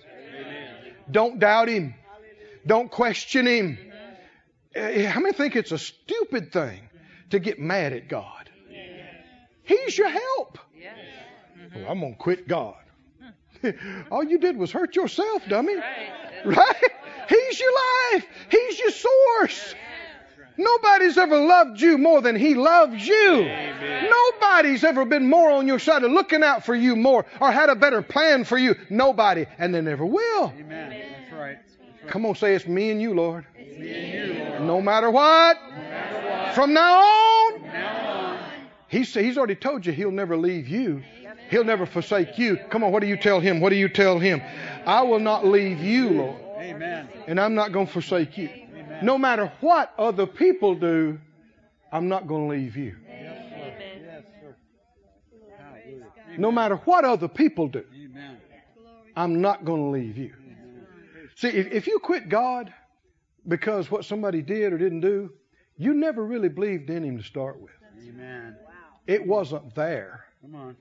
Don't 1.10 1.40
doubt 1.40 1.68
Him. 1.70 1.94
Don't 2.66 2.90
question 2.92 3.48
Him. 3.48 3.78
Eh, 4.76 5.06
How 5.06 5.20
many 5.20 5.34
think 5.34 5.56
it's 5.56 5.72
a 5.72 5.78
stupid 5.78 6.52
thing 6.52 6.80
to 7.32 7.40
get 7.40 7.60
mad 7.60 7.94
at 7.94 8.08
God? 8.08 8.50
He's 9.64 9.98
your 9.98 10.10
help. 10.10 10.58
Well, 11.76 11.86
I'm 11.92 12.00
going 12.02 12.14
to 12.14 12.20
quit 12.20 12.48
God. 12.48 12.76
All 14.12 14.24
you 14.24 14.38
did 14.38 14.58
was 14.58 14.72
hurt 14.72 14.96
yourself, 14.96 15.44
dummy. 15.48 15.76
Right? 16.46 16.92
He's 17.30 17.60
your 17.60 17.74
life. 17.74 18.26
He's 18.50 18.80
your 18.80 18.92
source. 18.92 19.76
Nobody's 20.58 21.18
ever 21.18 21.40
loved 21.40 21.80
you 21.80 21.98
more 21.98 22.22
than 22.22 22.36
He 22.36 22.56
loves 22.56 23.08
you. 23.08 23.50
Nobody's 24.10 24.84
ever 24.84 25.06
been 25.06 25.28
more 25.28 25.50
on 25.50 25.68
your 25.68 25.80
side 25.80 26.04
or 26.04 26.10
looking 26.10 26.44
out 26.44 26.66
for 26.66 26.76
you 26.76 26.96
more 26.96 27.26
or 27.40 27.52
had 27.52 27.70
a 27.70 27.76
better 27.76 28.02
plan 28.02 28.44
for 28.44 28.58
you. 28.58 28.76
Nobody. 28.90 29.46
And 29.58 29.74
they 29.74 29.82
never 29.82 30.06
will. 30.06 30.54
Amen. 30.58 30.90
That's 30.90 31.34
right. 31.34 31.58
That's 31.58 32.04
right. 32.04 32.12
Come 32.12 32.26
on, 32.26 32.36
say 32.36 32.54
it's 32.54 32.68
me 32.68 32.92
and 32.92 33.02
you, 33.02 33.14
Lord. 33.14 33.46
Me 33.56 33.94
and 33.94 34.34
you, 34.34 34.44
Lord. 34.44 34.62
No 34.62 34.82
matter 34.82 35.10
what. 35.10 35.58
From 36.54 36.74
now 36.74 37.00
on. 37.00 37.62
Now 37.64 38.12
on. 38.20 38.40
He's, 38.88 39.14
he's 39.14 39.38
already 39.38 39.56
told 39.56 39.86
you 39.86 39.94
he'll 39.94 40.12
never 40.12 40.36
leave 40.36 40.68
you. 40.68 41.02
He'll 41.52 41.66
never 41.66 41.86
forsake 41.86 42.38
you. 42.38 42.56
Come 42.70 42.82
on, 42.82 42.94
what 42.94 43.02
do 43.02 43.08
you 43.08 43.18
tell 43.18 43.42
him? 43.42 43.60
What 43.60 43.72
do 43.72 43.76
you 43.76 43.90
tell 43.90 44.18
him? 44.18 44.42
I 44.86 45.02
will 45.02 45.20
not 45.20 45.46
leave 45.46 45.80
you, 45.80 46.10
Lord, 46.12 46.42
Amen. 46.58 47.10
and 47.28 47.38
I'm 47.38 47.54
not 47.54 47.74
going 47.74 47.88
to 47.88 47.92
forsake 47.92 48.38
you. 48.38 48.50
No 49.04 49.18
matter 49.18 49.52
what 49.60 49.94
other 49.98 50.26
people 50.26 50.76
do, 50.76 51.20
I'm 51.92 52.08
not 52.08 52.26
going 52.26 52.48
to 52.48 52.56
leave 52.56 52.78
you. 52.78 52.96
No 56.38 56.54
matter 56.54 56.78
what 56.78 57.04
other 57.04 57.28
people 57.28 57.68
do, 57.68 57.84
I'm 59.18 59.42
not 59.42 59.66
going 59.66 59.84
to 59.84 59.90
leave 59.90 60.18
you. 60.18 60.34
See, 61.36 61.50
if, 61.50 61.68
if 61.68 61.88
you 61.88 62.00
quit 62.00 62.30
God 62.30 62.74
because 63.46 63.92
what 63.92 64.06
somebody 64.06 64.42
did 64.42 64.72
or 64.72 64.78
didn't 64.78 65.02
do, 65.02 65.32
you 65.76 65.94
never 65.94 66.24
really 66.24 66.48
believed 66.48 66.90
in 66.90 67.04
Him 67.04 67.18
to 67.18 67.24
start 67.24 67.60
with. 67.60 67.74
Amen. 68.08 68.56
It 69.06 69.28
wasn't 69.28 69.76
there. 69.76 70.26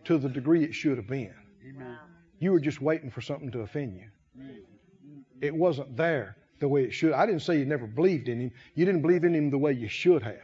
To 0.05 0.19
the 0.19 0.29
degree 0.29 0.65
it 0.65 0.75
should 0.75 0.97
have 0.97 1.07
been. 1.07 1.35
Amen. 1.69 1.99
You 2.39 2.53
were 2.53 2.61
just 2.61 2.81
waiting 2.81 3.11
for 3.11 3.21
something 3.21 3.51
to 3.53 3.61
offend 3.61 3.97
you. 3.97 4.07
Mm-hmm. 4.39 5.21
It 5.43 5.55
wasn't 5.55 5.97
there 5.97 6.37
the 6.59 6.69
way 6.69 6.85
it 6.85 6.93
should. 6.93 7.13
I 7.13 7.27
didn't 7.27 7.43
say 7.43 7.59
you 7.59 7.67
never 7.67 7.87
believed 7.87 8.29
in 8.29 8.41
Him. 8.41 8.51
You 8.75 8.85
didn't 8.85 9.03
believe 9.03 9.25
in 9.25 9.35
Him 9.35 9.51
the 9.51 9.59
way 9.59 9.73
you 9.73 9.89
should 9.89 10.23
have. 10.23 10.37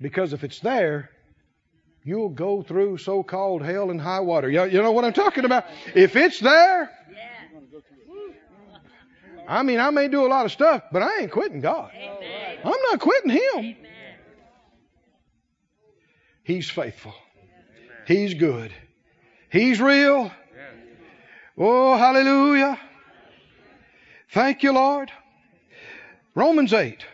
Because 0.00 0.32
if 0.32 0.42
it's 0.42 0.60
there, 0.60 1.10
you'll 2.02 2.28
go 2.28 2.62
through 2.62 2.98
so 2.98 3.22
called 3.22 3.62
hell 3.62 3.90
and 3.90 4.00
high 4.00 4.20
water. 4.20 4.50
You 4.50 4.64
you 4.64 4.82
know 4.82 4.92
what 4.92 5.04
I'm 5.04 5.12
talking 5.12 5.44
about? 5.44 5.64
If 5.94 6.16
it's 6.16 6.40
there, 6.40 6.90
I 9.46 9.62
mean, 9.62 9.78
I 9.78 9.90
may 9.90 10.08
do 10.08 10.26
a 10.26 10.28
lot 10.28 10.46
of 10.46 10.52
stuff, 10.52 10.82
but 10.90 11.02
I 11.02 11.22
ain't 11.22 11.30
quitting 11.30 11.60
God. 11.60 11.90
I'm 12.64 12.80
not 12.90 13.00
quitting 13.00 13.30
Him. 13.30 13.76
He's 16.42 16.68
faithful. 16.68 17.14
He's 18.06 18.34
good. 18.34 18.72
He's 19.50 19.80
real. 19.80 20.30
Oh, 21.56 21.96
hallelujah. 21.96 22.78
Thank 24.30 24.62
you, 24.62 24.72
Lord. 24.72 25.12
Romans 26.34 26.72
8, 26.72 27.04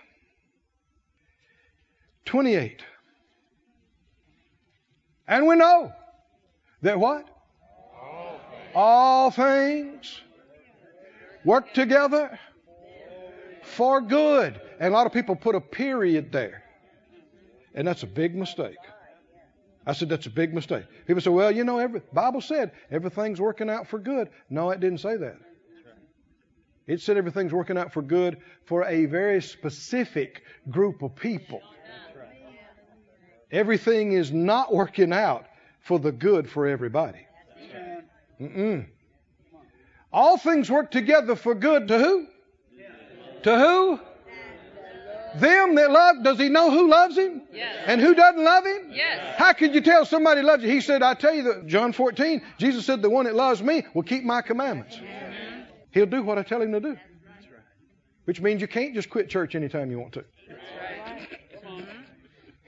28. 2.24 2.82
And 5.28 5.46
we 5.46 5.56
know 5.56 5.92
that 6.82 6.98
what? 6.98 7.28
All 8.74 9.30
things 9.30 10.22
work 11.44 11.74
together 11.74 12.38
for 13.62 14.00
good. 14.00 14.60
And 14.80 14.92
a 14.92 14.96
lot 14.96 15.06
of 15.06 15.12
people 15.12 15.36
put 15.36 15.54
a 15.54 15.60
period 15.60 16.32
there. 16.32 16.62
And 17.74 17.86
that's 17.86 18.02
a 18.02 18.06
big 18.06 18.34
mistake. 18.34 18.78
I 19.86 19.92
said 19.92 20.08
that's 20.08 20.26
a 20.26 20.30
big 20.30 20.52
mistake. 20.52 20.84
People 21.06 21.22
say, 21.22 21.30
"Well, 21.30 21.50
you 21.50 21.64
know, 21.64 21.78
every 21.78 22.02
Bible 22.12 22.40
said 22.40 22.72
everything's 22.90 23.40
working 23.40 23.70
out 23.70 23.86
for 23.86 23.98
good." 23.98 24.28
No, 24.48 24.70
it 24.70 24.80
didn't 24.80 24.98
say 24.98 25.16
that. 25.16 25.38
It 26.86 27.00
said 27.00 27.16
everything's 27.16 27.52
working 27.52 27.78
out 27.78 27.92
for 27.92 28.02
good 28.02 28.38
for 28.64 28.84
a 28.84 29.06
very 29.06 29.40
specific 29.40 30.42
group 30.70 31.02
of 31.02 31.14
people. 31.14 31.62
Everything 33.52 34.12
is 34.12 34.32
not 34.32 34.74
working 34.74 35.12
out 35.12 35.46
for 35.80 35.98
the 35.98 36.12
good 36.12 36.48
for 36.48 36.66
everybody. 36.66 37.26
Mm-mm. 38.40 38.86
All 40.12 40.36
things 40.36 40.70
work 40.70 40.90
together 40.90 41.36
for 41.36 41.54
good 41.54 41.88
to 41.88 41.98
who? 41.98 42.26
To 43.42 43.58
who? 43.58 44.00
Them 45.38 45.74
that 45.76 45.90
love. 45.90 46.22
Does 46.22 46.38
he 46.38 46.48
know 46.48 46.70
who 46.70 46.88
loves 46.88 47.16
him? 47.16 47.42
Yes. 47.52 47.84
And 47.86 48.00
who 48.00 48.14
doesn't 48.14 48.42
love 48.42 48.64
him? 48.64 48.90
Yes. 48.90 49.36
How 49.38 49.52
could 49.52 49.74
you 49.74 49.80
tell 49.80 50.04
somebody 50.04 50.42
loves 50.42 50.62
you? 50.62 50.70
He 50.70 50.80
said, 50.80 51.02
I 51.02 51.14
tell 51.14 51.34
you 51.34 51.42
that 51.44 51.66
John 51.66 51.92
14, 51.92 52.42
Jesus 52.58 52.86
said, 52.86 53.02
the 53.02 53.10
one 53.10 53.26
that 53.26 53.34
loves 53.34 53.62
me 53.62 53.84
will 53.94 54.02
keep 54.02 54.24
my 54.24 54.42
commandments. 54.42 54.98
He'll 55.92 56.06
do 56.06 56.22
what 56.22 56.38
I 56.38 56.42
tell 56.42 56.62
him 56.62 56.72
to 56.72 56.80
do. 56.80 56.96
Which 58.24 58.40
means 58.40 58.60
you 58.60 58.68
can't 58.68 58.94
just 58.94 59.10
quit 59.10 59.28
church 59.28 59.54
anytime 59.54 59.90
you 59.90 59.98
want 59.98 60.12
to. 60.14 60.24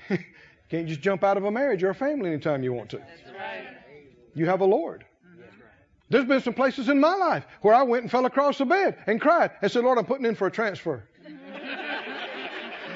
can't 0.69 0.89
just 0.89 1.01
jump 1.01 1.23
out 1.23 1.37
of 1.37 1.45
a 1.45 1.51
marriage 1.51 1.83
or 1.83 1.91
a 1.91 1.95
family 1.95 2.31
anytime 2.31 2.63
you 2.63 2.73
want 2.73 2.91
to. 2.91 3.03
You 4.35 4.47
have 4.47 4.61
a 4.61 4.65
Lord. 4.65 5.05
There's 6.09 6.25
been 6.27 6.43
some 6.43 6.53
places 6.53 6.89
in 6.91 7.01
my 7.01 7.15
life 7.15 7.45
where 7.63 7.75
I 7.75 7.83
went 7.83 8.03
and 8.03 8.11
fell 8.11 8.27
across 8.27 8.59
the 8.59 8.67
bed 8.67 8.99
and 9.07 9.21
cried 9.21 9.53
and 9.63 9.73
said, 9.73 9.83
Lord, 9.83 9.99
I'm 9.99 10.05
putting 10.05 10.27
in 10.27 10.35
for 10.35 10.47
a 10.47 10.51
transfer. 10.51 11.09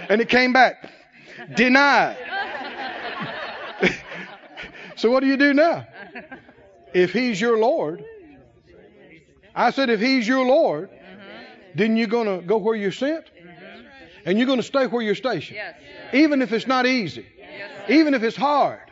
And 0.08 0.20
it 0.20 0.28
came 0.28 0.52
back. 0.52 0.90
Denied. 1.54 2.16
so 4.96 5.10
what 5.10 5.20
do 5.20 5.26
you 5.26 5.36
do 5.36 5.52
now? 5.52 5.86
If 6.94 7.12
he's 7.12 7.40
your 7.40 7.58
Lord, 7.58 8.04
I 9.54 9.70
said, 9.70 9.90
if 9.90 10.00
he's 10.00 10.26
your 10.26 10.46
Lord, 10.46 10.90
mm-hmm. 10.90 11.78
then 11.78 11.96
you're 11.96 12.06
going 12.06 12.40
to 12.40 12.46
go 12.46 12.58
where 12.58 12.74
you're 12.74 12.92
sent 12.92 13.24
mm-hmm. 13.26 13.82
and 14.24 14.38
you're 14.38 14.46
going 14.46 14.60
to 14.60 14.66
stay 14.66 14.86
where 14.86 15.02
you're 15.02 15.14
stationed. 15.14 15.56
Yes. 15.56 15.76
Even 16.12 16.42
if 16.42 16.52
it's 16.52 16.66
not 16.66 16.86
easy, 16.86 17.26
even 17.88 18.14
if 18.14 18.22
it's 18.22 18.36
hard. 18.36 18.85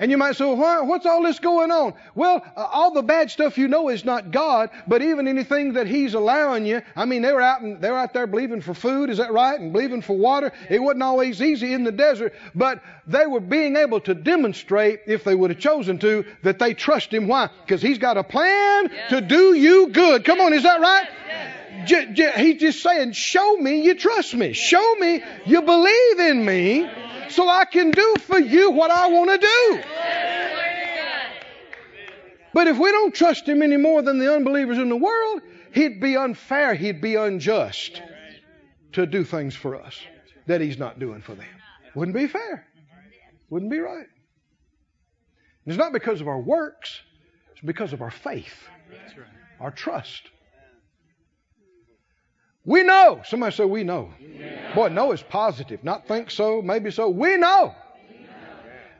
Yes. 0.00 0.04
And 0.04 0.10
you 0.10 0.16
might 0.16 0.36
say, 0.36 0.44
well, 0.44 0.86
what's 0.86 1.06
all 1.06 1.22
this 1.22 1.38
going 1.38 1.70
on? 1.70 1.94
Well, 2.14 2.42
uh, 2.56 2.68
all 2.72 2.92
the 2.92 3.02
bad 3.02 3.30
stuff 3.30 3.58
you 3.58 3.68
know 3.68 3.90
is 3.90 4.04
not 4.04 4.30
God, 4.30 4.70
but 4.86 5.02
even 5.02 5.28
anything 5.28 5.74
that 5.74 5.86
He's 5.86 6.14
allowing 6.14 6.64
you. 6.64 6.82
I 6.96 7.04
mean, 7.04 7.22
they 7.22 7.32
were 7.32 7.42
out 7.42 7.60
and 7.60 7.80
they 7.80 7.90
were 7.90 7.98
out 7.98 8.12
there 8.12 8.26
believing 8.26 8.62
for 8.62 8.74
food, 8.74 9.10
is 9.10 9.18
that 9.18 9.32
right? 9.32 9.60
And 9.60 9.72
believing 9.72 10.02
for 10.02 10.16
water. 10.16 10.52
It 10.68 10.78
wasn't 10.78 11.02
always 11.02 11.42
easy 11.42 11.72
in 11.74 11.84
the 11.84 11.92
desert, 11.92 12.34
but 12.54 12.82
they 13.06 13.26
were 13.26 13.40
being 13.40 13.76
able 13.76 14.00
to 14.00 14.14
demonstrate, 14.14 15.00
if 15.06 15.24
they 15.24 15.34
would 15.34 15.50
have 15.50 15.60
chosen 15.60 15.98
to, 15.98 16.24
that 16.42 16.58
they 16.58 16.74
trust 16.74 17.12
Him. 17.12 17.28
Why? 17.28 17.50
Because 17.64 17.82
He's 17.82 17.98
got 17.98 18.16
a 18.16 18.24
plan 18.24 18.90
to 19.10 19.20
do 19.20 19.54
you 19.54 19.88
good. 19.88 20.24
Come 20.24 20.40
on, 20.40 20.52
is 20.52 20.62
that 20.62 20.80
right? 20.80 21.08
J- 21.86 22.12
j- 22.12 22.32
he's 22.36 22.60
just 22.60 22.82
saying, 22.82 23.12
show 23.12 23.56
me 23.56 23.82
you 23.82 23.94
trust 23.94 24.34
me. 24.34 24.52
Show 24.52 24.94
me 24.96 25.22
you 25.46 25.62
believe 25.62 26.20
in 26.20 26.44
me 26.44 26.90
so 27.30 27.48
I 27.48 27.64
can 27.64 27.92
do 27.92 28.18
for 28.18 28.38
you 28.38 28.70
what 28.70 28.90
I 28.90 29.08
want 29.08 29.30
to 29.30 29.38
do. 29.38 29.82
But 32.52 32.66
if 32.66 32.78
we 32.78 32.90
don't 32.90 33.14
trust 33.14 33.48
him 33.48 33.62
any 33.62 33.76
more 33.76 34.02
than 34.02 34.18
the 34.18 34.34
unbelievers 34.34 34.78
in 34.78 34.88
the 34.88 34.96
world, 34.96 35.42
he'd 35.72 36.00
be 36.00 36.16
unfair, 36.16 36.74
he'd 36.74 37.00
be 37.00 37.14
unjust 37.14 38.02
to 38.92 39.06
do 39.06 39.24
things 39.24 39.54
for 39.54 39.76
us 39.76 40.00
that 40.46 40.60
he's 40.60 40.78
not 40.78 40.98
doing 40.98 41.22
for 41.22 41.34
them. 41.34 41.46
Wouldn't 41.94 42.16
be 42.16 42.26
fair. 42.26 42.66
Wouldn't 43.50 43.70
be 43.70 43.78
right. 43.78 44.06
And 45.64 45.66
it's 45.66 45.78
not 45.78 45.92
because 45.92 46.20
of 46.20 46.28
our 46.28 46.40
works, 46.40 47.00
it's 47.52 47.60
because 47.60 47.92
of 47.92 48.02
our 48.02 48.10
faith. 48.10 48.68
Our 49.60 49.70
trust. 49.70 50.22
We 52.70 52.84
know. 52.84 53.20
Somebody 53.24 53.56
say 53.56 53.64
we 53.64 53.82
know. 53.82 54.14
Boy, 54.76 54.90
know 54.90 55.10
is 55.10 55.24
positive. 55.24 55.82
Not 55.82 56.06
think 56.06 56.30
so, 56.30 56.62
maybe 56.62 56.92
so. 56.92 57.08
We 57.08 57.36
know 57.36 57.74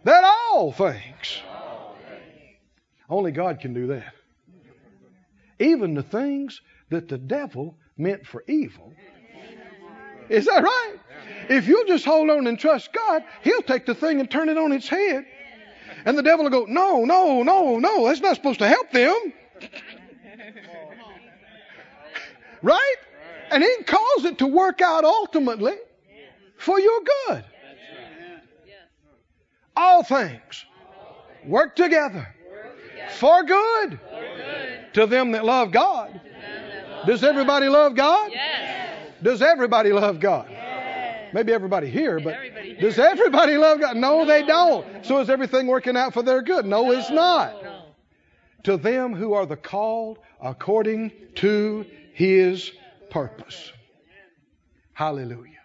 that 0.03 0.25
all 0.25 0.73
things. 0.73 1.41
Only 3.09 3.31
God 3.31 3.61
can 3.61 3.73
do 3.73 3.87
that. 3.87 4.12
Even 5.61 5.95
the 5.95 6.03
things 6.03 6.61
that 6.89 7.07
the 7.07 7.16
devil 7.16 7.77
meant 7.97 8.27
for 8.27 8.43
evil. 8.49 8.93
Is 10.29 10.47
that 10.47 10.64
right? 10.64 10.97
If 11.49 11.68
you'll 11.68 11.87
just 11.87 12.05
hold 12.05 12.29
on 12.29 12.49
and 12.49 12.59
trust 12.59 12.93
God, 12.93 13.23
He'll 13.43 13.62
take 13.62 13.87
the 13.87 13.95
thing 13.95 14.18
and 14.18 14.29
turn 14.29 14.49
it 14.49 14.59
on 14.59 14.73
its 14.73 14.89
head. 14.89 15.25
And 16.05 16.18
the 16.18 16.25
devil 16.25 16.43
will 16.45 16.51
go, 16.51 16.64
No, 16.64 17.05
no, 17.05 17.45
no, 17.45 17.79
no, 17.79 18.09
that's 18.09 18.21
not 18.21 18.35
supposed 18.35 18.59
to 18.59 18.66
help 18.66 18.91
them. 18.91 19.33
right? 22.62 22.97
And 23.51 23.62
He 23.62 23.82
calls 23.84 24.24
it 24.24 24.38
to 24.38 24.46
work 24.46 24.80
out 24.80 25.05
ultimately 25.05 25.74
for 26.57 26.78
your 26.78 27.01
good. 27.26 27.44
All 29.76 30.03
things 30.03 30.64
work 31.46 31.74
together 31.74 32.34
for 33.16 33.42
good 33.44 33.98
to 34.92 35.07
them 35.07 35.32
that 35.32 35.44
love 35.44 35.72
God. 35.72 36.20
Does 37.07 37.24
everybody 37.24 37.68
love 37.68 37.94
God? 37.94 38.30
Does 39.22 39.42
everybody 39.42 39.92
love 39.92 40.20
God? 40.20 40.51
Maybe 41.32 41.53
everybody 41.53 41.88
here, 41.88 42.18
but 42.18 42.36
does 42.80 42.98
everybody 42.98 43.57
love 43.57 43.80
God? 43.80 43.96
No, 43.96 44.24
they 44.24 44.42
don't. 44.42 45.05
So 45.05 45.20
is 45.20 45.30
everything 45.30 45.66
working 45.66 45.96
out 45.96 46.12
for 46.12 46.22
their 46.22 46.42
good? 46.42 46.66
No, 46.66 46.90
it's 46.90 47.11
not. 47.11 47.55
To 48.64 48.76
them 48.76 49.14
who 49.14 49.32
are 49.32 49.46
the 49.46 49.57
called 49.57 50.18
according 50.40 51.12
to 51.36 51.86
his 52.12 52.72
purpose. 53.11 53.73
Hallelujah. 54.93 55.59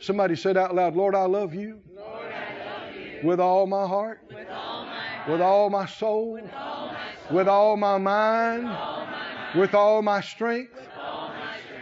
Somebody 0.00 0.34
said 0.34 0.56
out 0.56 0.74
loud, 0.74 0.96
Lord, 0.96 1.14
I 1.14 1.24
love 1.24 1.54
you, 1.54 1.80
Lord, 1.94 2.26
I 2.32 2.86
love 2.86 2.96
you. 2.96 3.20
with 3.22 3.38
all 3.38 3.66
my 3.66 3.86
heart, 3.86 4.20
with 4.28 4.48
all 4.48 4.84
my, 4.84 5.00
heart. 5.00 5.30
With 5.30 5.40
all 5.40 5.70
my 5.70 5.86
soul, 5.86 6.32
with 6.32 6.52
all 6.52 6.86
my, 6.88 6.94
soul. 7.28 7.36
With 7.36 7.48
all 7.48 7.76
my 7.76 7.98
mind, 7.98 8.64
with 8.64 8.74
all 8.74 9.04
my, 9.04 9.10
mind. 9.10 9.60
With 9.60 9.74
all 9.74 10.02
my 10.02 10.20
strength, 10.20 10.72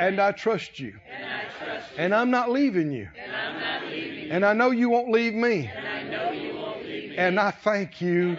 and 0.00 0.18
I 0.18 0.32
trust 0.32 0.78
you. 0.78 0.94
And, 1.14 1.24
I 1.24 1.64
trust 1.64 1.90
you. 1.92 1.96
and 1.98 2.14
I'm 2.14 2.30
not 2.30 2.50
leaving 2.50 2.90
you. 2.90 3.08
And, 3.16 3.32
I'm 3.32 3.60
not 3.60 3.84
leaving 3.84 4.24
you. 4.24 4.30
and 4.30 4.44
I 4.44 4.52
know 4.54 4.70
you 4.70 4.88
won't 4.88 5.10
leave 5.10 5.34
me. 5.34 5.70
And 5.74 5.86
I, 5.86 6.02
know 6.02 6.32
you 6.32 6.56
won't 6.56 6.84
leave 6.84 7.10
me. 7.10 7.16
And 7.16 7.38
I 7.38 7.50
thank 7.50 8.00
you, 8.00 8.36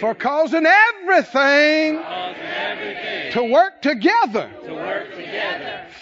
for 0.00 0.14
causing 0.14 0.66
everything, 0.66 2.02
causing 2.02 2.42
everything 2.42 3.32
to 3.32 3.44
work 3.44 3.82
together 3.82 4.50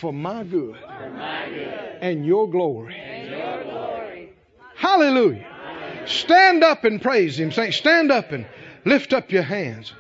for 0.01 0.13
my 0.13 0.43
good 0.45 0.77
and 2.01 2.25
your 2.25 2.49
glory. 2.49 2.97
Hallelujah. 4.75 5.47
Stand 6.07 6.65
up 6.65 6.85
and 6.85 7.03
praise 7.03 7.39
Him. 7.39 7.53
Saints, 7.53 7.77
stand 7.77 8.11
up 8.11 8.33
and 8.33 8.47
lift 8.87 9.13
up 9.13 9.31
your 9.31 9.43
hands. 9.43 9.93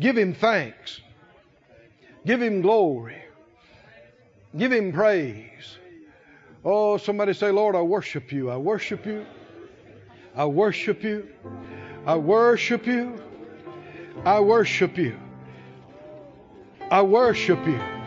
Give 0.00 0.16
Him 0.16 0.34
thanks. 0.34 1.00
Give 2.24 2.40
Him 2.40 2.62
glory. 2.62 3.22
Give 4.56 4.72
Him 4.72 4.92
praise. 4.92 5.76
Oh, 6.64 6.96
somebody 6.96 7.34
say, 7.34 7.50
Lord, 7.50 7.76
I 7.76 7.82
worship 7.82 8.32
you. 8.32 8.50
I 8.50 8.56
worship 8.56 9.04
you. 9.04 9.26
I 10.34 10.46
worship 10.46 11.04
you. 11.04 11.28
I 12.06 12.16
worship 12.16 12.86
you. 12.86 13.20
I 14.24 14.40
worship 14.40 14.96
you. 14.96 15.16
I 16.90 17.02
worship 17.02 17.66
you. 17.66 17.97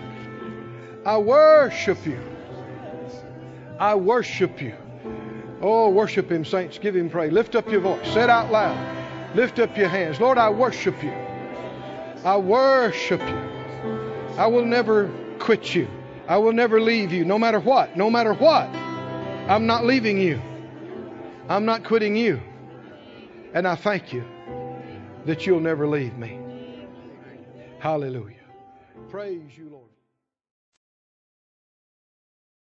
I 1.06 1.18
worship 1.18 2.06
you. 2.06 2.20
I 3.80 3.96
worship 3.96 4.62
you. 4.62 4.76
Oh, 5.62 5.90
worship 5.90 6.32
Him, 6.32 6.46
saints. 6.46 6.78
Give 6.78 6.96
Him 6.96 7.10
praise. 7.10 7.32
Lift 7.32 7.56
up 7.56 7.70
your 7.70 7.82
voice. 7.82 8.06
Say 8.14 8.24
it 8.24 8.30
out 8.30 8.52
loud. 8.52 9.36
Lift 9.36 9.60
up 9.60 9.76
your 9.76 9.88
hands. 9.88 10.20
Lord, 10.20 10.38
I 10.38 10.50
worship 10.50 11.04
you. 11.04 11.14
I 12.24 12.38
worship 12.38 13.20
you. 13.22 13.52
I 14.38 14.46
will 14.46 14.66
never 14.66 15.12
quit 15.40 15.74
you. 15.74 15.88
I 16.28 16.38
will 16.38 16.54
never 16.54 16.80
leave 16.80 17.12
you, 17.12 17.26
no 17.26 17.40
matter 17.40 17.60
what. 17.60 17.98
No 17.98 18.10
matter 18.10 18.34
what. 18.34 18.68
I'm 19.50 19.66
not 19.66 19.86
leaving 19.86 20.20
you. 20.20 20.40
I'm 21.50 21.66
not 21.66 21.84
quitting 21.84 22.16
you. 22.16 22.40
And 23.54 23.68
I 23.68 23.76
thank 23.76 24.14
you 24.14 24.24
that 25.26 25.46
you'll 25.48 25.60
never 25.60 25.88
leave 25.88 26.18
me. 26.18 26.40
Hallelujah. 27.80 28.38
Praise 29.10 29.58
you, 29.58 29.70
Lord. 29.70 29.91